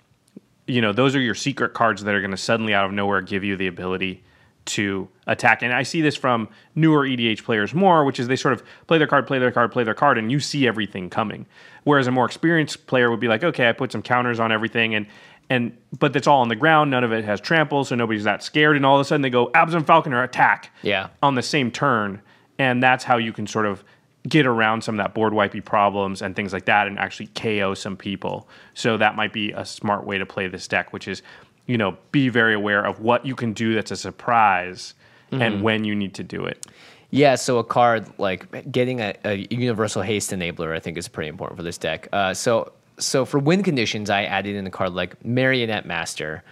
you 0.67 0.82
know, 0.82 0.91
those 0.93 1.15
are 1.15 1.19
your 1.19 1.36
secret 1.36 1.73
cards 1.73 2.04
that 2.04 2.13
are 2.15 2.21
going 2.21 2.32
to 2.32 2.38
suddenly 2.38 2.73
out 2.73 2.86
of 2.86 2.91
nowhere 2.91 3.21
give 3.21 3.43
you 3.43 3.56
the 3.56 3.67
ability 3.67 4.23
to 4.65 5.08
attack. 5.28 5.62
And 5.62 5.71
I 5.71 5.84
see 5.84 6.01
this 6.01 6.15
from 6.15 6.49
newer 6.73 7.06
EDH 7.06 7.43
players 7.43 7.73
more, 7.73 8.04
which 8.04 8.19
is 8.19 8.28
they 8.28 8.36
sort 8.36 8.54
of 8.56 8.63
play 8.88 8.97
their 8.97 9.06
card, 9.08 9.28
play 9.28 9.38
their 9.38 9.51
card, 9.51 9.71
play 9.71 9.84
their 9.84 9.93
card, 9.93 10.17
and 10.17 10.32
you 10.32 10.39
see 10.39 10.67
everything 10.67 11.10
coming. 11.10 11.45
Whereas 11.84 12.08
a 12.08 12.12
more 12.12 12.25
experienced 12.25 12.88
player 12.88 13.12
would 13.12 13.19
be 13.19 13.28
like, 13.28 13.43
okay, 13.43 13.69
I 13.69 13.73
put 13.73 13.91
some 13.91 14.01
counters 14.01 14.39
on 14.39 14.51
everything, 14.51 14.95
and 14.95 15.06
and 15.51 15.78
but 15.99 16.13
that's 16.13 16.25
all 16.25 16.41
on 16.41 16.47
the 16.49 16.56
ground. 16.56 16.89
None 16.89 17.04
of 17.04 17.13
it 17.13 17.23
has 17.25 17.39
trample, 17.39 17.86
so 17.86 17.93
nobody's 17.93 18.23
that 18.23 18.41
scared. 18.41 18.75
And 18.75 18.84
all 18.84 18.95
of 18.95 19.01
a 19.01 19.06
sudden 19.06 19.21
they 19.21 19.30
go 19.30 19.47
Abzan 19.54 19.86
Falconer 19.86 20.23
attack, 20.23 20.71
Yeah. 20.82 21.10
on 21.21 21.36
the 21.36 21.43
same 21.43 21.69
turn, 21.69 22.19
and 22.58 22.82
that's 22.82 23.04
how 23.04 23.17
you 23.17 23.32
can 23.32 23.45
sort 23.45 23.67
of 23.67 23.84
get 24.28 24.46
around 24.46 24.84
some 24.84 25.00
of 25.00 25.04
that 25.04 25.14
board 25.14 25.34
wipey 25.34 25.64
problems 25.64 26.22
and 26.22 26.36
things 26.36 26.52
like 26.52 26.66
that 26.66 26.88
and 26.88 26.98
actually 26.98 27.28
KO 27.28 27.74
some 27.74 27.96
people. 27.96 28.48
So 28.74 28.98
that 28.98 29.16
might 29.16 29.34
be 29.34 29.52
a 29.52 29.66
smart 29.66 30.06
way 30.06 30.18
to 30.18 30.26
play 30.26 30.48
this 30.48 30.68
deck, 30.68 30.92
which 30.94 31.08
is, 31.08 31.22
you 31.68 31.78
know, 31.78 31.98
be 32.12 32.30
very 32.30 32.54
aware 32.54 32.84
of 32.84 33.00
what 33.00 33.26
you 33.26 33.36
can 33.36 33.54
do 33.54 33.76
that's 33.76 33.92
a 33.92 33.96
surprise 33.96 34.94
and 35.32 35.62
when 35.62 35.84
you 35.84 35.94
need 35.94 36.14
to 36.14 36.24
do 36.24 36.46
it. 36.46 36.66
Yeah, 37.12 37.36
so 37.36 37.58
a 37.60 37.64
card 37.64 38.08
like 38.18 38.72
getting 38.72 39.02
a, 39.02 39.14
a 39.26 39.48
universal 39.50 40.02
haste 40.02 40.32
enabler, 40.32 40.76
I 40.76 40.80
think, 40.80 40.98
is 40.98 41.08
pretty 41.08 41.30
important 41.30 41.58
for 41.58 41.64
this 41.64 41.78
deck. 41.78 42.08
Uh, 42.12 42.34
so, 42.34 42.72
so 42.98 43.26
for 43.26 43.40
win 43.40 43.64
conditions, 43.64 44.10
I 44.10 44.24
added 44.24 44.56
in 44.56 44.66
a 44.66 44.72
card 44.72 44.94
like 44.94 45.24
Marionette 45.24 45.86
Master, 45.86 46.44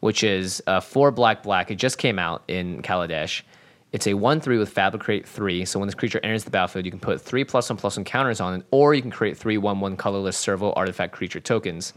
which 0.00 0.24
is 0.24 0.62
uh, 0.66 0.80
four 0.80 1.10
black 1.10 1.42
black. 1.42 1.70
It 1.70 1.76
just 1.76 1.98
came 1.98 2.18
out 2.18 2.42
in 2.48 2.82
Kaladesh. 2.82 3.42
It's 3.92 4.06
a 4.06 4.14
one 4.14 4.40
three 4.40 4.56
with 4.58 4.70
Fabricate 4.70 5.28
three. 5.28 5.64
So 5.66 5.78
when 5.78 5.86
this 5.86 5.94
creature 5.94 6.18
enters 6.22 6.44
the 6.44 6.50
battlefield, 6.50 6.86
you 6.86 6.90
can 6.90 7.00
put 7.00 7.20
three 7.20 7.44
plus 7.44 7.68
one 7.68 7.76
plus 7.76 7.96
one 7.96 8.04
counters 8.04 8.40
on 8.40 8.54
it, 8.60 8.66
or 8.70 8.94
you 8.94 9.02
can 9.02 9.10
create 9.10 9.36
three 9.36 9.58
one 9.58 9.80
one 9.80 9.96
colorless 9.96 10.36
servo 10.36 10.72
artifact 10.72 11.12
creature 11.12 11.40
tokens. 11.40 11.92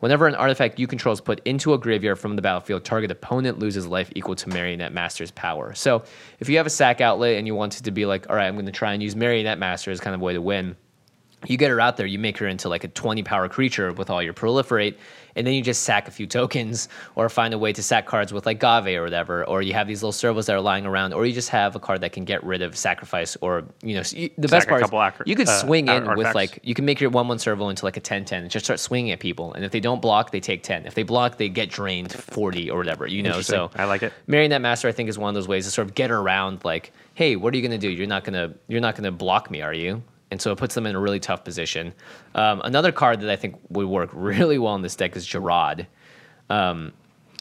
Whenever 0.00 0.26
an 0.28 0.34
artifact 0.36 0.78
you 0.78 0.86
control 0.86 1.12
is 1.12 1.20
put 1.20 1.40
into 1.44 1.74
a 1.74 1.78
graveyard 1.78 2.18
from 2.18 2.36
the 2.36 2.42
battlefield, 2.42 2.84
target 2.84 3.10
opponent 3.10 3.58
loses 3.58 3.86
life 3.86 4.12
equal 4.14 4.36
to 4.36 4.48
Marionette 4.48 4.92
Master's 4.92 5.32
power. 5.32 5.74
So 5.74 6.04
if 6.38 6.48
you 6.48 6.56
have 6.56 6.66
a 6.66 6.70
sack 6.70 7.00
outlet 7.00 7.36
and 7.36 7.46
you 7.48 7.54
wanted 7.56 7.84
to 7.84 7.90
be 7.90 8.06
like, 8.06 8.28
all 8.30 8.36
right, 8.36 8.46
I'm 8.46 8.54
going 8.54 8.66
to 8.66 8.72
try 8.72 8.92
and 8.92 9.02
use 9.02 9.16
Marionette 9.16 9.58
Master 9.58 9.90
as 9.90 9.98
kind 10.00 10.14
of 10.14 10.20
a 10.20 10.24
way 10.24 10.34
to 10.34 10.42
win, 10.42 10.76
You 11.46 11.56
get 11.56 11.70
her 11.70 11.80
out 11.80 11.96
there, 11.96 12.06
you 12.06 12.18
make 12.18 12.38
her 12.38 12.46
into 12.48 12.68
like 12.68 12.84
a 12.84 12.88
20 12.88 13.22
power 13.22 13.48
creature 13.48 13.92
with 13.92 14.10
all 14.10 14.22
your 14.22 14.34
proliferate, 14.34 14.96
and 15.38 15.46
then 15.46 15.54
you 15.54 15.62
just 15.62 15.82
sack 15.82 16.08
a 16.08 16.10
few 16.10 16.26
tokens 16.26 16.88
or 17.14 17.28
find 17.28 17.54
a 17.54 17.58
way 17.58 17.72
to 17.72 17.82
sack 17.82 18.06
cards 18.06 18.32
with 18.32 18.44
like 18.44 18.60
Ghave 18.60 18.98
or 18.98 19.02
whatever, 19.04 19.44
or 19.44 19.62
you 19.62 19.72
have 19.72 19.86
these 19.86 20.02
little 20.02 20.12
servos 20.12 20.46
that 20.46 20.56
are 20.56 20.60
lying 20.60 20.84
around, 20.84 21.14
or 21.14 21.24
you 21.24 21.32
just 21.32 21.48
have 21.50 21.76
a 21.76 21.80
card 21.80 22.00
that 22.00 22.12
can 22.12 22.24
get 22.24 22.42
rid 22.44 22.60
of 22.60 22.76
sacrifice, 22.76 23.36
or 23.40 23.64
you 23.82 23.94
know, 23.94 24.02
the 24.02 24.48
best 24.48 24.50
Sack 24.50 24.66
a 24.66 24.68
part 24.70 24.82
is 24.82 24.90
acro- 24.92 25.24
you 25.26 25.36
could 25.36 25.48
uh, 25.48 25.60
swing 25.60 25.88
in 25.88 26.16
with 26.16 26.34
like 26.34 26.58
you 26.62 26.74
can 26.74 26.84
make 26.84 27.00
your 27.00 27.10
one 27.10 27.28
one 27.28 27.38
servo 27.38 27.68
into 27.68 27.84
like 27.84 27.96
a 27.96 28.00
10 28.00 28.24
10 28.24 28.42
and 28.42 28.50
just 28.50 28.66
start 28.66 28.80
swinging 28.80 29.12
at 29.12 29.20
people, 29.20 29.54
and 29.54 29.64
if 29.64 29.70
they 29.70 29.80
don't 29.80 30.02
block, 30.02 30.30
they 30.32 30.40
take 30.40 30.62
10. 30.62 30.86
If 30.86 30.94
they 30.94 31.04
block, 31.04 31.38
they 31.38 31.48
get 31.48 31.70
drained 31.70 32.12
40 32.12 32.70
or 32.70 32.78
whatever, 32.78 33.06
you 33.06 33.22
know. 33.22 33.40
So 33.40 33.70
I 33.76 33.84
like 33.84 34.02
it. 34.02 34.12
Marionette 34.26 34.60
Master, 34.60 34.88
I 34.88 34.92
think, 34.92 35.08
is 35.08 35.18
one 35.18 35.28
of 35.28 35.34
those 35.34 35.48
ways 35.48 35.64
to 35.64 35.70
sort 35.70 35.88
of 35.88 35.94
get 35.94 36.10
around 36.10 36.64
like, 36.64 36.92
hey, 37.14 37.36
what 37.36 37.54
are 37.54 37.56
you 37.56 37.62
going 37.62 37.78
to 37.78 37.86
do? 37.86 37.90
You're 37.90 38.06
not 38.06 38.24
to 38.24 38.54
you're 38.66 38.80
not 38.80 38.94
going 38.94 39.04
to 39.04 39.12
block 39.12 39.50
me, 39.50 39.62
are 39.62 39.74
you? 39.74 40.02
And 40.30 40.40
so 40.42 40.52
it 40.52 40.58
puts 40.58 40.74
them 40.74 40.86
in 40.86 40.94
a 40.94 41.00
really 41.00 41.20
tough 41.20 41.42
position. 41.44 41.94
Um, 42.34 42.60
another 42.64 42.92
card 42.92 43.20
that 43.22 43.30
I 43.30 43.36
think 43.36 43.56
would 43.70 43.86
work 43.86 44.10
really 44.12 44.58
well 44.58 44.74
in 44.74 44.82
this 44.82 44.94
deck 44.96 45.16
is 45.16 45.26
Jarad. 45.26 45.86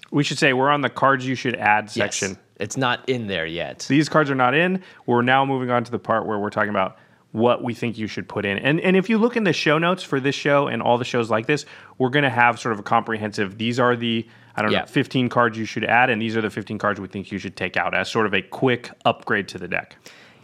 We 0.10 0.24
should 0.24 0.38
say 0.38 0.54
we're 0.54 0.70
on 0.70 0.82
the 0.82 0.90
cards 0.90 1.28
you 1.28 1.36
should 1.36 1.56
add 1.56 1.90
section. 1.92 2.30
Yes, 2.32 2.38
it's 2.58 2.78
not 2.78 3.08
in 3.10 3.28
there 3.28 3.46
yet. 3.46 3.86
These 3.90 4.08
cards 4.08 4.32
are 4.32 4.36
not 4.36 4.54
in. 4.54 4.82
We're 5.06 5.22
now 5.22 5.46
moving 5.46 5.70
on 5.70 5.84
to 5.84 5.92
the 5.92 6.00
part 6.00 6.26
where 6.26 6.40
we're 6.40 6.50
talking 6.50 6.70
about 6.70 6.98
what 7.34 7.62
we 7.62 7.74
think 7.74 7.98
you 7.98 8.08
should 8.08 8.28
put 8.30 8.46
in. 8.46 8.58
And 8.58 8.80
and 8.80 8.96
if 8.96 9.10
you 9.10 9.18
look 9.18 9.36
in 9.36 9.44
the 9.44 9.52
show 9.54 9.78
notes 9.78 10.02
for 10.02 10.20
this 10.22 10.34
show 10.34 10.68
and 10.68 10.82
all 10.82 10.98
the 10.98 11.04
shows 11.06 11.30
like 11.30 11.46
this, 11.46 11.66
we're 11.98 12.10
going 12.10 12.24
to 12.24 12.30
have 12.30 12.58
sort 12.58 12.72
of 12.72 12.80
a 12.80 12.84
comprehensive 12.84 13.58
these 13.58 13.80
are 13.82 13.98
the 13.98 14.26
I 14.56 14.62
don't 14.62 14.72
Yeah. 14.72 14.80
know 14.80 14.86
15 14.86 15.28
cards 15.30 15.58
you 15.58 15.66
should 15.66 15.84
add 15.84 16.10
and 16.10 16.22
these 16.22 16.38
are 16.38 16.42
the 16.42 16.50
15 16.50 16.78
cards 16.78 17.02
we 17.02 17.08
think 17.08 17.30
you 17.32 17.38
should 17.38 17.58
take 17.58 17.76
out 17.76 17.94
as 17.94 18.10
sort 18.10 18.26
of 18.28 18.34
a 18.34 18.42
quick 18.42 18.90
upgrade 19.04 19.50
to 19.50 19.58
the 19.58 19.68
deck. 19.68 19.98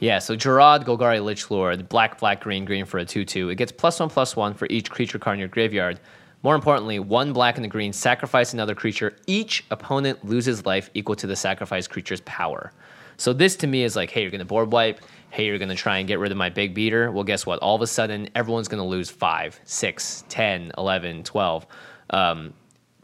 Yeah, 0.04 0.20
so 0.20 0.36
Jarad, 0.36 0.84
Golgari, 0.84 1.24
Lich 1.24 1.50
Lord, 1.50 1.88
black, 1.88 2.20
black, 2.20 2.42
green, 2.42 2.66
green 2.66 2.84
for 2.84 2.98
a 2.98 3.06
2 3.06 3.24
2. 3.24 3.52
It 3.52 3.56
gets 3.56 3.72
plus 3.72 4.02
one, 4.02 4.10
plus 4.10 4.36
one 4.36 4.54
for 4.54 4.68
each 4.70 4.92
creature 4.92 5.18
card 5.18 5.36
in 5.36 5.40
your 5.40 5.48
graveyard. 5.48 5.98
More 6.42 6.56
importantly, 6.56 7.00
one 7.00 7.32
black 7.32 7.56
and 7.56 7.66
a 7.66 7.70
green, 7.70 7.94
sacrifice 7.94 8.52
another 8.52 8.76
creature. 8.76 9.16
Each 9.28 9.64
opponent 9.72 10.26
loses 10.26 10.66
life 10.66 10.90
equal 10.94 11.16
to 11.16 11.26
the 11.26 11.38
sacrificed 11.38 11.90
creature's 11.90 12.20
power. 12.26 12.74
So 13.16 13.32
this 13.32 13.56
to 13.56 13.68
me 13.68 13.84
is 13.84 13.96
like, 13.96 14.12
hey, 14.12 14.24
you're 14.24 14.30
going 14.30 14.40
to 14.40 14.46
board 14.46 14.74
wipe. 14.74 15.00
Hey, 15.30 15.46
you're 15.46 15.58
going 15.58 15.70
to 15.70 15.74
try 15.74 16.00
and 16.00 16.08
get 16.08 16.20
rid 16.20 16.34
of 16.34 16.38
my 16.38 16.50
big 16.50 16.74
beater. 16.74 17.10
Well, 17.10 17.24
guess 17.24 17.46
what? 17.46 17.60
All 17.60 17.78
of 17.78 17.82
a 17.82 17.88
sudden, 17.88 18.28
everyone's 18.36 18.68
going 18.68 18.84
to 18.84 18.90
lose 18.90 19.10
5, 19.10 19.62
6, 19.64 20.26
10, 20.28 20.74
11, 20.78 21.24
12. 21.24 21.66
Um, 22.10 22.54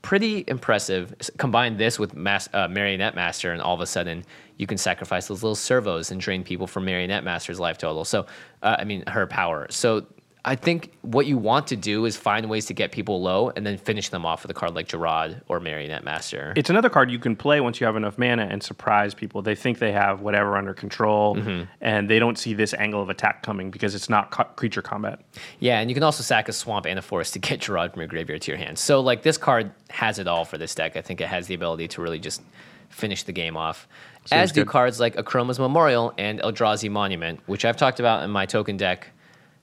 pretty 0.02 0.44
impressive. 0.48 1.16
Combine 1.38 1.78
this 1.78 1.98
with 1.98 2.14
Mas- 2.14 2.50
uh, 2.54 2.68
Marionette 2.68 3.16
Master, 3.16 3.54
and 3.54 3.62
all 3.62 3.74
of 3.74 3.80
a 3.80 3.86
sudden 3.86 4.26
you 4.60 4.68
can 4.68 4.78
sacrifice 4.78 5.28
those 5.28 5.42
little 5.42 5.56
servos 5.56 6.12
and 6.12 6.22
drain 6.22 6.44
people 6.44 6.68
from 6.68 6.86
Marionette 6.86 7.24
Master's 7.24 7.60
life 7.60 7.80
total. 7.80 8.06
So, 8.06 8.28
uh, 8.62 8.76
I 8.78 8.84
mean, 8.84 9.04
her 9.08 9.26
power. 9.26 9.66
So, 9.72 10.06
I 10.46 10.56
think 10.56 10.94
what 11.02 11.26
you 11.26 11.38
want 11.38 11.68
to 11.68 11.76
do 11.76 12.06
is 12.06 12.16
find 12.16 12.50
ways 12.50 12.66
to 12.68 12.74
get 12.74 12.94
people 12.94 13.22
low 13.22 13.50
and 13.58 13.66
then 13.68 13.78
finish 13.78 14.08
them 14.08 14.26
off 14.26 14.42
with 14.44 14.50
a 14.50 14.54
card 14.54 14.74
like 14.74 14.88
Jarad 14.88 15.42
or 15.50 15.60
Marionette 15.60 16.06
Master. 16.06 16.54
It's 16.56 16.70
another 16.70 16.90
card 16.90 17.12
you 17.12 17.20
can 17.20 17.36
play 17.36 17.60
once 17.60 17.82
you 17.82 17.86
have 17.86 17.98
enough 17.98 18.18
mana 18.18 18.44
and 18.50 18.64
surprise 18.64 19.14
people. 19.14 19.42
They 19.42 19.54
think 19.54 19.80
they 19.80 19.92
have 19.92 20.22
whatever 20.22 20.56
under 20.56 20.74
control 20.74 21.36
Mm-hmm. 21.36 21.64
and 21.82 22.10
they 22.10 22.20
don't 22.20 22.38
see 22.40 22.54
this 22.54 22.74
angle 22.74 23.02
of 23.02 23.10
attack 23.10 23.44
coming 23.44 23.70
because 23.70 23.94
it's 23.96 24.08
not 24.10 24.32
co- 24.32 24.46
creature 24.56 24.82
combat. 24.82 25.20
Yeah, 25.60 25.82
and 25.82 25.90
you 25.90 25.94
can 25.94 26.04
also 26.04 26.24
sack 26.24 26.48
a 26.48 26.54
swamp 26.54 26.86
and 26.86 26.98
a 26.98 27.02
forest 27.02 27.34
to 27.34 27.40
get 27.48 27.60
Jarad 27.60 27.92
from 27.92 28.00
your 28.02 28.08
graveyard 28.08 28.42
to 28.44 28.52
your 28.52 28.58
hand. 28.58 28.80
So 28.80 29.02
like 29.02 29.24
this 29.24 29.38
card 29.38 29.72
has 29.90 30.20
it 30.20 30.28
all 30.30 30.46
for 30.46 30.58
this 30.58 30.74
deck. 30.74 30.96
I 30.96 31.02
think 31.02 31.20
it 31.20 31.28
has 31.28 31.48
the 31.48 31.54
ability 31.54 31.90
to 31.90 32.02
really 32.02 32.20
just 32.20 32.42
finish 32.90 33.24
the 33.24 33.34
game 33.34 33.58
off. 33.58 33.90
As 34.32 34.52
do 34.52 34.62
good. 34.62 34.68
cards 34.70 35.00
like 35.00 35.16
Akroma's 35.16 35.60
Memorial 35.60 36.14
and 36.18 36.40
Eldrazi 36.42 36.90
Monument, 36.90 37.40
which 37.48 37.66
I've 37.66 37.78
talked 37.78 38.00
about 38.00 38.24
in 38.24 38.30
my 38.30 38.46
token 38.46 38.78
deck. 38.78 39.08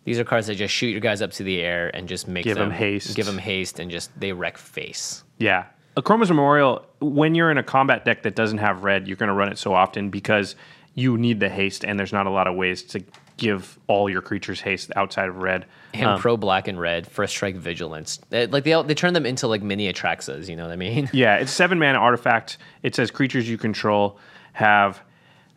These 0.04 0.18
are 0.18 0.24
cards 0.24 0.46
that 0.46 0.54
just 0.54 0.72
shoot 0.74 0.88
your 0.88 1.00
guys 1.00 1.20
up 1.22 1.32
to 1.32 1.42
the 1.42 1.60
air 1.60 1.90
and 1.94 2.08
just 2.08 2.28
make 2.28 2.44
Give 2.44 2.56
'em 2.58 2.68
them 2.68 2.78
haste. 2.78 3.14
Give 3.16 3.26
them 3.26 3.38
haste 3.38 3.78
and 3.80 3.90
just 3.90 4.18
they 4.18 4.32
wreck 4.32 4.56
face. 4.58 5.24
Yeah. 5.38 5.64
Akroma's 5.96 6.28
Memorial, 6.30 6.84
when 7.00 7.34
you're 7.34 7.50
in 7.50 7.58
a 7.58 7.62
combat 7.62 8.04
deck 8.04 8.22
that 8.22 8.34
doesn't 8.36 8.58
have 8.58 8.84
red, 8.84 9.08
you're 9.08 9.16
going 9.16 9.28
to 9.28 9.34
run 9.34 9.50
it 9.50 9.58
so 9.58 9.72
often 9.74 10.10
because 10.10 10.54
you 10.94 11.16
need 11.18 11.40
the 11.40 11.48
haste, 11.48 11.84
and 11.84 11.98
there's 11.98 12.12
not 12.12 12.26
a 12.26 12.30
lot 12.30 12.46
of 12.46 12.54
ways 12.54 12.82
to 12.82 13.02
give 13.36 13.78
all 13.86 14.08
your 14.08 14.22
creatures 14.22 14.60
haste 14.62 14.90
outside 14.96 15.28
of 15.28 15.36
red. 15.38 15.66
And 15.92 16.06
Um, 16.10 16.18
pro 16.20 16.36
black 16.38 16.68
and 16.68 16.80
red, 16.80 17.06
first 17.06 17.34
strike 17.34 17.56
vigilance. 17.56 18.18
They- 18.30 18.46
like 18.46 18.64
they 18.64 18.80
they 18.82 18.94
turn 18.94 19.12
them 19.12 19.26
into 19.26 19.46
like 19.46 19.62
mini 19.62 19.92
Atraxas, 19.92 20.48
you 20.48 20.56
know 20.56 20.64
what 20.64 20.72
I 20.72 20.76
mean? 20.76 21.10
Yeah, 21.12 21.36
it's 21.36 21.52
seven 21.52 21.78
mana 21.78 21.98
artifact. 21.98 22.56
It 22.82 22.94
says 22.94 23.10
creatures 23.10 23.48
you 23.48 23.58
control 23.58 24.18
have, 24.56 25.02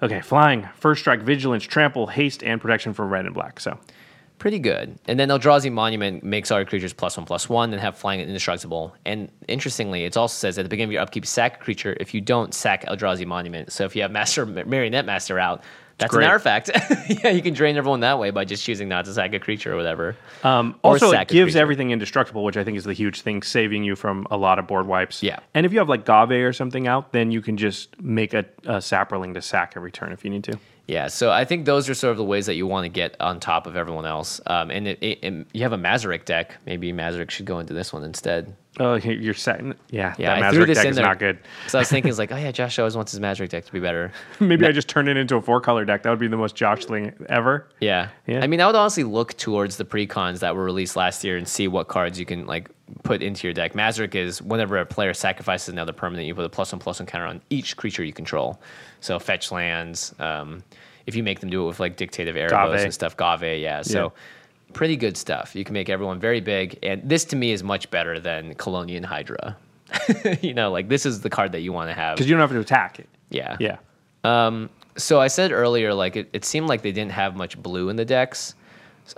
okay, 0.03 0.19
flying, 0.19 0.67
first 0.75 0.99
strike, 0.99 1.21
vigilance, 1.21 1.63
trample, 1.63 2.07
haste, 2.07 2.43
and 2.43 2.59
protection 2.59 2.93
for 2.93 3.07
red 3.07 3.25
and 3.25 3.33
black. 3.33 3.61
So 3.61 3.79
pretty 4.39 4.59
good. 4.59 4.99
And 5.07 5.17
then 5.17 5.29
Eldrazi 5.29 5.71
Monument 5.71 6.21
makes 6.21 6.51
all 6.51 6.59
your 6.59 6.65
creatures 6.65 6.91
plus 6.91 7.15
one 7.15 7.25
plus 7.25 7.47
one 7.47 7.71
and 7.71 7.81
have 7.81 7.97
flying 7.97 8.19
and 8.19 8.29
indestructible. 8.29 8.93
And 9.05 9.31
interestingly, 9.47 10.03
it 10.03 10.17
also 10.17 10.35
says 10.35 10.57
at 10.57 10.63
the 10.63 10.69
beginning 10.69 10.89
of 10.89 10.93
your 10.93 11.01
upkeep, 11.01 11.25
sack 11.25 11.61
a 11.61 11.63
creature. 11.63 11.95
If 11.97 12.13
you 12.13 12.19
don't, 12.19 12.53
sack 12.53 12.85
Eldrazi 12.87 13.25
Monument. 13.25 13.71
So 13.71 13.85
if 13.85 13.95
you 13.95 14.01
have 14.01 14.11
Master 14.11 14.45
Marionette 14.45 15.05
Master 15.05 15.39
out, 15.39 15.63
that's 15.99 16.13
great. 16.13 16.25
an 16.25 16.31
artifact. 16.31 16.71
yeah, 17.23 17.29
you 17.29 17.41
can 17.41 17.53
drain 17.53 17.77
everyone 17.77 17.99
that 17.99 18.19
way 18.19 18.31
by 18.31 18.45
just 18.45 18.63
choosing 18.63 18.89
not 18.89 19.05
to 19.05 19.13
sack 19.13 19.33
a 19.33 19.39
creature 19.39 19.73
or 19.73 19.75
whatever. 19.75 20.15
Um, 20.43 20.75
Or 20.83 20.93
also, 20.93 21.11
it 21.11 21.27
gives 21.27 21.55
everything 21.55 21.91
indestructible, 21.91 22.43
which 22.43 22.57
I 22.57 22.63
think 22.63 22.77
is 22.77 22.83
the 22.83 22.93
huge 22.93 23.21
thing, 23.21 23.41
saving 23.43 23.83
you 23.83 23.95
from 23.95 24.25
a 24.31 24.37
lot 24.37 24.59
of 24.59 24.67
board 24.67 24.87
wipes. 24.87 25.21
Yeah. 25.21 25.39
And 25.53 25.65
if 25.65 25.73
you 25.73 25.79
have 25.79 25.89
like 25.89 26.05
Ghave 26.05 26.43
or 26.43 26.53
something 26.53 26.87
out, 26.87 27.11
then 27.11 27.31
you 27.31 27.41
can 27.41 27.57
just 27.57 27.99
make 28.01 28.33
a, 28.33 28.45
a 28.63 28.77
saproling 28.77 29.33
to 29.35 29.41
sack 29.41 29.73
every 29.75 29.91
turn 29.91 30.11
if 30.11 30.23
you 30.23 30.29
need 30.29 30.43
to. 30.45 30.57
Yeah, 30.87 31.07
so 31.07 31.29
I 31.29 31.45
think 31.45 31.65
those 31.65 31.87
are 31.87 31.93
sort 31.93 32.09
of 32.11 32.17
the 32.17 32.23
ways 32.23 32.47
that 32.47 32.55
you 32.55 32.65
want 32.65 32.85
to 32.85 32.89
get 32.89 33.15
on 33.19 33.39
top 33.39 33.67
of 33.67 33.75
everyone 33.75 34.07
else. 34.07 34.41
Um, 34.47 34.71
and 34.71 34.87
it, 34.87 34.97
it, 35.03 35.19
and 35.21 35.45
you 35.53 35.61
have 35.61 35.71
a 35.71 35.77
Mazirek 35.77 36.25
deck. 36.25 36.57
Maybe 36.65 36.91
Mazirek 36.91 37.29
should 37.29 37.45
go 37.45 37.59
into 37.59 37.75
this 37.75 37.93
one 37.93 38.03
instead. 38.03 38.55
Oh, 38.80 38.95
you're 38.95 39.34
setting. 39.34 39.74
Yeah, 39.89 40.13
Yeah, 40.20 40.39
that 40.39 40.43
I 40.43 40.51
threw 40.51 40.65
this 40.65 40.78
deck 40.78 40.86
in 40.86 40.91
is 40.91 40.95
there. 40.97 41.05
not 41.05 41.17
good. 41.17 41.39
So 41.67 41.80
I 41.80 41.82
was 41.82 41.89
thinking, 41.89 42.09
it's 42.09 42.20
like, 42.20 42.32
oh 42.34 42.38
yeah, 42.38 42.51
Josh 42.51 42.78
always 42.78 42.95
wants 42.95 43.11
his 43.11 43.20
Mazirek 43.20 43.49
deck 43.49 43.65
to 43.65 43.72
be 43.72 43.80
better. 43.80 44.11
Maybe 44.39 44.65
I 44.65 44.72
just 44.72 44.88
turn 44.88 45.07
it 45.07 45.17
into 45.17 45.36
a 45.36 45.41
four 45.41 45.59
color 45.59 45.86
deck. 45.86 46.03
That 46.03 46.11
would 46.11 46.20
be 46.20 46.28
the 46.28 46.38
most 46.38 46.55
Josh 46.55 46.86
thing 46.86 47.13
ever. 47.28 47.67
Yeah. 47.80 48.09
Yeah. 48.28 48.41
I 48.43 48.47
mean, 48.47 48.61
I 48.61 48.67
would 48.67 48.76
honestly 48.76 49.03
look 49.03 49.36
towards 49.38 49.78
the 49.78 49.86
precons 49.86 50.39
that 50.39 50.55
were 50.55 50.63
released 50.63 50.95
last 50.95 51.24
year 51.24 51.36
and 51.36 51.47
see 51.47 51.67
what 51.67 51.88
cards 51.88 52.20
you 52.20 52.26
can 52.26 52.45
like 52.45 52.70
put 53.03 53.22
into 53.24 53.47
your 53.47 53.53
deck. 53.53 53.74
Mazirek 53.74 54.13
is 54.15 54.41
whenever 54.41 54.78
a 54.78 54.86
player 54.86 55.13
sacrifices 55.13 55.70
another 55.70 55.93
permanent, 55.93 56.28
you 56.28 56.36
put 56.36 56.45
a 56.45 56.49
plus 56.49 56.72
one 56.72 56.80
plus 56.80 56.99
one 56.99 57.07
counter 57.07 57.26
on 57.28 57.41
each 57.49 57.76
creature 57.76 58.03
you 58.03 58.13
control. 58.13 58.61
So 59.01 59.17
fetch 59.20 59.51
lands. 59.51 60.13
Um, 60.20 60.63
if 61.07 61.15
you 61.15 61.24
make 61.24 61.39
them 61.39 61.49
do 61.49 61.63
it 61.63 61.67
with 61.67 61.80
like 61.80 61.97
dictative 61.97 62.36
arrows 62.36 62.51
Ghave. 62.51 62.84
and 62.84 62.93
stuff, 62.93 63.17
Ghave, 63.17 63.59
yeah. 63.61 63.82
So 63.82 64.13
pretty 64.74 64.95
good 64.95 65.17
stuff. 65.17 65.55
You 65.55 65.63
can 65.63 65.74
make 65.74 65.89
everyone 65.89 66.20
very 66.20 66.41
big, 66.41 66.80
and 66.84 67.01
this 67.07 67.26
to 67.26 67.36
me 67.36 67.51
is 67.51 67.63
much 67.63 67.89
better 67.91 68.20
than 68.20 68.53
Kalonian 68.55 69.05
Hydra. 69.05 69.57
you 70.41 70.53
know, 70.53 70.72
like 70.72 70.89
this 70.89 71.05
is 71.05 71.22
the 71.22 71.30
card 71.30 71.51
that 71.53 71.61
you 71.61 71.74
want 71.74 71.89
to 71.89 71.93
have. 71.93 72.15
Because 72.15 72.30
you 72.30 72.36
don't 72.36 72.41
have 72.41 72.51
to 72.51 72.59
attack 72.59 72.99
it. 72.99 73.09
Yeah. 73.30 73.57
Yeah. 73.59 73.78
Um, 74.24 74.70
so 74.97 75.20
I 75.20 75.28
said 75.28 75.51
earlier, 75.51 75.93
like 75.93 76.15
it, 76.15 76.30
it 76.34 76.45
seemed 76.45 76.67
like 76.67 76.82
they 76.82 76.91
didn't 76.91 77.11
have 77.11 77.36
much 77.36 77.61
blue 77.61 77.89
in 77.89 77.95
the 77.95 78.05
decks. 78.05 78.55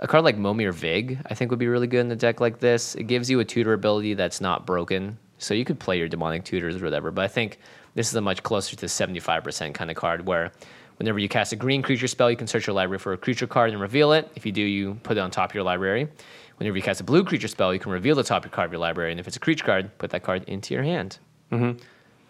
A 0.00 0.06
card 0.06 0.24
like 0.24 0.38
Momir 0.38 0.72
Vig, 0.72 1.18
I 1.26 1.34
think, 1.34 1.50
would 1.50 1.58
be 1.58 1.68
really 1.68 1.86
good 1.86 2.00
in 2.00 2.10
a 2.10 2.16
deck 2.16 2.40
like 2.40 2.60
this. 2.60 2.94
It 2.94 3.04
gives 3.04 3.28
you 3.28 3.40
a 3.40 3.44
tutor 3.44 3.74
ability 3.74 4.14
that's 4.14 4.40
not 4.40 4.64
broken, 4.64 5.18
so 5.36 5.52
you 5.52 5.66
could 5.66 5.78
play 5.78 5.98
your 5.98 6.08
demonic 6.08 6.44
tutors 6.44 6.76
or 6.76 6.84
whatever. 6.84 7.10
But 7.10 7.24
I 7.24 7.28
think 7.28 7.58
this 7.94 8.08
is 8.08 8.14
a 8.14 8.22
much 8.22 8.42
closer 8.42 8.74
to 8.76 8.88
seventy 8.88 9.20
five 9.20 9.44
percent 9.44 9.74
kind 9.74 9.90
of 9.90 9.96
card 9.96 10.26
where. 10.26 10.52
Whenever 11.02 11.18
you 11.18 11.28
cast 11.28 11.52
a 11.52 11.56
green 11.56 11.82
creature 11.82 12.06
spell, 12.06 12.30
you 12.30 12.36
can 12.36 12.46
search 12.46 12.68
your 12.68 12.74
library 12.74 13.00
for 13.00 13.12
a 13.12 13.16
creature 13.18 13.48
card 13.48 13.72
and 13.72 13.80
reveal 13.80 14.12
it. 14.12 14.30
If 14.36 14.46
you 14.46 14.52
do, 14.52 14.62
you 14.62 14.94
put 15.02 15.16
it 15.16 15.20
on 15.20 15.32
top 15.32 15.50
of 15.50 15.54
your 15.56 15.64
library. 15.64 16.06
Whenever 16.58 16.76
you 16.76 16.82
cast 16.84 17.00
a 17.00 17.02
blue 17.04 17.24
creature 17.24 17.48
spell, 17.48 17.74
you 17.74 17.80
can 17.80 17.90
reveal 17.90 18.14
the 18.14 18.22
top 18.22 18.48
card 18.52 18.66
of 18.66 18.72
your 18.72 18.78
library, 18.78 19.10
and 19.10 19.18
if 19.18 19.26
it's 19.26 19.34
a 19.36 19.40
creature 19.40 19.64
card, 19.64 19.98
put 19.98 20.10
that 20.10 20.22
card 20.22 20.44
into 20.44 20.74
your 20.74 20.84
hand. 20.84 21.18
Mm-hmm. 21.50 21.80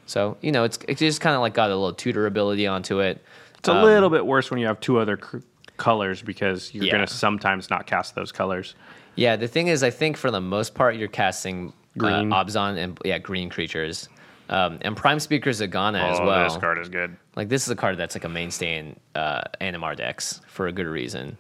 So 0.06 0.38
you 0.40 0.52
know, 0.52 0.64
it's 0.64 0.78
it's 0.88 1.00
just 1.00 1.20
kind 1.20 1.36
of 1.36 1.42
like 1.42 1.52
got 1.52 1.70
a 1.70 1.74
little 1.74 1.92
tutor 1.92 2.24
ability 2.26 2.66
onto 2.66 3.00
it. 3.00 3.22
It's 3.58 3.68
a 3.68 3.74
little 3.84 4.08
bit 4.08 4.24
worse 4.24 4.50
when 4.50 4.58
you 4.58 4.66
have 4.68 4.80
two 4.80 4.98
other 4.98 5.18
cr- 5.18 5.40
colors 5.76 6.22
because 6.22 6.72
you're 6.72 6.84
Yeah. 6.86 6.92
going 6.92 7.06
to 7.06 7.12
sometimes 7.12 7.68
not 7.68 7.86
cast 7.86 8.14
those 8.14 8.32
colors. 8.32 8.74
Yeah, 9.16 9.36
the 9.36 9.48
thing 9.48 9.66
is, 9.66 9.82
I 9.82 9.90
think 9.90 10.16
for 10.16 10.30
the 10.30 10.40
most 10.40 10.74
part, 10.74 10.96
you're 10.96 11.08
casting 11.08 11.74
Green. 11.98 12.32
uh, 12.32 12.42
Abzan 12.42 12.78
and 12.78 12.98
yeah, 13.04 13.18
green 13.18 13.50
creatures, 13.50 14.08
um, 14.52 14.78
and 14.82 14.94
Prime 14.94 15.18
Speaker 15.18 15.48
Zegana 15.48 16.10
as 16.10 16.20
oh, 16.20 16.26
well. 16.26 16.44
this 16.44 16.58
card 16.58 16.78
is 16.78 16.90
good. 16.90 17.16
Like 17.36 17.48
this 17.48 17.64
is 17.64 17.70
a 17.70 17.76
card 17.76 17.96
that's 17.96 18.14
like 18.14 18.24
a 18.24 18.28
mainstay 18.28 18.78
in 18.78 18.96
uh, 19.14 19.44
Animar 19.62 19.96
decks 19.96 20.42
for 20.46 20.66
a 20.66 20.72
good 20.72 20.86
reason. 20.86 21.38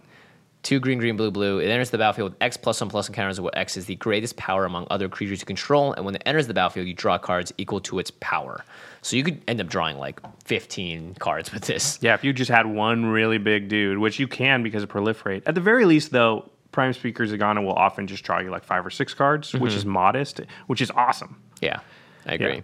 Two 0.62 0.80
green, 0.80 0.98
green, 0.98 1.18
blue, 1.18 1.30
blue. 1.30 1.58
It 1.58 1.66
enters 1.66 1.90
the 1.90 1.98
battlefield 1.98 2.30
with 2.30 2.42
X 2.42 2.56
plus 2.56 2.80
one 2.80 2.88
plus 2.88 3.08
encounters 3.08 3.38
where 3.38 3.56
X 3.58 3.76
is 3.76 3.84
the 3.84 3.96
greatest 3.96 4.36
power 4.36 4.64
among 4.64 4.86
other 4.90 5.10
creatures 5.10 5.40
you 5.40 5.44
control, 5.46 5.92
and 5.92 6.06
when 6.06 6.14
it 6.14 6.22
enters 6.24 6.46
the 6.46 6.54
battlefield, 6.54 6.86
you 6.86 6.94
draw 6.94 7.18
cards 7.18 7.52
equal 7.58 7.80
to 7.80 7.98
its 7.98 8.10
power. 8.20 8.64
So 9.02 9.16
you 9.16 9.24
could 9.24 9.42
end 9.46 9.60
up 9.60 9.66
drawing 9.66 9.98
like 9.98 10.18
15 10.44 11.16
cards 11.16 11.52
with 11.52 11.64
this. 11.64 11.98
Yeah, 12.00 12.14
if 12.14 12.24
you 12.24 12.32
just 12.32 12.50
had 12.50 12.64
one 12.64 13.04
really 13.06 13.38
big 13.38 13.68
dude, 13.68 13.98
which 13.98 14.20
you 14.20 14.28
can 14.28 14.62
because 14.62 14.84
of 14.84 14.88
proliferate. 14.88 15.42
At 15.44 15.54
the 15.54 15.60
very 15.60 15.84
least, 15.84 16.12
though, 16.12 16.48
Prime 16.70 16.94
Speaker 16.94 17.26
Zegana 17.26 17.62
will 17.62 17.74
often 17.74 18.06
just 18.06 18.24
draw 18.24 18.38
you 18.38 18.50
like 18.50 18.64
five 18.64 18.86
or 18.86 18.90
six 18.90 19.12
cards, 19.12 19.52
which 19.52 19.74
is 19.74 19.84
modest, 19.84 20.40
which 20.68 20.80
is 20.80 20.90
awesome. 20.92 21.42
Yeah, 21.60 21.80
I 22.24 22.34
agree. 22.34 22.62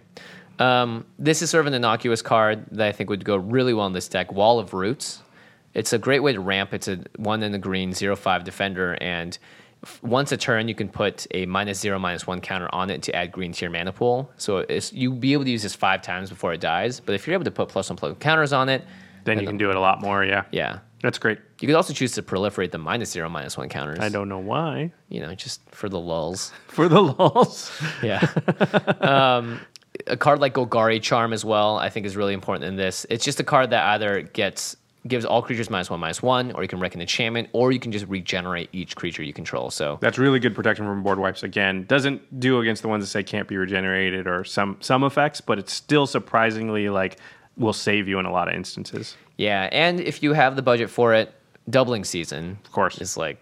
Um, 0.59 1.05
this 1.17 1.41
is 1.41 1.49
sort 1.49 1.61
of 1.61 1.67
an 1.67 1.73
innocuous 1.73 2.21
card 2.21 2.65
that 2.71 2.87
I 2.87 2.91
think 2.91 3.09
would 3.09 3.23
go 3.25 3.37
really 3.37 3.73
well 3.73 3.87
in 3.87 3.93
this 3.93 4.07
deck. 4.07 4.31
Wall 4.31 4.59
of 4.59 4.73
Roots. 4.73 5.21
It's 5.73 5.93
a 5.93 5.97
great 5.97 6.21
way 6.21 6.33
to 6.33 6.39
ramp. 6.39 6.73
It's 6.73 6.87
a 6.87 6.99
one 7.15 7.43
in 7.43 7.51
the 7.51 7.57
green, 7.59 7.93
zero 7.93 8.15
five 8.15 8.43
defender, 8.43 8.97
and 8.99 9.37
f- 9.83 10.01
once 10.03 10.31
a 10.31 10.37
turn, 10.37 10.67
you 10.67 10.75
can 10.75 10.89
put 10.89 11.27
a 11.31 11.45
minus 11.45 11.79
zero, 11.79 11.97
minus 11.99 12.25
one 12.27 12.41
counter 12.41 12.67
on 12.73 12.89
it 12.89 13.03
to 13.03 13.15
add 13.15 13.31
green 13.31 13.51
to 13.53 13.65
your 13.65 13.71
mana 13.71 13.93
pool. 13.93 14.29
So 14.37 14.57
it's, 14.57 14.91
you'll 14.91 15.15
be 15.15 15.33
able 15.33 15.43
to 15.45 15.51
use 15.51 15.63
this 15.63 15.75
five 15.75 16.01
times 16.01 16.29
before 16.29 16.53
it 16.53 16.59
dies. 16.59 16.99
But 16.99 17.13
if 17.15 17.25
you're 17.27 17.35
able 17.35 17.45
to 17.45 17.51
put 17.51 17.69
plus 17.69 17.89
one 17.89 17.97
plus 17.97 18.13
plus 18.13 18.21
counters 18.21 18.51
on 18.51 18.67
it, 18.67 18.83
Then 19.25 19.39
you 19.39 19.45
can 19.47 19.57
do 19.57 19.69
it 19.69 19.75
a 19.75 19.79
lot 19.79 20.01
more. 20.01 20.25
Yeah. 20.25 20.43
yeah. 20.51 20.79
That's 21.01 21.17
great. 21.19 21.37
You 21.61 21.67
could 21.67 21.75
also 21.75 21.93
choose 21.93 22.11
to 22.13 22.21
proliferate 22.23 22.71
the 22.71 22.77
minus 22.77 23.11
zero, 23.11 23.29
minus 23.29 23.55
one 23.57 23.69
counters. 23.69 23.99
I 23.99 24.09
don't 24.09 24.27
know 24.27 24.39
why. 24.39 24.91
You 25.07 25.21
know, 25.21 25.33
just 25.35 25.61
for 25.69 25.87
the 25.87 25.99
lulls. 25.99 26.51
For 26.67 26.89
the 26.89 27.01
lulls. 27.01 27.71
Yeah. 28.03 28.19
um, 29.01 29.61
a 30.09 30.17
card 30.17 30.39
like 30.39 30.53
Golgari 30.53 31.01
Charm 31.01 31.33
as 31.33 31.45
well, 31.45 31.77
I 31.77 31.89
think 31.89 32.05
is 32.05 32.15
really 32.15 32.33
important 32.33 32.65
in 32.65 32.75
this. 32.75 33.05
It's 33.09 33.23
just 33.23 33.39
a 33.39 33.43
card 33.43 33.69
that 33.69 33.83
either 33.85 34.21
gets 34.21 34.75
gives 35.07 35.23
all 35.23 35.41
creatures 35.41 35.69
minus 35.69 35.89
one 35.89 35.99
minus 35.99 36.21
one, 36.21 36.51
or 36.51 36.61
you 36.61 36.67
can 36.67 36.79
reckon 36.79 36.99
enchantment, 36.99 37.49
or 37.53 37.71
you 37.71 37.79
can 37.79 37.91
just 37.91 38.05
regenerate 38.07 38.69
each 38.73 38.95
creature 38.95 39.23
you 39.23 39.33
control. 39.33 39.71
So 39.71 39.97
That's 40.01 40.17
really 40.17 40.39
good 40.39 40.53
protection 40.53 40.85
from 40.85 41.03
board 41.03 41.19
wipes. 41.19 41.41
Again, 41.41 41.85
doesn't 41.85 42.39
do 42.39 42.59
against 42.59 42.81
the 42.81 42.89
ones 42.89 43.03
that 43.03 43.07
say 43.07 43.23
can't 43.23 43.47
be 43.47 43.55
regenerated 43.57 44.27
or 44.27 44.43
some 44.43 44.77
some 44.81 45.03
effects, 45.03 45.41
but 45.41 45.59
it's 45.59 45.73
still 45.73 46.05
surprisingly 46.05 46.89
like 46.89 47.17
will 47.57 47.73
save 47.73 48.07
you 48.07 48.19
in 48.19 48.25
a 48.25 48.31
lot 48.31 48.47
of 48.47 48.53
instances. 48.53 49.15
yeah, 49.37 49.69
and 49.71 49.99
if 49.99 50.23
you 50.23 50.33
have 50.33 50.55
the 50.55 50.61
budget 50.61 50.89
for 50.89 51.13
it, 51.13 51.33
doubling 51.69 52.03
season, 52.03 52.57
of 52.63 52.71
course. 52.71 52.99
is 52.99 53.17
like 53.17 53.37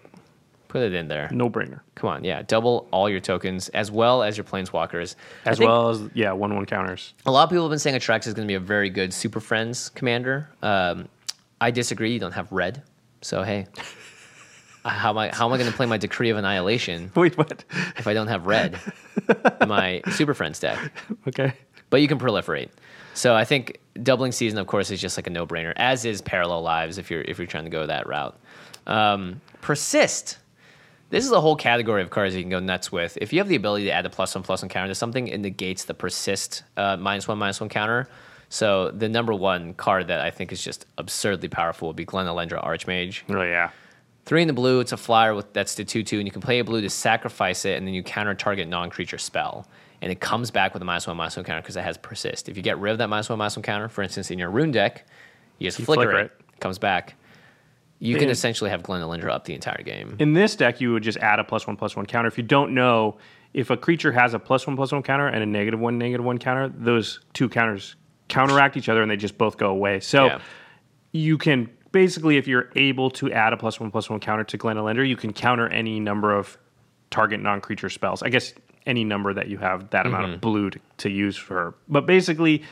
put 0.67 0.81
it 0.81 0.93
in 0.93 1.07
there. 1.07 1.29
No 1.31 1.49
brainer. 1.49 1.81
Come 1.95 2.09
on, 2.09 2.23
yeah, 2.23 2.41
double 2.41 2.87
all 2.91 3.09
your 3.09 3.19
tokens 3.19 3.69
as 3.69 3.91
well 3.91 4.23
as 4.23 4.37
your 4.37 4.43
planeswalkers. 4.43 5.15
As 5.45 5.59
well 5.59 5.89
as 5.89 6.01
yeah, 6.13 6.31
one 6.31 6.53
one 6.55 6.65
counters. 6.65 7.13
A 7.25 7.31
lot 7.31 7.43
of 7.43 7.49
people 7.49 7.65
have 7.65 7.71
been 7.71 7.79
saying 7.79 7.95
Atrax 7.95 8.27
is 8.27 8.33
going 8.33 8.47
to 8.47 8.51
be 8.51 8.55
a 8.55 8.59
very 8.59 8.89
good 8.89 9.13
Super 9.13 9.39
Friends 9.39 9.89
commander. 9.89 10.49
Um, 10.61 11.07
I 11.59 11.71
disagree. 11.71 12.13
You 12.13 12.19
don't 12.19 12.33
have 12.33 12.51
red, 12.51 12.83
so 13.21 13.43
hey, 13.43 13.67
how 14.85 15.09
am 15.11 15.17
I? 15.17 15.29
How 15.29 15.47
am 15.47 15.53
I 15.53 15.57
going 15.57 15.69
to 15.69 15.75
play 15.75 15.85
my 15.85 15.97
Decree 15.97 16.29
of 16.29 16.37
Annihilation 16.37 17.11
Wait, 17.15 17.37
what? 17.37 17.63
if 17.97 18.07
I 18.07 18.13
don't 18.13 18.27
have 18.27 18.45
red 18.45 18.79
in 19.61 19.67
my 19.67 20.01
Super 20.11 20.33
Friends 20.33 20.59
deck? 20.59 20.91
okay. 21.27 21.53
But 21.89 22.01
you 22.01 22.07
can 22.07 22.19
proliferate. 22.19 22.69
So 23.13 23.33
I 23.33 23.45
think 23.45 23.79
doubling 24.03 24.31
season, 24.31 24.59
of 24.59 24.67
course, 24.67 24.91
is 24.91 25.01
just 25.01 25.17
like 25.17 25.25
a 25.25 25.29
no-brainer. 25.29 25.73
As 25.77 26.05
is 26.05 26.21
parallel 26.21 26.61
lives 26.61 26.97
if 26.97 27.09
you're 27.09 27.21
if 27.21 27.37
you're 27.37 27.47
trying 27.47 27.63
to 27.63 27.69
go 27.69 27.85
that 27.87 28.07
route. 28.07 28.37
Um, 28.85 29.41
persist. 29.61 30.37
This 31.09 31.25
is 31.25 31.31
a 31.31 31.39
whole 31.39 31.55
category 31.55 32.01
of 32.01 32.09
cards 32.09 32.35
you 32.35 32.41
can 32.41 32.49
go 32.49 32.59
nuts 32.59 32.91
with. 32.91 33.17
If 33.21 33.31
you 33.31 33.39
have 33.39 33.47
the 33.47 33.55
ability 33.55 33.85
to 33.85 33.91
add 33.91 34.05
a 34.05 34.09
plus 34.09 34.35
one 34.35 34.43
plus 34.43 34.61
one 34.61 34.69
counter 34.69 34.89
to 34.89 34.95
something, 34.95 35.27
it 35.29 35.39
negates 35.39 35.85
the 35.85 35.93
persist 35.93 36.63
uh, 36.75 36.97
minus 36.97 37.27
one 37.27 37.37
minus 37.37 37.61
one 37.61 37.69
counter. 37.69 38.09
So 38.49 38.91
the 38.91 39.07
number 39.09 39.33
one 39.33 39.73
card 39.73 40.07
that 40.07 40.19
I 40.21 40.31
think 40.31 40.51
is 40.51 40.61
just 40.63 40.85
absurdly 40.97 41.47
powerful 41.49 41.87
would 41.89 41.95
be 41.97 42.05
Glen 42.05 42.25
Elendra 42.25 42.63
Archmage. 42.63 43.21
Oh 43.29 43.41
yeah. 43.41 43.71
Three 44.25 44.41
in 44.41 44.47
the 44.47 44.53
blue, 44.53 44.81
it's 44.81 44.91
a 44.91 44.97
flyer 44.97 45.33
with 45.33 45.53
that's 45.53 45.75
the 45.75 45.85
two 45.85 46.03
two, 46.03 46.17
and 46.17 46.27
you 46.27 46.31
can 46.31 46.41
play 46.41 46.59
a 46.59 46.63
blue 46.63 46.81
to 46.81 46.89
sacrifice 46.89 47.63
it, 47.63 47.77
and 47.77 47.87
then 47.87 47.93
you 47.93 48.03
counter 48.03 48.33
target 48.33 48.67
non 48.67 48.89
creature 48.89 49.17
spell, 49.17 49.65
and 50.01 50.11
it 50.11 50.19
comes 50.19 50.51
back 50.51 50.73
with 50.73 50.81
a 50.81 50.85
minus 50.85 51.07
one 51.07 51.15
minus 51.15 51.37
one 51.37 51.45
counter 51.45 51.61
because 51.61 51.77
it 51.77 51.83
has 51.83 51.97
persist. 51.97 52.49
If 52.49 52.57
you 52.57 52.63
get 52.63 52.77
rid 52.79 52.91
of 52.91 52.97
that 52.97 53.07
minus 53.07 53.29
one 53.29 53.39
minus 53.39 53.55
one 53.55 53.63
counter, 53.63 53.87
for 53.87 54.01
instance, 54.01 54.29
in 54.29 54.37
your 54.37 54.49
rune 54.49 54.71
deck, 54.71 55.05
you 55.59 55.67
just 55.67 55.79
You 55.79 55.85
flicker, 55.85 56.03
flicker 56.03 56.19
it, 56.19 56.31
it. 56.53 56.59
comes 56.59 56.77
back. 56.77 57.15
You 57.99 58.15
can 58.15 58.23
And- 58.25 58.31
essentially 58.31 58.69
have 58.69 58.83
Glen 58.83 59.01
Elendra 59.01 59.29
up 59.31 59.45
the 59.45 59.53
entire 59.53 59.81
game. 59.83 60.15
In 60.19 60.33
this 60.33 60.55
deck, 60.55 60.79
you 60.81 60.93
would 60.93 61.03
just 61.03 61.17
add 61.17 61.39
a 61.39 61.43
plus 61.43 61.65
one 61.65 61.75
plus 61.77 61.95
one 61.95 62.05
counter. 62.05 62.27
If 62.27 62.37
you 62.37 62.43
don't 62.43 62.73
know 62.73 63.17
if 63.53 63.69
a 63.69 63.77
creature 63.77 64.11
has 64.11 64.33
a 64.33 64.39
plus 64.39 64.67
one 64.67 64.75
plus 64.75 64.91
one 64.91 65.01
counter 65.03 65.27
and 65.27 65.41
a 65.41 65.45
negative 65.45 65.79
one 65.79 65.97
negative 65.97 66.25
one 66.25 66.37
counter, 66.37 66.69
those 66.69 67.19
two 67.33 67.49
counters 67.49 67.95
counteract 68.27 68.77
each 68.77 68.89
other 68.89 69.01
and 69.01 69.09
they 69.09 69.15
just 69.17 69.37
both 69.37 69.57
go 69.57 69.69
away. 69.69 69.99
So 69.99 70.25
Yeah. 70.25 70.39
you 71.11 71.37
can 71.37 71.69
basically, 71.91 72.37
if 72.37 72.47
you're 72.47 72.69
able 72.75 73.09
to 73.11 73.31
add 73.31 73.53
a 73.53 73.57
plus 73.57 73.79
one 73.79 73.89
plus 73.89 74.09
one 74.09 74.19
counter 74.19 74.43
to 74.43 74.57
Glen 74.57 74.75
Elendra, 74.77 75.07
you 75.07 75.15
can 75.15 75.33
counter 75.33 75.67
any 75.69 75.99
number 75.99 76.35
of 76.35 76.57
target 77.09 77.39
non 77.41 77.61
creature 77.61 77.89
spells. 77.89 78.21
I 78.21 78.29
guess 78.29 78.53
any 78.85 79.03
number 79.03 79.33
that 79.33 79.47
you 79.47 79.57
have 79.57 79.89
that 79.89 80.05
amount 80.05 80.25
Mm-hmm. 80.25 80.33
of 80.35 80.41
blue 80.41 80.69
to, 80.69 80.79
to 80.97 81.09
use 81.09 81.35
for. 81.35 81.73
But 81.89 82.05
basically, 82.05 82.63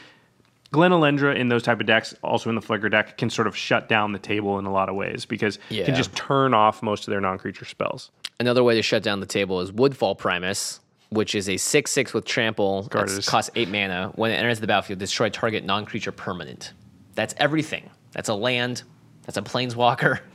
Glen 0.75 0.91
Elendra 0.91 1.33
in 1.37 1.47
those 1.47 1.63
type 1.63 1.79
of 1.79 1.85
decks, 1.87 2.13
also 2.21 2.49
in 2.49 2.55
the 2.55 2.61
Flicker 2.61 2.89
deck, 2.89 3.17
can 3.17 3.29
sort 3.29 3.47
of 3.47 3.55
shut 3.55 3.87
down 3.87 4.11
the 4.11 4.19
table 4.19 4.59
in 4.59 4.65
a 4.65 4.71
lot 4.73 4.89
of 4.89 4.95
ways 4.95 5.25
because 5.25 5.55
it 5.69 5.75
Yeah. 5.77 5.85
can 5.85 5.95
just 5.95 6.13
turn 6.17 6.53
off 6.53 6.83
most 6.83 7.07
of 7.07 7.11
their 7.11 7.21
non 7.21 7.37
creature 7.37 7.63
spells. 7.63 8.11
Another 8.41 8.61
way 8.61 8.75
to 8.75 8.81
shut 8.81 9.01
down 9.01 9.21
the 9.21 9.25
table 9.25 9.61
is 9.61 9.71
Woodfall 9.71 10.15
Primus, 10.17 10.81
which 11.11 11.33
is 11.33 11.47
a 11.47 11.55
6 11.55 11.89
6 11.89 12.13
with 12.13 12.25
trample 12.25 12.83
that 12.91 13.25
costs 13.25 13.49
8 13.55 13.69
mana. 13.69 14.11
When 14.15 14.31
it 14.31 14.35
enters 14.35 14.59
the 14.59 14.67
battlefield, 14.67 14.99
destroy 14.99 15.29
target 15.29 15.63
non 15.63 15.85
creature 15.85 16.11
permanent. 16.11 16.73
That's 17.13 17.33
everything. 17.37 17.89
That's 18.11 18.27
a 18.27 18.33
land, 18.35 18.83
that's 19.25 19.37
a 19.37 19.41
planeswalker. 19.41 20.19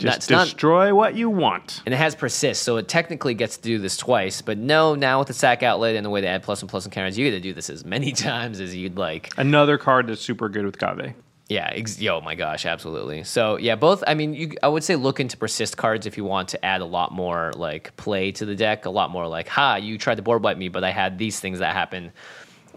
Just 0.00 0.28
That's 0.28 0.30
not- 0.30 0.44
destroy 0.44 0.94
what 0.94 1.14
you 1.14 1.28
want. 1.30 1.82
And 1.86 1.94
it 1.94 1.98
has 1.98 2.14
persist, 2.14 2.62
so 2.62 2.76
it 2.78 2.88
technically 2.88 3.34
gets 3.34 3.56
to 3.58 3.62
do 3.62 3.78
this 3.78 3.96
twice. 3.96 4.40
But 4.42 4.58
no, 4.58 4.94
now 4.94 5.18
with 5.18 5.28
the 5.28 5.34
sack 5.34 5.62
outlet 5.62 5.94
and 5.96 6.04
the 6.04 6.10
way 6.10 6.20
they 6.20 6.26
add 6.26 6.42
plus 6.42 6.62
and 6.62 6.70
plus 6.70 6.84
and 6.84 6.92
counters, 6.92 7.18
you 7.18 7.26
get 7.30 7.36
to 7.36 7.40
do 7.40 7.52
this 7.52 7.68
as 7.70 7.84
many 7.84 8.12
times 8.28 8.60
as 8.60 8.74
you'd 8.74 8.96
like. 8.96 9.32
Another 9.36 9.78
card 9.78 10.06
that's 10.06 10.20
super 10.20 10.48
good 10.48 10.64
with 10.64 10.78
Ghave. 10.78 11.14
Yeah, 11.48 11.68
ex- 11.72 12.00
yo, 12.00 12.20
my 12.20 12.36
gosh, 12.36 12.64
absolutely. 12.64 13.24
So 13.24 13.56
yeah, 13.56 13.74
both. 13.74 14.04
I 14.06 14.14
mean, 14.14 14.34
you, 14.34 14.52
I 14.62 14.68
would 14.68 14.84
say 14.84 14.94
look 14.94 15.18
into 15.18 15.36
persist 15.36 15.76
cards 15.76 16.06
if 16.06 16.16
you 16.16 16.22
want 16.24 16.48
to 16.50 16.64
add 16.64 16.80
a 16.80 16.84
lot 16.84 17.10
more 17.12 17.52
like 17.56 17.96
play 17.96 18.30
to 18.32 18.46
the 18.46 18.54
deck, 18.54 18.84
a 18.86 18.90
lot 18.90 19.10
more 19.10 19.26
like, 19.26 19.48
ha, 19.48 19.74
you 19.74 19.98
tried 19.98 20.14
to 20.14 20.22
board 20.22 20.44
wipe 20.44 20.56
me, 20.58 20.68
but 20.68 20.84
I 20.84 20.92
had 20.92 21.18
these 21.18 21.40
things 21.40 21.58
that 21.58 21.74
happen. 21.74 22.12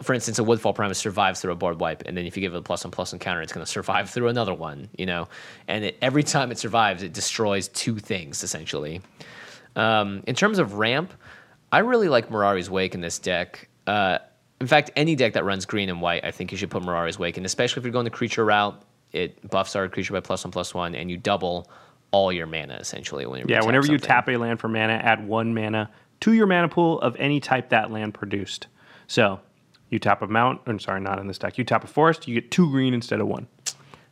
For 0.01 0.13
instance, 0.13 0.39
a 0.39 0.43
Woodfall 0.43 0.73
Primus 0.73 0.97
survives 0.97 1.41
through 1.41 1.53
a 1.53 1.55
board 1.55 1.79
wipe, 1.79 2.03
and 2.05 2.17
then 2.17 2.25
if 2.25 2.35
you 2.35 2.41
give 2.41 2.53
it 2.53 2.57
a 2.57 2.61
plus 2.61 2.83
and 2.83 2.91
plus 2.91 3.11
and 3.11 3.21
counter, 3.21 3.41
it's 3.41 3.53
going 3.53 3.65
to 3.65 3.71
survive 3.71 4.09
through 4.09 4.27
another 4.27 4.53
one, 4.53 4.89
you 4.97 5.05
know. 5.05 5.27
And 5.67 5.85
it, 5.85 5.97
every 6.01 6.23
time 6.23 6.51
it 6.51 6.57
survives, 6.57 7.03
it 7.03 7.13
destroys 7.13 7.67
two 7.67 7.99
things 7.99 8.43
essentially. 8.43 9.01
Um, 9.75 10.23
in 10.27 10.35
terms 10.35 10.59
of 10.59 10.75
ramp, 10.75 11.13
I 11.71 11.79
really 11.79 12.09
like 12.09 12.29
Mirari's 12.29 12.69
Wake 12.69 12.95
in 12.95 13.01
this 13.01 13.19
deck. 13.19 13.69
Uh, 13.87 14.19
in 14.61 14.67
fact, 14.67 14.91
any 14.95 15.15
deck 15.15 15.33
that 15.33 15.43
runs 15.43 15.65
green 15.65 15.89
and 15.89 16.01
white, 16.01 16.23
I 16.23 16.31
think 16.31 16.51
you 16.51 16.57
should 16.57 16.69
put 16.69 16.83
Mirari's 16.83 17.19
Wake 17.19 17.37
in, 17.37 17.45
especially 17.45 17.81
if 17.81 17.85
you're 17.85 17.91
going 17.91 18.05
the 18.05 18.11
creature 18.11 18.45
route. 18.45 18.81
It 19.11 19.49
buffs 19.49 19.75
our 19.75 19.87
creature 19.89 20.13
by 20.13 20.21
plus 20.21 20.43
one 20.43 20.51
plus 20.51 20.73
one, 20.73 20.95
and 20.95 21.09
you 21.11 21.17
double 21.17 21.69
all 22.11 22.31
your 22.31 22.45
mana 22.45 22.75
essentially 22.75 23.25
when 23.25 23.39
you 23.39 23.45
Yeah, 23.47 23.63
whenever 23.63 23.87
you 23.87 23.97
tap 23.97 24.29
a 24.29 24.37
land 24.37 24.59
for 24.59 24.67
mana, 24.67 24.93
add 24.93 25.27
one 25.27 25.53
mana 25.53 25.89
to 26.21 26.33
your 26.33 26.47
mana 26.47 26.69
pool 26.69 27.01
of 27.01 27.15
any 27.17 27.39
type 27.39 27.69
that 27.69 27.91
land 27.91 28.13
produced. 28.13 28.67
So 29.07 29.39
you 29.93 29.99
tap 29.99 30.21
a 30.21 30.27
mount, 30.27 30.59
I'm 30.65 30.79
sorry, 30.79 30.99
not 30.99 31.19
in 31.19 31.27
this 31.27 31.37
deck. 31.37 31.57
You 31.57 31.63
tap 31.63 31.83
a 31.83 31.87
forest, 31.87 32.27
you 32.27 32.33
get 32.33 32.51
two 32.51 32.69
green 32.69 32.93
instead 32.93 33.21
of 33.21 33.27
one. 33.27 33.47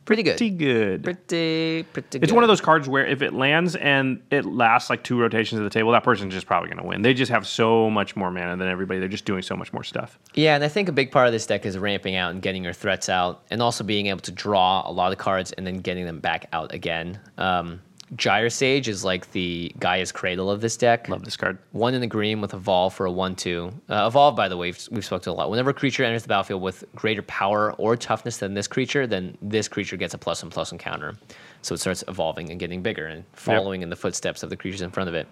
pretty 0.04 0.22
good, 0.24 0.36
Pretty 0.36 0.50
good. 0.50 1.04
pretty 1.04 1.84
pretty. 1.92 2.08
Good. 2.18 2.22
It's 2.24 2.32
one 2.32 2.42
of 2.42 2.48
those 2.48 2.60
cards 2.60 2.88
where 2.88 3.06
if 3.06 3.22
it 3.22 3.32
lands 3.34 3.76
and 3.76 4.20
it 4.30 4.44
lasts 4.44 4.90
like 4.90 5.04
two 5.04 5.20
rotations 5.20 5.58
of 5.60 5.64
the 5.64 5.70
table, 5.70 5.92
that 5.92 6.02
person's 6.02 6.34
just 6.34 6.46
probably 6.46 6.68
going 6.70 6.82
to 6.82 6.86
win. 6.88 7.02
They 7.02 7.14
just 7.14 7.30
have 7.30 7.46
so 7.46 7.88
much 7.90 8.16
more 8.16 8.30
mana 8.30 8.56
than 8.56 8.68
everybody. 8.68 8.98
They're 8.98 9.08
just 9.08 9.24
doing 9.24 9.42
so 9.42 9.54
much 9.56 9.72
more 9.72 9.84
stuff. 9.84 10.18
Yeah, 10.34 10.54
and 10.56 10.64
I 10.64 10.68
think 10.68 10.88
a 10.88 10.92
big 10.92 11.12
part 11.12 11.26
of 11.26 11.32
this 11.32 11.46
deck 11.46 11.64
is 11.66 11.78
ramping 11.78 12.16
out 12.16 12.32
and 12.32 12.42
getting 12.42 12.64
your 12.64 12.72
threats 12.72 13.08
out, 13.08 13.42
and 13.50 13.62
also 13.62 13.84
being 13.84 14.06
able 14.06 14.20
to 14.20 14.32
draw 14.32 14.82
a 14.88 14.90
lot 14.90 15.12
of 15.12 15.18
cards 15.18 15.52
and 15.52 15.66
then 15.66 15.78
getting 15.78 16.04
them 16.04 16.18
back 16.18 16.48
out 16.52 16.72
again. 16.74 17.20
Um, 17.38 17.80
Gyre 18.16 18.50
Sage 18.50 18.88
is 18.88 19.04
like 19.04 19.32
the 19.32 19.72
Gaia's 19.78 20.12
Cradle 20.12 20.50
of 20.50 20.60
this 20.60 20.76
deck. 20.76 21.08
Love 21.08 21.24
this 21.24 21.36
card. 21.36 21.58
One 21.72 21.94
in 21.94 22.02
the 22.02 22.06
green 22.06 22.42
with 22.42 22.52
Evolve 22.52 22.92
for 22.92 23.06
a 23.06 23.10
1 23.10 23.36
2. 23.36 23.72
Uh, 23.88 24.06
evolve, 24.06 24.36
by 24.36 24.48
the 24.48 24.56
way, 24.56 24.68
we've, 24.68 24.88
we've 24.90 25.04
spoken 25.04 25.32
a 25.32 25.34
lot. 25.34 25.50
Whenever 25.50 25.70
a 25.70 25.74
creature 25.74 26.04
enters 26.04 26.22
the 26.22 26.28
battlefield 26.28 26.60
with 26.60 26.84
greater 26.94 27.22
power 27.22 27.72
or 27.74 27.96
toughness 27.96 28.36
than 28.36 28.52
this 28.52 28.66
creature, 28.66 29.06
then 29.06 29.36
this 29.40 29.66
creature 29.66 29.96
gets 29.96 30.12
a 30.12 30.18
plus 30.18 30.42
and 30.42 30.52
plus 30.52 30.72
encounter. 30.72 31.16
So 31.62 31.74
it 31.74 31.78
starts 31.78 32.04
evolving 32.06 32.50
and 32.50 32.60
getting 32.60 32.82
bigger 32.82 33.06
and 33.06 33.24
following 33.32 33.80
in 33.82 33.88
the 33.88 33.96
footsteps 33.96 34.42
of 34.42 34.50
the 34.50 34.56
creatures 34.56 34.82
in 34.82 34.90
front 34.90 35.08
of 35.08 35.14
it. 35.14 35.26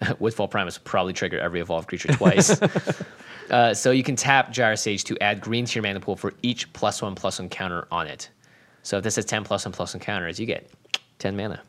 Woodfall 0.20 0.48
Primus 0.48 0.78
will 0.78 0.84
probably 0.84 1.12
trigger 1.12 1.40
every 1.40 1.60
evolved 1.60 1.88
creature 1.88 2.12
twice. 2.12 2.60
uh, 3.50 3.74
so 3.74 3.90
you 3.90 4.04
can 4.04 4.14
tap 4.14 4.52
Gyre 4.52 4.76
Sage 4.76 5.02
to 5.04 5.18
add 5.20 5.40
green 5.40 5.64
to 5.64 5.74
your 5.74 5.82
mana 5.82 5.98
pool 5.98 6.16
for 6.16 6.34
each 6.42 6.72
plus 6.72 7.02
one 7.02 7.16
plus 7.16 7.40
one 7.40 7.48
counter 7.48 7.88
on 7.90 8.06
it. 8.06 8.30
So 8.84 8.98
if 8.98 9.04
this 9.04 9.18
is 9.18 9.24
10 9.24 9.42
plus 9.42 9.64
one 9.64 9.72
plus 9.72 9.94
one 9.94 10.00
counters, 10.00 10.38
you 10.38 10.46
get 10.46 10.70
10 11.18 11.36
mana. 11.36 11.62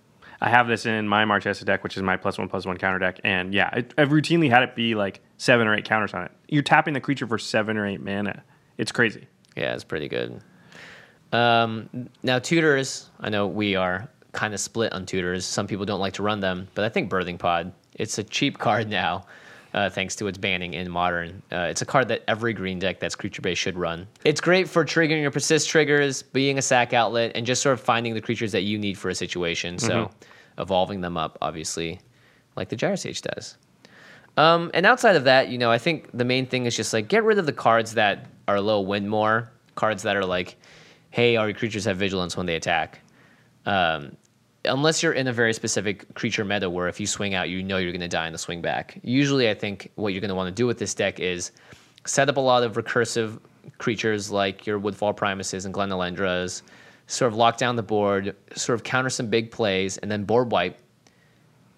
I 0.44 0.50
have 0.50 0.68
this 0.68 0.86
in 0.86 1.08
my 1.08 1.24
Marchesa 1.24 1.64
deck, 1.64 1.86
which 1.86 1.96
is 1.96 2.04
my 2.04 2.18
plus 2.18 2.38
one 2.38 2.50
plus 2.50 2.66
one 2.66 2.78
counter 2.78 3.00
deck, 3.00 3.22
and 3.24 3.54
yeah, 3.54 3.74
it, 3.78 3.94
I've 3.98 4.10
routinely 4.10 4.50
had 4.50 4.62
it 4.62 4.76
be 4.76 4.94
like 4.94 5.22
seven 5.38 5.68
or 5.68 5.74
eight 5.74 5.86
counters 5.86 6.14
on 6.14 6.26
it. 6.26 6.32
You're 6.50 6.64
tapping 6.64 6.94
the 6.94 7.00
creature 7.00 7.26
for 7.26 7.38
seven 7.38 7.78
or 7.78 7.88
eight 7.88 8.02
mana. 8.02 8.44
It's 8.78 8.92
crazy. 8.92 9.28
Yeah, 9.56 9.74
it's 9.74 9.86
pretty 9.86 10.10
good. 10.10 10.42
Um, 11.32 12.10
now, 12.24 12.40
tutors, 12.40 13.10
I 13.22 13.30
know 13.30 13.48
we 13.48 13.78
are 13.78 14.10
kind 14.34 14.54
of 14.54 14.60
split 14.60 14.92
on 14.92 15.06
tutors. 15.06 15.46
Some 15.46 15.66
people 15.66 15.86
don't 15.86 16.02
like 16.02 16.14
to 16.16 16.24
run 16.24 16.42
them, 16.42 16.68
but 16.76 16.84
I 16.84 16.90
think 16.90 17.10
Birthing 17.10 17.40
Pod, 17.40 17.72
it's 17.96 18.18
a 18.18 18.24
cheap 18.24 18.58
card 18.58 18.90
now, 18.90 19.26
uh, 19.74 19.90
thanks 19.90 20.14
to 20.18 20.28
its 20.28 20.38
banning 20.38 20.74
in 20.74 20.92
Modern. 20.92 21.42
Uh, 21.54 21.68
it's 21.70 21.82
a 21.82 21.86
card 21.86 22.10
that 22.10 22.22
every 22.28 22.52
green 22.52 22.80
deck 22.80 23.00
that's 23.00 23.16
creature 23.16 23.42
based 23.42 23.62
should 23.62 23.78
run. 23.78 24.08
It's 24.26 24.42
great 24.42 24.68
for 24.68 24.84
triggering 24.84 25.22
your 25.22 25.32
persist 25.32 25.70
triggers, 25.70 26.22
being 26.22 26.58
a 26.58 26.62
sack 26.62 26.92
outlet, 26.92 27.32
and 27.34 27.46
just 27.46 27.62
sort 27.62 27.74
of 27.74 27.80
finding 27.80 28.14
the 28.14 28.22
creatures 28.22 28.52
that 28.52 28.64
you 28.64 28.78
need 28.78 28.98
for 28.98 29.08
a 29.08 29.16
situation. 29.16 29.80
So, 29.80 30.12
evolving 30.58 31.02
them 31.02 31.18
up, 31.18 31.38
obviously, 31.42 32.00
like 32.56 32.70
the 32.70 32.76
Gyre 32.76 32.96
Sage 32.96 33.22
does. 33.22 33.58
Um, 34.38 34.72
and 34.74 34.86
outside 34.86 35.16
of 35.16 35.26
that, 35.26 35.50
you 35.50 35.58
know, 35.58 35.72
I 35.72 35.78
think 35.78 36.10
the 36.14 36.26
main 36.26 36.46
thing 36.46 36.66
is 36.66 36.76
just 36.76 36.94
like 36.94 37.08
get 37.08 37.24
rid 37.24 37.38
of 37.38 37.46
the 37.46 37.54
cards 37.54 37.94
that 37.94 38.26
are 38.48 38.60
low 38.60 38.82
win 38.82 39.08
more, 39.08 39.52
cards 39.76 40.04
that 40.04 40.16
are 40.16 40.26
like, 40.26 40.56
hey, 41.12 41.36
our 41.36 41.54
creatures 41.54 41.86
have 41.86 41.98
vigilance 41.98 42.36
when 42.36 42.46
they 42.46 42.56
attack. 42.56 43.00
Um, 43.66 44.18
unless 44.66 45.04
you're 45.04 45.14
in 45.14 45.28
a 45.28 45.34
very 45.34 45.54
specific 45.54 46.14
creature 46.16 46.44
meta 46.44 46.70
where 46.70 46.88
if 46.88 47.00
you 47.00 47.08
swing 47.08 47.34
out, 47.34 47.50
you 47.50 47.62
know 47.62 47.78
you're 47.78 47.92
going 47.92 48.02
to 48.02 48.08
die 48.08 48.28
in 48.28 48.34
the 48.34 48.40
swing 48.40 48.62
back. 48.62 49.00
Usually, 49.04 49.50
I 49.50 49.54
think 49.54 49.92
what 49.96 50.14
you're 50.14 50.22
going 50.22 50.30
to 50.30 50.36
want 50.36 50.48
to 50.48 50.54
do 50.54 50.66
with 50.66 50.80
this 50.80 50.94
deck 50.94 51.20
is 51.20 51.52
set 52.06 52.30
up 52.30 52.38
a 52.38 52.42
lot 52.42 52.64
of 52.64 52.74
recursive 52.74 53.40
creatures 53.78 54.32
like 54.32 54.66
your 54.66 54.80
Woodfall 54.80 55.16
Primuses 55.16 55.66
and 55.66 55.74
Glenelendras, 55.74 56.64
sort 57.08 57.32
of 57.32 57.38
lock 57.38 57.58
down 57.58 57.76
the 57.76 57.84
board, 57.84 58.36
sort 58.56 58.76
of 58.76 58.84
counter 58.84 59.10
some 59.10 59.28
big 59.28 59.52
plays, 59.52 59.98
and 59.98 60.12
then 60.12 60.24
board 60.24 60.52
wipe 60.52 60.80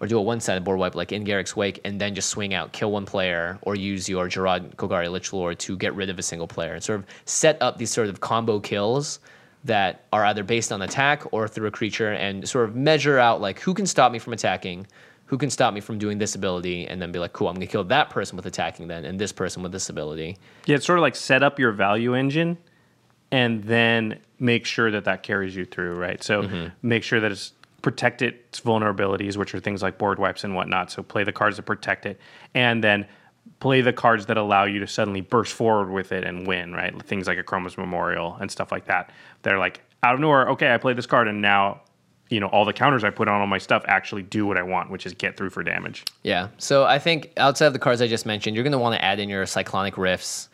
or 0.00 0.06
do 0.06 0.18
a 0.18 0.22
one-sided 0.22 0.62
board 0.62 0.78
wipe 0.78 0.94
like 0.94 1.12
in 1.12 1.24
Garruk's 1.24 1.56
Wake, 1.56 1.80
and 1.84 2.00
then 2.00 2.14
just 2.14 2.28
swing 2.28 2.52
out, 2.52 2.72
kill 2.72 2.92
one 2.92 3.06
player, 3.06 3.58
or 3.62 3.74
use 3.74 4.08
your 4.08 4.28
Jarad 4.28 4.74
Golgari 4.76 5.10
Lich 5.10 5.32
Lord 5.32 5.58
to 5.60 5.76
get 5.76 5.94
rid 5.94 6.10
of 6.10 6.18
a 6.18 6.22
single 6.22 6.46
player, 6.46 6.74
and 6.74 6.84
sort 6.84 7.00
of 7.00 7.06
set 7.24 7.60
up 7.62 7.78
these 7.78 7.90
sort 7.90 8.08
of 8.08 8.20
combo 8.20 8.60
kills 8.60 9.20
that 9.64 10.04
are 10.12 10.24
either 10.26 10.44
based 10.44 10.70
on 10.70 10.82
attack 10.82 11.22
or 11.32 11.48
through 11.48 11.66
a 11.66 11.70
creature, 11.70 12.12
and 12.12 12.46
sort 12.46 12.68
of 12.68 12.76
measure 12.76 13.18
out 13.18 13.40
like 13.40 13.58
who 13.60 13.72
can 13.72 13.86
stop 13.86 14.12
me 14.12 14.18
from 14.18 14.32
attacking, 14.34 14.86
who 15.24 15.38
can 15.38 15.50
stop 15.50 15.72
me 15.72 15.80
from 15.80 15.98
doing 15.98 16.18
this 16.18 16.34
ability, 16.34 16.86
and 16.86 17.00
then 17.00 17.10
be 17.10 17.18
like, 17.18 17.32
cool, 17.32 17.48
I'm 17.48 17.54
gonna 17.54 17.66
kill 17.66 17.84
that 17.84 18.10
person 18.10 18.36
with 18.36 18.44
attacking 18.44 18.88
then, 18.88 19.06
and 19.06 19.18
this 19.18 19.32
person 19.32 19.62
with 19.62 19.72
this 19.72 19.88
ability. 19.88 20.36
Yeah, 20.66 20.76
it's 20.76 20.86
sort 20.86 20.98
of 20.98 21.02
like 21.02 21.16
set 21.16 21.42
up 21.42 21.58
your 21.58 21.72
value 21.72 22.14
engine 22.14 22.58
and 23.30 23.64
then 23.64 24.20
make 24.38 24.66
sure 24.66 24.90
that 24.90 25.04
that 25.04 25.22
carries 25.22 25.56
you 25.56 25.64
through, 25.64 25.96
right? 25.96 26.22
So 26.22 26.42
mm-hmm. 26.42 26.68
make 26.82 27.02
sure 27.02 27.20
that 27.20 27.32
it's 27.32 27.52
protect 27.82 28.20
its 28.20 28.60
vulnerabilities, 28.60 29.36
which 29.36 29.54
are 29.54 29.60
things 29.60 29.82
like 29.82 29.96
board 29.96 30.18
wipes 30.18 30.42
and 30.44 30.54
whatnot. 30.54 30.90
So 30.90 31.02
play 31.02 31.22
the 31.24 31.32
cards 31.32 31.56
that 31.56 31.62
protect 31.62 32.04
it, 32.06 32.18
and 32.54 32.82
then 32.82 33.06
play 33.60 33.80
the 33.80 33.92
cards 33.92 34.26
that 34.26 34.36
allow 34.36 34.64
you 34.64 34.80
to 34.80 34.86
suddenly 34.86 35.20
burst 35.20 35.52
forward 35.52 35.90
with 35.90 36.12
it 36.12 36.24
and 36.24 36.46
win, 36.46 36.72
right? 36.72 37.00
Things 37.02 37.26
like 37.26 37.38
Akroma's 37.38 37.78
Memorial 37.78 38.36
and 38.40 38.50
stuff 38.50 38.72
like 38.72 38.86
that. 38.86 39.10
They're 39.42 39.58
like 39.58 39.82
out 40.02 40.14
of 40.14 40.20
nowhere. 40.20 40.48
Okay, 40.50 40.72
I 40.72 40.78
played 40.78 40.96
this 40.96 41.06
card, 41.06 41.28
and 41.28 41.40
now 41.40 41.80
you 42.28 42.40
know 42.40 42.48
all 42.48 42.64
the 42.64 42.72
counters 42.72 43.04
I 43.04 43.10
put 43.10 43.28
on 43.28 43.40
all 43.40 43.46
my 43.46 43.58
stuff 43.58 43.84
actually 43.86 44.22
do 44.22 44.46
what 44.46 44.56
I 44.56 44.62
want, 44.62 44.90
which 44.90 45.06
is 45.06 45.14
get 45.14 45.36
through 45.36 45.50
for 45.50 45.62
damage. 45.62 46.04
Yeah. 46.22 46.48
So 46.58 46.84
I 46.84 46.98
think 46.98 47.32
outside 47.36 47.66
of 47.66 47.72
the 47.72 47.78
cards 47.78 48.02
I 48.02 48.08
just 48.08 48.26
mentioned, 48.26 48.56
you're 48.56 48.64
going 48.64 48.72
to 48.72 48.78
want 48.78 48.96
to 48.96 49.04
add 49.04 49.20
in 49.20 49.28
your 49.28 49.46
Cyclonic 49.46 49.96
Rifts, 49.96 50.48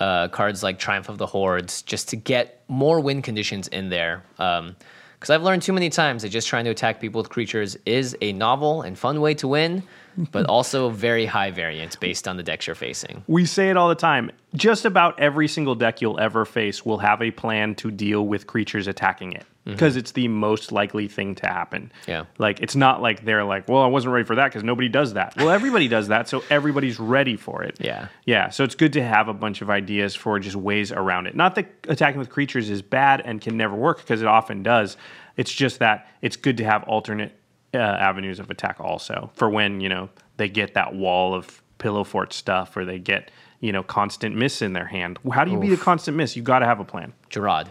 uh, 0.00 0.28
cards 0.28 0.62
like 0.62 0.78
Triumph 0.78 1.08
of 1.08 1.18
the 1.18 1.26
Hordes, 1.26 1.82
just 1.82 2.08
to 2.10 2.16
get 2.16 2.62
more 2.68 3.00
win 3.00 3.22
conditions 3.22 3.68
in 3.68 3.88
there. 3.88 4.22
Because 4.36 5.30
I've 5.30 5.42
learned 5.42 5.62
too 5.62 5.72
many 5.72 5.90
times 5.90 6.22
that 6.22 6.28
just 6.30 6.48
trying 6.48 6.64
to 6.64 6.70
attack 6.70 7.00
people 7.00 7.20
with 7.20 7.30
creatures 7.30 7.76
is 7.86 8.16
a 8.20 8.32
novel 8.32 8.82
and 8.82 8.98
fun 8.98 9.20
way 9.20 9.34
to 9.34 9.48
win, 9.48 9.82
but 10.16 10.46
also 10.46 10.90
very 10.90 11.26
high 11.26 11.50
variance 11.50 11.96
based 11.96 12.28
on 12.28 12.36
the 12.36 12.42
decks 12.42 12.66
you're 12.66 12.74
facing. 12.74 13.22
We 13.26 13.44
say 13.46 13.70
it 13.70 13.76
all 13.76 13.88
the 13.88 13.94
time. 13.94 14.30
Just 14.54 14.84
about 14.84 15.18
every 15.18 15.48
single 15.48 15.74
deck 15.74 16.00
you'll 16.00 16.20
ever 16.20 16.44
face 16.44 16.84
will 16.84 16.98
have 16.98 17.20
a 17.20 17.30
plan 17.30 17.74
to 17.76 17.90
deal 17.90 18.26
with 18.26 18.46
creatures 18.46 18.86
attacking 18.86 19.32
it 19.32 19.42
mm-hmm. 19.42 19.72
because 19.72 19.96
it's 19.96 20.12
the 20.12 20.28
most 20.28 20.70
likely 20.70 21.08
thing 21.08 21.34
to 21.36 21.46
happen. 21.46 21.90
Yeah. 22.06 22.26
Like 22.38 22.60
it's 22.60 22.76
not 22.76 23.02
like 23.02 23.24
they're 23.24 23.44
like, 23.44 23.68
well, 23.68 23.82
I 23.82 23.86
wasn't 23.86 24.14
ready 24.14 24.24
for 24.24 24.36
that 24.36 24.46
because 24.46 24.62
nobody 24.62 24.88
does 24.88 25.14
that. 25.14 25.34
Well, 25.36 25.50
everybody 25.50 25.88
does 25.88 26.08
that, 26.08 26.28
so 26.28 26.44
everybody's 26.50 27.00
ready 27.00 27.36
for 27.36 27.62
it. 27.64 27.76
Yeah. 27.80 28.08
Yeah. 28.24 28.50
So 28.50 28.62
it's 28.64 28.76
good 28.76 28.92
to 28.92 29.02
have 29.02 29.28
a 29.28 29.34
bunch 29.34 29.60
of 29.60 29.70
ideas 29.70 30.14
for 30.14 30.38
just 30.38 30.56
ways 30.56 30.92
around 30.92 31.26
it. 31.26 31.34
Not 31.34 31.56
that 31.56 31.66
attacking 31.88 32.18
with 32.18 32.30
creatures 32.30 32.70
is 32.70 32.82
bad 32.82 33.22
and 33.24 33.40
can 33.40 33.56
never 33.56 33.74
work 33.74 33.98
because 33.98 34.22
it 34.22 34.28
often 34.28 34.62
does. 34.62 34.96
It's 35.36 35.52
just 35.52 35.80
that 35.80 36.06
it's 36.22 36.36
good 36.36 36.58
to 36.58 36.64
have 36.64 36.84
alternate 36.84 37.36
uh, 37.74 37.78
avenues 37.78 38.38
of 38.38 38.50
attack 38.50 38.80
also 38.80 39.30
for 39.34 39.48
when 39.50 39.80
you 39.80 39.88
know 39.88 40.08
they 40.36 40.48
get 40.48 40.74
that 40.74 40.94
wall 40.94 41.34
of 41.34 41.62
pillow 41.78 42.04
fort 42.04 42.32
stuff 42.32 42.76
or 42.76 42.84
they 42.84 42.98
get 42.98 43.30
you 43.60 43.72
know 43.72 43.82
Constant 43.82 44.36
Mists 44.36 44.62
in 44.62 44.72
their 44.72 44.86
hand. 44.86 45.18
How 45.32 45.44
do 45.44 45.50
you 45.50 45.58
beat 45.58 45.72
a 45.72 45.76
Constant 45.76 46.16
Mists? 46.16 46.36
You 46.36 46.42
got 46.42 46.60
to 46.60 46.66
have 46.66 46.80
a 46.80 46.84
plan. 46.84 47.12
Jarad, 47.30 47.68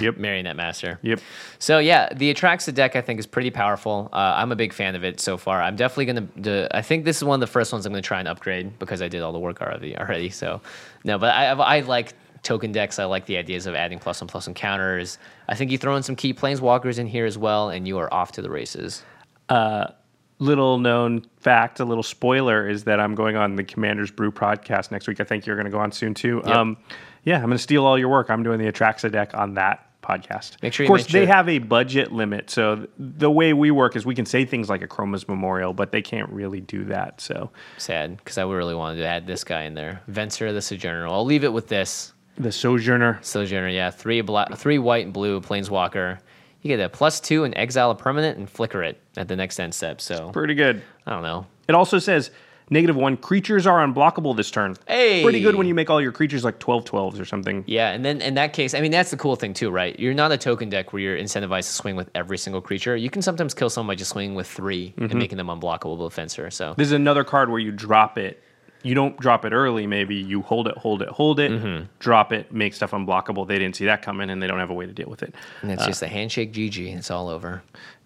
Yep. 0.00 0.16
Marionette 0.18 0.56
Master. 0.56 0.98
Yep. 1.02 1.20
So 1.58 1.78
yeah, 1.78 2.12
the 2.12 2.32
Atraxa 2.32 2.74
deck 2.74 2.96
I 2.96 3.00
think 3.00 3.20
is 3.20 3.26
pretty 3.26 3.50
powerful. 3.50 4.08
Uh, 4.12 4.34
I'm 4.36 4.52
a 4.52 4.56
big 4.56 4.72
fan 4.72 4.94
of 4.94 5.04
it 5.04 5.20
so 5.20 5.36
far. 5.36 5.62
I'm 5.62 5.76
definitely 5.76 6.06
gonna. 6.06 6.28
Do, 6.40 6.66
I 6.72 6.82
think 6.82 7.04
this 7.04 7.16
is 7.18 7.24
one 7.24 7.36
of 7.36 7.40
the 7.40 7.52
first 7.52 7.72
ones 7.72 7.86
I'm 7.86 7.92
gonna 7.92 8.02
try 8.02 8.18
and 8.18 8.28
upgrade 8.28 8.78
because 8.78 9.02
I 9.02 9.08
did 9.08 9.22
all 9.22 9.32
the 9.32 9.38
work 9.38 9.60
already. 9.60 9.96
Already, 9.96 10.30
so 10.30 10.60
no, 11.04 11.18
but 11.18 11.32
I 11.34 11.50
I 11.50 11.80
like 11.80 12.14
token 12.42 12.72
decks. 12.72 12.98
I 12.98 13.04
like 13.04 13.26
the 13.26 13.36
ideas 13.36 13.66
of 13.66 13.74
adding 13.74 13.98
plus 13.98 14.20
and 14.20 14.28
plus 14.30 14.44
plus 14.44 14.48
encounters. 14.48 15.18
I 15.48 15.54
think 15.54 15.70
you 15.70 15.78
throw 15.78 15.96
in 15.96 16.02
some 16.02 16.16
key 16.16 16.34
planeswalkers 16.34 16.98
in 16.98 17.06
here 17.06 17.24
as 17.24 17.38
well, 17.38 17.70
and 17.70 17.86
you 17.88 17.98
are 17.98 18.12
off 18.12 18.32
to 18.32 18.42
the 18.42 18.50
races. 18.50 19.02
A 19.48 19.94
little 20.38 20.78
known 20.78 21.24
fact, 21.38 21.80
a 21.80 21.84
little 21.84 22.02
spoiler 22.02 22.68
is 22.68 22.84
that 22.84 23.00
I'm 23.00 23.14
going 23.14 23.36
on 23.36 23.56
the 23.56 23.64
Commanders 23.64 24.10
Brew 24.10 24.32
podcast 24.32 24.90
next 24.90 25.06
week. 25.06 25.20
I 25.20 25.24
think 25.24 25.46
you're 25.46 25.56
going 25.56 25.66
to 25.66 25.70
go 25.70 25.78
on 25.78 25.92
soon 25.92 26.14
too. 26.14 26.42
Yep. 26.44 26.54
Um, 26.54 26.76
yeah, 27.24 27.36
I'm 27.36 27.44
going 27.44 27.52
to 27.52 27.58
steal 27.58 27.84
all 27.84 27.98
your 27.98 28.08
work. 28.08 28.30
I'm 28.30 28.42
doing 28.42 28.58
the 28.58 28.70
Atraxa 28.70 29.10
deck 29.10 29.34
on 29.34 29.54
that 29.54 29.88
podcast. 30.04 30.62
Make 30.62 30.74
sure 30.74 30.84
of 30.84 30.88
course, 30.88 31.06
they 31.06 31.26
have 31.26 31.48
a 31.48 31.58
budget 31.58 32.12
limit, 32.12 32.50
so 32.50 32.76
th- 32.76 32.90
the 32.98 33.30
way 33.30 33.52
we 33.54 33.70
work 33.70 33.96
is 33.96 34.04
we 34.04 34.14
can 34.14 34.26
say 34.26 34.44
things 34.44 34.68
like 34.68 34.82
Akroma's 34.82 35.26
Memorial, 35.26 35.72
but 35.72 35.92
they 35.92 36.02
can't 36.02 36.28
really 36.30 36.60
do 36.60 36.84
that. 36.84 37.20
So 37.20 37.50
Sad 37.78 38.18
because 38.18 38.36
I 38.36 38.42
really 38.44 38.74
wanted 38.74 38.96
to 39.00 39.06
add 39.06 39.26
this 39.26 39.44
guy 39.44 39.62
in 39.62 39.74
there, 39.74 40.02
Venser 40.10 40.52
the 40.52 40.60
Sojourner. 40.60 41.06
I'll 41.08 41.24
leave 41.24 41.44
it 41.44 41.52
with 41.52 41.68
this 41.68 42.12
the 42.36 42.52
Sojourner, 42.52 43.18
Sojourner. 43.22 43.68
Yeah, 43.68 43.90
three 43.90 44.20
black, 44.20 44.54
three 44.56 44.78
white 44.78 45.04
and 45.04 45.14
blue 45.14 45.40
planeswalker. 45.40 46.18
You 46.64 46.68
get 46.68 46.80
a 46.80 46.88
plus 46.88 47.20
two 47.20 47.44
and 47.44 47.54
exile 47.58 47.90
a 47.90 47.94
permanent 47.94 48.38
and 48.38 48.48
flicker 48.48 48.82
it 48.82 48.98
at 49.18 49.28
the 49.28 49.36
next 49.36 49.60
end 49.60 49.74
step. 49.74 50.00
So 50.00 50.30
pretty 50.30 50.54
good. 50.54 50.82
I 51.06 51.10
don't 51.10 51.22
know. 51.22 51.46
It 51.68 51.74
also 51.74 51.98
says 51.98 52.30
negative 52.70 52.96
one 52.96 53.18
creatures 53.18 53.66
are 53.66 53.86
unblockable 53.86 54.34
this 54.34 54.50
turn. 54.50 54.74
Hey! 54.88 55.22
pretty 55.22 55.42
good 55.42 55.56
when 55.56 55.66
you 55.66 55.74
make 55.74 55.90
all 55.90 56.00
your 56.00 56.10
creatures 56.10 56.42
like 56.42 56.58
12 56.58 56.86
12s 56.86 57.20
or 57.20 57.26
something. 57.26 57.64
Yeah, 57.66 57.90
and 57.90 58.02
then 58.02 58.22
in 58.22 58.32
that 58.36 58.54
case, 58.54 58.72
I 58.72 58.80
mean 58.80 58.92
that's 58.92 59.10
the 59.10 59.18
cool 59.18 59.36
thing 59.36 59.52
too, 59.52 59.70
right? 59.70 59.98
You're 60.00 60.14
not 60.14 60.32
a 60.32 60.38
token 60.38 60.70
deck 60.70 60.94
where 60.94 61.02
you're 61.02 61.18
incentivized 61.18 61.66
to 61.66 61.74
swing 61.74 61.96
with 61.96 62.08
every 62.14 62.38
single 62.38 62.62
creature. 62.62 62.96
You 62.96 63.10
can 63.10 63.20
sometimes 63.20 63.52
kill 63.52 63.68
someone 63.68 63.94
by 63.94 63.98
just 63.98 64.12
swinging 64.12 64.34
with 64.34 64.46
3 64.46 64.94
and 64.96 65.10
mm-hmm. 65.10 65.18
making 65.18 65.36
them 65.36 65.48
unblockable 65.48 65.98
with 65.98 66.16
Venser. 66.16 66.50
So 66.50 66.72
This 66.78 66.86
is 66.86 66.92
another 66.92 67.24
card 67.24 67.50
where 67.50 67.60
you 67.60 67.72
drop 67.72 68.16
it. 68.16 68.42
You 68.84 68.94
don't 68.94 69.18
drop 69.18 69.44
it 69.44 69.52
early, 69.52 69.86
maybe 69.86 70.14
you 70.14 70.42
hold 70.42 70.68
it, 70.68 70.76
hold 70.76 71.02
it, 71.02 71.08
hold 71.08 71.40
it, 71.40 71.50
Mm-hmm. 71.50 71.86
drop 71.98 72.32
it, 72.32 72.52
make 72.52 72.74
stuff 72.74 72.90
unblockable. 72.92 73.48
They 73.48 73.58
didn't 73.58 73.76
see 73.76 73.86
that 73.86 74.02
coming 74.02 74.30
and 74.30 74.40
they 74.42 74.46
don't 74.46 74.58
have 74.60 74.70
a 74.70 74.74
way 74.74 74.86
to 74.86 74.92
deal 74.92 75.08
with 75.08 75.22
it. 75.22 75.34
and 75.62 75.72
it's 75.72 75.84
just 75.86 76.02
a 76.02 76.06
handshake 76.08 76.52
GG. 76.52 76.94
It's 76.96 77.10
all 77.10 77.28
over. 77.28 77.62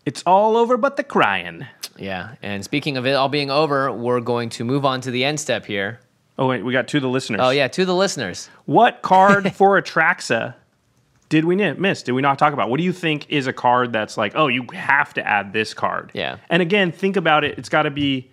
It's 0.07 0.22
all 0.24 0.57
over 0.57 0.76
but 0.76 0.97
the 0.97 1.05
crying. 1.05 1.66
Yeah, 1.99 2.37
and 2.43 2.64
speaking 2.64 2.97
of 2.97 3.07
it 3.07 3.12
all 3.14 3.29
being 3.29 3.51
over, 3.51 3.91
we're 3.93 4.20
going 4.20 4.49
to 4.51 4.64
move 4.64 4.85
on 4.87 5.01
to 5.03 5.11
the 5.11 5.24
end 5.24 5.41
step 5.41 5.66
here. 5.66 6.01
Oh, 6.39 6.47
wait, 6.47 6.62
we 6.64 6.72
got 6.72 6.87
to 6.89 7.01
the 7.01 7.09
listeners. 7.09 7.41
Oh 7.43 7.51
yeah, 7.51 7.66
to 7.66 7.85
the 7.85 7.95
listeners. 7.95 8.49
What 8.64 9.03
card 9.03 9.53
for 9.57 9.81
Atraxa 9.83 10.55
did 11.29 11.45
we 11.45 11.57
miss? 11.57 12.03
Did 12.05 12.12
we 12.12 12.22
not 12.22 12.39
talk 12.39 12.53
about? 12.53 12.70
What 12.70 12.79
do 12.79 12.85
you 12.85 12.93
think 12.93 13.26
is 13.29 13.49
a 13.49 13.53
card 13.53 13.93
that's 13.93 14.16
like, 14.16 14.33
oh, 14.37 14.47
you 14.47 14.64
have 14.72 15.12
to 15.14 15.26
add 15.26 15.53
this 15.53 15.74
card? 15.74 16.12
Yeah. 16.14 16.37
And 16.49 16.62
again, 16.62 16.93
think 16.93 17.16
about 17.16 17.43
it. 17.43 17.59
It's 17.59 17.68
got 17.68 17.83
to 17.83 17.91
be 17.91 18.31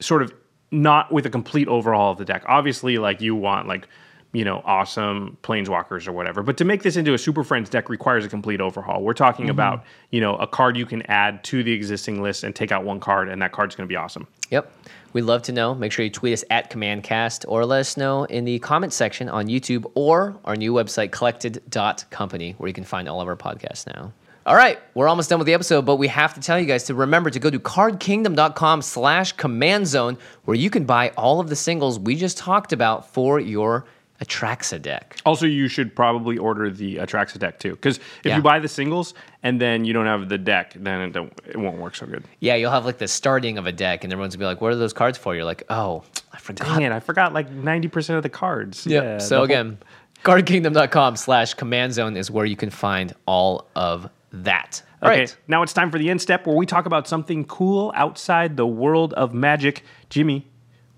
sort 0.00 0.22
of 0.22 0.34
not 0.70 1.10
with 1.12 1.26
a 1.26 1.30
complete 1.30 1.68
overhaul 1.68 2.12
of 2.12 2.18
the 2.18 2.24
deck. 2.24 2.42
Obviously, 2.46 2.98
like 2.98 3.20
you 3.20 3.34
want 3.34 3.66
like 3.68 3.88
you 4.32 4.44
know 4.44 4.62
awesome 4.64 5.36
planeswalkers 5.42 6.06
or 6.06 6.12
whatever. 6.12 6.42
But 6.44 6.56
to 6.58 6.64
make 6.64 6.84
this 6.84 6.96
into 6.96 7.14
a 7.14 7.18
Super 7.18 7.42
Friends 7.42 7.68
deck 7.68 7.88
requires 7.88 8.24
a 8.24 8.28
complete 8.28 8.60
overhaul. 8.60 9.02
We're 9.02 9.12
talking 9.12 9.46
Mm-hmm. 9.46 9.50
about 9.50 9.84
you 10.10 10.20
know 10.20 10.36
a 10.36 10.46
card 10.46 10.76
you 10.76 10.86
can 10.86 11.02
add 11.02 11.42
to 11.44 11.62
the 11.64 11.72
existing 11.72 12.22
list 12.22 12.44
and 12.44 12.54
take 12.54 12.70
out 12.70 12.84
one 12.84 13.00
card, 13.00 13.28
and 13.28 13.42
that 13.42 13.50
card's 13.52 13.74
going 13.74 13.88
to 13.88 13.92
be 13.92 13.96
awesome. 13.96 14.26
Yep. 14.50 14.72
We'd 15.12 15.22
love 15.22 15.42
to 15.42 15.52
know. 15.52 15.74
Make 15.74 15.90
sure 15.90 16.04
you 16.04 16.10
tweet 16.10 16.32
us 16.32 16.44
at 16.50 16.70
CommandCast 16.70 17.44
or 17.48 17.64
let 17.66 17.80
us 17.80 17.96
know 17.96 18.24
in 18.24 18.44
the 18.44 18.60
comment 18.60 18.92
section 18.92 19.28
on 19.28 19.46
YouTube 19.48 19.90
or 19.96 20.36
our 20.44 20.54
new 20.54 20.72
website, 20.72 21.10
collected.company, 21.10 22.54
where 22.58 22.68
you 22.68 22.72
can 22.74 22.84
find 22.84 23.08
all 23.08 23.20
of 23.20 23.26
our 23.26 23.34
podcasts 23.36 23.86
now. 23.92 24.12
All 24.46 24.56
right, 24.56 24.78
we're 24.94 25.06
almost 25.08 25.28
done 25.28 25.38
with 25.38 25.46
the 25.46 25.52
episode, 25.54 25.82
but 25.84 25.96
we 25.96 26.08
have 26.08 26.32
to 26.34 26.40
tell 26.40 26.58
you 26.58 26.64
guys 26.66 26.84
to 26.84 26.94
remember 26.94 27.28
to 27.30 27.38
go 27.38 27.50
to 27.50 27.58
cardkingdom.com 27.58 28.80
slash 28.82 29.32
command 29.32 29.86
zone, 29.86 30.16
where 30.44 30.56
you 30.56 30.70
can 30.70 30.84
buy 30.84 31.10
all 31.10 31.40
of 31.40 31.48
the 31.50 31.56
singles 31.56 31.98
we 31.98 32.16
just 32.16 32.38
talked 32.38 32.72
about 32.72 33.12
for 33.12 33.38
your 33.38 33.84
Atraxa 34.24 34.80
deck. 34.80 35.16
Also, 35.26 35.46
you 35.46 35.68
should 35.68 35.94
probably 35.94 36.38
order 36.38 36.70
the 36.70 36.96
Atraxa 36.96 37.38
deck 37.38 37.58
too, 37.58 37.72
because 37.72 37.98
if 37.98 38.04
Yeah. 38.24 38.36
you 38.36 38.42
buy 38.42 38.58
the 38.58 38.68
singles 38.68 39.12
and 39.42 39.60
then 39.60 39.84
you 39.84 39.92
don't 39.92 40.06
have 40.06 40.28
the 40.30 40.38
deck, 40.38 40.72
then 40.74 41.00
it, 41.02 41.12
don't, 41.12 41.32
it 41.46 41.56
won't 41.58 41.76
work 41.76 41.94
so 41.94 42.06
good. 42.06 42.24
Yeah, 42.40 42.54
you'll 42.54 42.70
have 42.70 42.86
like 42.86 42.98
the 42.98 43.08
starting 43.08 43.58
of 43.58 43.66
a 43.66 43.72
deck, 43.72 44.04
and 44.04 44.12
everyone's 44.12 44.34
gonna 44.36 44.42
be 44.44 44.46
like, 44.46 44.60
"What 44.62 44.72
are 44.72 44.76
those 44.76 44.92
cards 44.94 45.16
for?" 45.18 45.34
You're 45.34 45.44
like, 45.44 45.64
"Oh, 45.68 46.02
I 46.32 46.38
forgot." 46.38 46.66
Dang 46.66 46.82
it, 46.82 46.92
I 46.92 47.00
forgot 47.00 47.34
like 47.34 47.50
ninety 47.50 47.88
percent 47.88 48.16
of 48.16 48.22
the 48.22 48.28
cards. 48.30 48.86
Yep. 48.86 49.04
Yeah, 49.04 49.18
so 49.18 49.28
the 49.28 49.36
whole- 49.36 49.44
again, 49.44 49.78
cardkingdom.com 50.24 51.16
slash 51.16 51.54
command 51.54 51.92
zone 51.94 52.16
is 52.16 52.30
where 52.30 52.44
you 52.46 52.56
can 52.56 52.70
find 52.70 53.14
all 53.26 53.68
of 53.76 54.08
that. 54.32 54.82
All 55.02 55.08
Okay, 55.10 55.20
right. 55.20 55.36
now 55.48 55.62
it's 55.62 55.72
time 55.72 55.90
for 55.90 55.98
the 55.98 56.10
end 56.10 56.20
step 56.20 56.46
where 56.46 56.56
we 56.56 56.66
talk 56.66 56.86
about 56.86 57.08
something 57.08 57.44
cool 57.44 57.92
outside 57.94 58.56
the 58.56 58.66
world 58.66 59.12
of 59.14 59.32
magic. 59.32 59.82
Jimmy, 60.10 60.46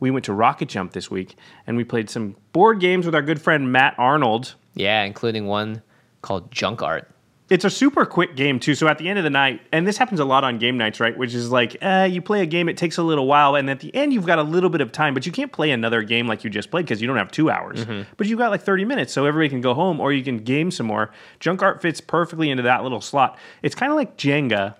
we 0.01 0.11
went 0.11 0.25
to 0.25 0.33
Rocket 0.33 0.69
Jump 0.69 0.93
this 0.93 1.11
week 1.11 1.37
and 1.67 1.77
we 1.77 1.85
played 1.85 2.11
some 2.11 2.37
board 2.53 2.81
games 2.81 3.07
with 3.07 3.15
our 3.15 3.23
good 3.23 3.41
friend 3.41 3.71
Matt 3.71 3.95
Arnold. 3.99 4.55
Yeah, 4.75 5.03
including 5.05 5.47
one 5.47 5.83
called 6.23 6.51
Junk 6.51 6.83
Art. 6.83 7.09
It's 7.53 7.65
a 7.65 7.71
super 7.71 8.07
quick 8.07 8.35
game 8.35 8.59
too. 8.59 8.75
So 8.75 8.89
at 8.89 8.97
the 8.97 9.09
end 9.09 9.19
of 9.19 9.25
the 9.25 9.31
night, 9.31 9.61
and 9.73 9.87
this 9.87 9.99
happens 9.99 10.21
a 10.21 10.25
lot 10.25 10.43
on 10.43 10.59
game 10.59 10.79
nights, 10.79 11.01
right? 11.01 11.17
Which 11.17 11.35
is 11.35 11.51
like, 11.51 11.77
uh, 11.83 12.09
you 12.11 12.23
play 12.23 12.41
a 12.41 12.47
game, 12.47 12.69
it 12.69 12.77
takes 12.79 12.97
a 12.97 13.03
little 13.03 13.27
while, 13.27 13.57
and 13.57 13.69
at 13.69 13.81
the 13.81 13.95
end 13.95 14.13
you've 14.15 14.25
got 14.27 14.39
a 14.39 14.43
little 14.43 14.71
bit 14.71 14.81
of 14.81 14.91
time, 14.91 15.13
but 15.13 15.27
you 15.27 15.33
can't 15.33 15.53
play 15.53 15.71
another 15.71 16.03
game 16.03 16.27
like 16.27 16.45
you 16.45 16.51
just 16.51 16.71
played 16.71 16.87
because 16.87 17.01
you 17.03 17.07
don't 17.07 17.19
have 17.19 17.31
two 17.31 17.51
hours. 17.51 17.85
But 18.17 18.27
you've 18.27 18.39
got 18.39 18.51
like 18.51 18.63
thirty 18.63 18.85
minutes, 18.87 19.13
so 19.13 19.27
everybody 19.27 19.51
can 19.51 19.61
go 19.61 19.75
home 19.75 20.01
or 20.01 20.13
you 20.13 20.25
can 20.25 20.39
game 20.39 20.71
some 20.71 20.87
more. 20.87 21.11
Junk 21.41 21.63
art 21.63 21.83
fits 21.83 22.01
perfectly 22.01 22.49
into 22.51 22.63
that 22.63 22.83
little 22.83 23.01
slot. 23.01 23.39
It's 23.63 23.75
kind 23.75 23.93
of 23.93 23.97
like 23.97 24.17
Jenga, 24.17 24.75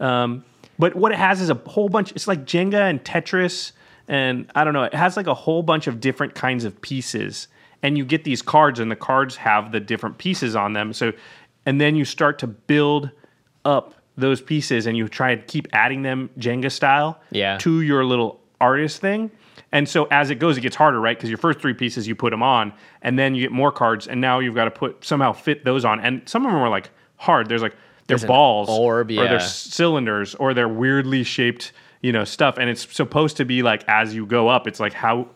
Um, 0.00 0.44
but 0.78 0.94
what 0.94 1.12
it 1.12 1.18
has 1.18 1.40
is 1.40 1.50
a 1.50 1.54
whole 1.54 1.88
bunch. 1.88 2.12
It's 2.12 2.26
like 2.28 2.44
Jenga 2.44 2.88
and 2.90 3.02
Tetris, 3.04 3.72
and 4.08 4.50
I 4.54 4.64
don't 4.64 4.72
know. 4.74 4.84
It 4.84 4.94
has 4.94 5.16
like 5.16 5.26
a 5.26 5.34
whole 5.34 5.62
bunch 5.62 5.86
of 5.86 6.00
different 6.00 6.34
kinds 6.34 6.64
of 6.64 6.80
pieces, 6.80 7.46
and 7.82 7.96
you 7.96 8.04
get 8.04 8.24
these 8.24 8.42
cards, 8.42 8.80
and 8.80 8.90
the 8.90 8.96
cards 8.96 9.36
have 9.36 9.70
the 9.72 9.80
different 9.80 10.18
pieces 10.18 10.56
on 10.56 10.72
them. 10.72 10.92
So, 10.92 11.12
and 11.68 11.78
then 11.78 11.94
you 11.94 12.04
start 12.06 12.38
to 12.38 12.46
build 12.46 13.10
up 13.66 13.94
those 14.16 14.40
pieces, 14.40 14.86
and 14.86 14.96
you 14.96 15.06
try 15.08 15.30
and 15.32 15.46
keep 15.46 15.68
adding 15.72 16.00
them 16.02 16.30
Jenga 16.38 16.72
style 16.72 17.20
Yeah. 17.30 17.58
to 17.58 17.82
your 17.82 18.04
little 18.04 18.40
artist 18.60 19.00
thing. 19.00 19.30
And 19.70 19.86
so 19.88 20.08
as 20.10 20.30
it 20.30 20.36
goes, 20.36 20.56
it 20.56 20.62
gets 20.62 20.76
harder, 20.76 20.98
right? 21.00 21.14
Because 21.16 21.28
your 21.28 21.36
first 21.38 21.60
three 21.60 21.74
pieces 21.74 22.08
you 22.08 22.14
put 22.14 22.30
them 22.30 22.42
on, 22.42 22.72
and 23.02 23.18
then 23.18 23.34
you 23.34 23.42
get 23.42 23.52
more 23.52 23.70
cards, 23.70 24.08
and 24.08 24.18
now 24.20 24.38
you've 24.38 24.54
got 24.54 24.64
to 24.64 24.70
put 24.70 25.04
somehow 25.04 25.32
fit 25.32 25.64
those 25.64 25.84
on. 25.84 26.00
And 26.00 26.26
some 26.26 26.46
of 26.46 26.52
them 26.52 26.60
are 26.60 26.70
like 26.70 26.88
hard. 27.16 27.48
There's 27.48 27.62
like 27.62 27.74
they're 28.06 28.16
There's 28.16 28.24
balls, 28.26 28.68
orb, 28.70 29.10
or 29.10 29.12
yeah. 29.12 29.26
they're 29.28 29.40
cylinders, 29.40 30.34
or 30.36 30.54
they're 30.54 30.68
weirdly 30.68 31.22
shaped, 31.22 31.72
you 32.00 32.10
know, 32.12 32.24
stuff. 32.24 32.56
And 32.58 32.70
it's 32.70 32.92
supposed 32.94 33.36
to 33.36 33.44
be 33.44 33.62
like 33.62 33.84
as 33.88 34.14
you 34.14 34.24
go 34.26 34.48
up, 34.48 34.66
it's 34.66 34.80
like 34.80 34.94
how 34.94 35.28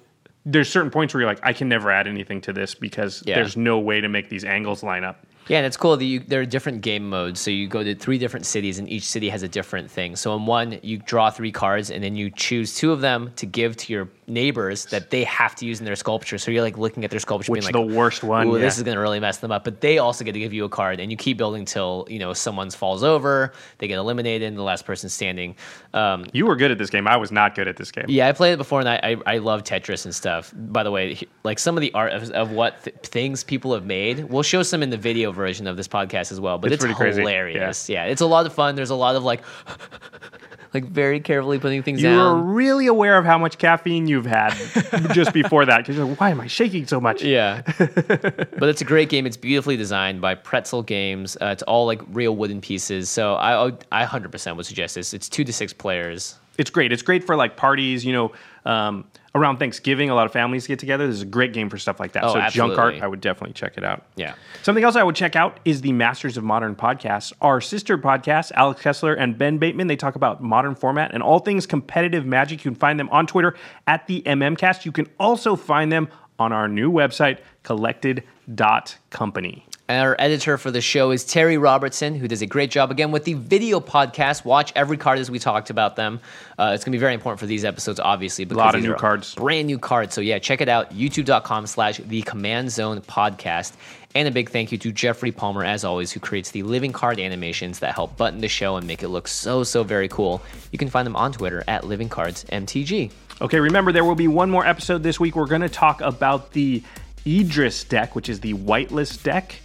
there's 0.47 0.68
certain 0.70 0.91
points 0.91 1.12
where 1.14 1.20
you're 1.20 1.30
like, 1.30 1.41
I 1.45 1.53
can 1.53 1.68
never 1.68 1.91
add 1.91 2.09
anything 2.09 2.41
to 2.43 2.53
this 2.53 2.74
because 2.74 3.22
Yeah. 3.26 3.37
there's 3.37 3.57
no 3.57 3.78
way 3.78 4.01
to 4.01 4.09
make 4.09 4.28
these 4.30 4.45
angles 4.45 4.83
line 4.83 5.05
up. 5.05 5.24
Yeah, 5.49 5.59
and 5.59 5.66
it's 5.66 5.76
cool 5.76 5.97
that 5.97 6.05
you, 6.05 6.20
there 6.20 6.40
are 6.40 6.47
different 6.47 6.82
game 6.82 7.09
modes. 7.09 7.40
So 7.40 7.51
you 7.51 7.66
go 7.66 7.82
to 7.82 7.95
three 7.95 8.18
different 8.18 8.47
cities, 8.47 8.78
and 8.78 8.88
each 8.88 9.05
city 9.05 9.28
has 9.28 9.43
a 9.43 9.49
different 9.49 9.90
thing. 9.90 10.14
So 10.16 10.34
in 10.36 10.47
one, 10.47 10.78
you 10.82 10.99
draw 10.99 11.30
three 11.30 11.53
cards, 11.53 11.90
and 11.90 12.03
then 12.03 12.14
you 12.14 12.30
choose 12.30 12.74
two 12.74 12.93
of 12.93 13.01
them 13.01 13.32
to 13.36 13.47
give 13.47 13.76
to 13.78 13.93
your 13.93 14.09
neighbors 14.27 14.87
that 14.87 15.11
they 15.11 15.25
have 15.25 15.55
to 15.57 15.66
use 15.66 15.81
in 15.81 15.85
their 15.85 15.97
sculpture. 15.97 16.39
So 16.39 16.51
you're 16.51 16.62
like 16.62 16.79
looking 16.79 17.05
at 17.05 17.11
their 17.11 17.18
sculpture, 17.20 17.51
Which 17.51 17.62
being 17.62 17.73
the 17.73 17.95
worst 17.95 18.23
one, 18.23 18.47
Ooh, 18.49 18.59
this 18.59 18.77
is 18.77 18.83
going 18.83 18.95
to 18.95 19.01
really 19.01 19.20
mess 19.20 19.39
them 19.39 19.51
up. 19.51 19.64
But 19.64 19.81
they 19.81 19.99
also 19.99 20.25
get 20.25 20.33
to 20.33 20.39
give 20.39 20.53
you 20.53 20.64
a 20.64 20.68
card, 20.68 21.01
and 21.01 21.11
you 21.11 21.16
keep 21.16 21.37
building 21.39 21.64
till 21.64 22.07
you 22.09 22.18
know 22.18 22.33
someone 22.33 22.70
falls 22.70 23.03
over, 23.03 23.53
they 23.79 23.89
get 23.89 23.99
eliminated, 23.99 24.47
and 24.49 24.57
the 24.57 24.62
last 24.62 24.85
person 24.87 25.09
standing. 25.09 25.57
Um, 25.95 26.25
You 26.33 26.47
were 26.47 26.57
good 26.57 26.70
at 26.70 26.79
this 26.79 26.91
game. 26.91 27.07
I 27.09 27.16
was 27.16 27.33
not 27.33 27.55
good 27.55 27.68
at 27.68 27.77
this 27.77 27.91
game. 27.91 28.07
yeah, 28.09 28.29
I 28.29 28.33
played 28.33 28.53
it 28.53 28.59
before, 28.59 28.81
and 28.81 28.89
I, 28.89 29.01
I 29.27 29.35
I 29.35 29.39
love 29.39 29.64
Tetris 29.64 30.05
and 30.05 30.14
stuff. 30.14 30.53
By 30.57 30.83
the 30.83 30.91
way, 30.91 31.18
like 31.45 31.59
some 31.59 31.77
of 31.77 31.81
the 31.81 31.93
art 31.95 32.12
of, 32.12 32.31
of 32.31 32.51
what 32.53 32.83
th- 32.85 32.97
things 33.03 33.43
people 33.45 33.75
have 33.75 33.85
made, 33.85 34.25
we'll 34.31 34.43
show 34.43 34.62
some 34.62 34.83
in 34.83 34.91
the 34.91 34.97
video 34.97 35.33
version 35.33 35.66
of 35.66 35.77
this 35.77 35.89
podcast 35.89 36.33
as 36.33 36.41
well. 36.41 36.59
But 36.59 36.73
It's 36.73 36.85
it's, 36.85 37.16
hilarious. 37.16 37.89
Yeah. 37.89 38.05
it's 38.05 38.20
a 38.20 38.27
lot 38.27 38.47
of 38.47 38.53
fun. 38.53 38.75
There's 38.77 38.91
a 38.91 38.95
lot 38.95 39.16
of 39.16 39.25
like, 39.25 39.43
like 40.75 40.85
very 40.85 41.20
carefully 41.20 41.59
putting 41.59 41.83
things 41.83 42.03
You 42.03 42.09
were 42.11 42.14
down. 42.16 42.47
really 42.49 42.87
aware 42.87 43.18
of 43.18 43.25
how 43.25 43.37
much 43.39 43.59
caffeine 43.59 44.07
you've 44.07 44.27
had 44.27 44.51
just 45.12 45.33
before 45.33 45.66
that 45.66 45.79
because 45.79 45.97
you're 45.97 46.07
like, 46.07 46.20
why 46.20 46.31
am 46.31 46.41
I 46.41 46.47
shaking 46.47 46.87
so 46.87 47.01
much? 47.01 47.23
Yeah, 47.23 47.62
but 47.79 48.68
it's 48.68 48.81
a 48.81 48.85
great 48.85 49.09
game. 49.09 49.27
It's 49.27 49.37
beautifully 49.37 49.77
designed 49.77 50.20
by 50.20 50.35
Pretzel 50.35 50.83
Games. 50.83 51.37
Uh, 51.41 51.47
it's 51.47 51.62
all 51.64 51.87
like 51.87 52.01
real 52.11 52.35
wooden 52.37 52.61
pieces. 52.61 53.09
So 53.11 53.35
I 53.35 53.68
I- 53.68 54.03
I 54.03 54.05
100% 54.07 54.57
would 54.57 54.66
suggest 54.66 54.95
this. 54.95 55.12
It's 55.14 55.29
two 55.29 55.45
to 55.45 55.53
six 55.53 55.73
players. 55.73 56.37
It's 56.59 56.70
great. 56.70 56.93
It's 56.93 57.03
great 57.03 57.25
for 57.25 57.37
like 57.37 57.57
parties, 57.57 58.05
you 58.05 58.12
know, 58.12 58.33
um, 58.64 59.05
around 59.35 59.59
Thanksgiving. 59.59 60.11
A 60.11 60.14
lot 60.14 60.26
of 60.26 60.33
families 60.33 60.66
get 60.66 60.78
together. 60.78 61.07
This 61.07 61.16
is 61.16 61.22
a 61.22 61.26
great 61.26 61.53
game 61.53 61.70
for 61.70 61.78
stuff 61.78 61.99
like 61.99 62.12
that. 62.12 62.24
Oh, 62.24 62.35
so 62.35 62.49
Junk 62.49 62.78
Art. 62.78 63.01
I 63.01 63.07
would 63.07 63.20
definitely 63.20 63.55
check 63.55 63.76
it 63.76 63.85
out. 63.85 64.05
Yeah. 64.16 64.35
Something 64.62 64.85
else 64.85 64.97
I 64.97 65.03
would 65.03 65.16
check 65.16 65.37
out 65.37 65.59
is 65.64 65.80
the 65.80 65.93
Masters 65.93 66.37
of 66.37 66.45
Modern 66.45 66.76
podcast. 66.76 67.33
Our 67.41 67.61
sister 67.61 67.99
podcast, 67.99 68.53
Alex 68.55 68.83
Kessler 68.83 69.14
and 69.14 69.39
Ben 69.39 69.59
Bateman, 69.59 69.87
they 69.87 69.97
talk 69.97 70.16
about 70.16 70.43
modern 70.43 70.74
format 70.74 71.12
and 71.14 71.22
all 71.22 71.39
things 71.39 71.66
competitive 71.66 72.26
magic. 72.26 72.64
You 72.64 72.70
can 72.70 72.78
find 72.78 73.01
them 73.01 73.09
on 73.11 73.26
Twitter 73.26 73.55
at 73.87 74.07
the 74.07 74.22
MMCast. 74.22 74.85
You 74.85 74.93
can 74.93 75.09
also 75.18 75.57
find 75.57 75.91
them 75.91 76.09
on 76.39 76.53
our 76.53 76.68
new 76.68 76.91
website, 76.91 77.39
collected.company. 77.62 79.66
And 79.89 80.01
our 80.01 80.16
editor 80.18 80.57
for 80.59 80.70
the 80.70 80.80
show 80.80 81.11
is 81.11 81.24
Terry 81.24 81.59
Robertson, 81.59 82.14
who 82.14 82.28
does 82.28 82.41
a 82.41 82.47
great 82.47 82.70
job 82.70 82.91
again 82.91 83.11
with 83.11 83.24
the 83.24 83.35
video 83.35 83.80
podcast. 83.80 84.45
Watch 84.45 84.72
every 84.76 84.97
card 84.97 85.18
as 85.18 85.30
we 85.30 85.39
talked 85.41 85.70
about 85.70 85.97
them. 85.97 86.20
Uh, 86.57 86.70
it's 86.72 86.85
going 86.85 86.93
to 86.93 86.97
be 86.97 87.01
very 87.01 87.14
important 87.14 87.41
for 87.41 87.47
these 87.47 87.64
episodes, 87.64 87.99
obviously. 87.99 88.45
Because 88.45 88.59
Lot 88.59 88.74
of 88.76 88.83
new 88.83 88.95
cards. 88.95 89.35
Brand 89.35 89.66
new 89.66 89.78
cards. 89.78 90.14
So, 90.14 90.20
yeah, 90.20 90.39
check 90.39 90.61
it 90.61 90.68
out. 90.68 90.95
YouTube.com 90.95 91.66
slash 91.66 91.99
the 91.99 92.22
Command 92.22 92.70
Zone 92.70 93.01
podcast. 93.01 93.72
And 94.14 94.28
a 94.28 94.30
big 94.30 94.51
thank 94.51 94.70
you 94.70 94.78
to 94.78 94.93
Jeffrey 94.93 95.33
Palmer, 95.33 95.64
as 95.64 95.85
always, 95.85 96.12
who 96.12 96.20
creates 96.20 96.53
the 96.53 96.62
living 96.62 96.93
card 96.93 97.18
animations 97.18 97.80
that 97.80 97.95
help 97.95 98.16
button 98.16 98.41
the 98.41 98.49
show 98.49 98.76
and 98.76 98.87
make 98.87 99.03
it 99.03 99.09
look 99.09 99.26
so, 99.26 99.64
so 99.64 99.83
very 99.83 100.09
cool. 100.09 100.43
You 100.70 100.78
can 100.78 100.89
find 100.89 101.05
them 101.05 101.16
on 101.16 101.33
Twitter 101.33 101.64
at 101.66 101.85
Living 101.85 102.09
Cards 102.09 102.45
MTG. 102.45 103.11
Okay, 103.41 103.59
remember 103.59 103.91
there 103.91 104.05
will 104.05 104.14
be 104.14 104.28
one 104.28 104.49
more 104.51 104.64
episode 104.64 105.03
this 105.03 105.18
week. 105.18 105.35
We're 105.35 105.47
going 105.47 105.62
to 105.62 105.68
talk 105.68 106.01
about 106.03 106.53
the 106.53 106.83
Yidris 107.26 107.89
deck, 107.89 108.14
which 108.14 108.28
is 108.28 108.41
the 108.41 108.55
whitelist 108.55 109.22
deck. 109.24 109.57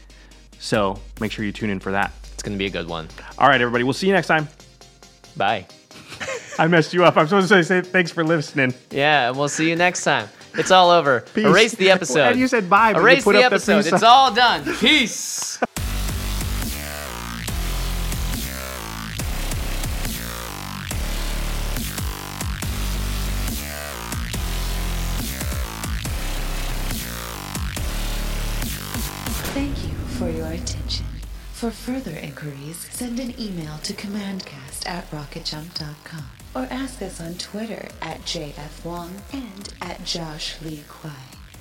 So 0.60 1.00
make 1.20 1.32
sure 1.32 1.46
you 1.46 1.52
tune 1.52 1.70
in 1.70 1.80
for 1.80 1.92
that. 1.92 2.12
It's 2.34 2.44
going 2.44 2.54
to 2.56 2.60
be 2.60 2.66
a 2.66 2.70
good 2.70 2.88
one. 2.88 3.08
All 3.38 3.48
right, 3.48 3.60
everybody, 3.60 3.84
we'll 3.84 3.94
see 3.94 4.08
you 4.08 4.14
next 4.14 4.28
time. 4.28 4.48
Bye. 5.36 5.66
I 6.60 6.68
messed 6.68 6.94
you 6.94 7.04
up. 7.06 7.18
I'm 7.18 7.28
supposed 7.28 7.50
to 7.50 7.64
say 7.64 7.82
thanks 7.82 8.12
for 8.12 8.24
listening. 8.24 8.74
Yeah, 8.92 9.30
and 9.30 9.38
we'll 9.38 9.50
see 9.50 9.70
you 9.70 9.76
next 9.76 10.04
time. 10.04 10.28
It's 10.56 10.72
all 10.72 10.90
over. 10.90 11.22
Peace. 11.34 11.46
Erase 11.46 11.74
the 11.74 11.92
episode. 11.92 12.32
And 12.32 12.40
you 12.40 12.48
said 12.48 12.70
bye, 12.70 12.92
Erase 12.92 13.24
put 13.24 13.34
the 13.34 13.44
up 13.44 13.52
the 13.52 13.56
episode. 13.56 13.84
peace 13.84 13.94
it's 13.94 14.04
all 14.04 14.34
done. 14.34 14.64
Peace. 14.78 15.60
For 31.68 31.74
further 31.74 32.16
inquiries, 32.16 32.88
send 32.92 33.20
an 33.20 33.38
email 33.38 33.78
to 33.80 33.92
commandcast 33.92 34.88
at 34.88 35.12
rocketjump.com 35.12 36.24
or 36.56 36.66
ask 36.72 37.02
us 37.02 37.20
on 37.20 37.34
Twitter 37.34 37.90
at 38.02 38.22
JF 38.22 38.86
Wong 38.86 39.14
and 39.34 39.74
at 39.82 40.06
Josh 40.06 40.56
Lee 40.62 40.86
Kwai. 40.88 41.12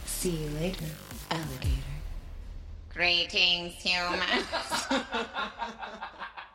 See 0.05 0.31
you 0.31 0.51
later, 0.51 0.85
alligator. 1.29 1.97
Greetings, 2.95 3.73
humans. 3.83 4.47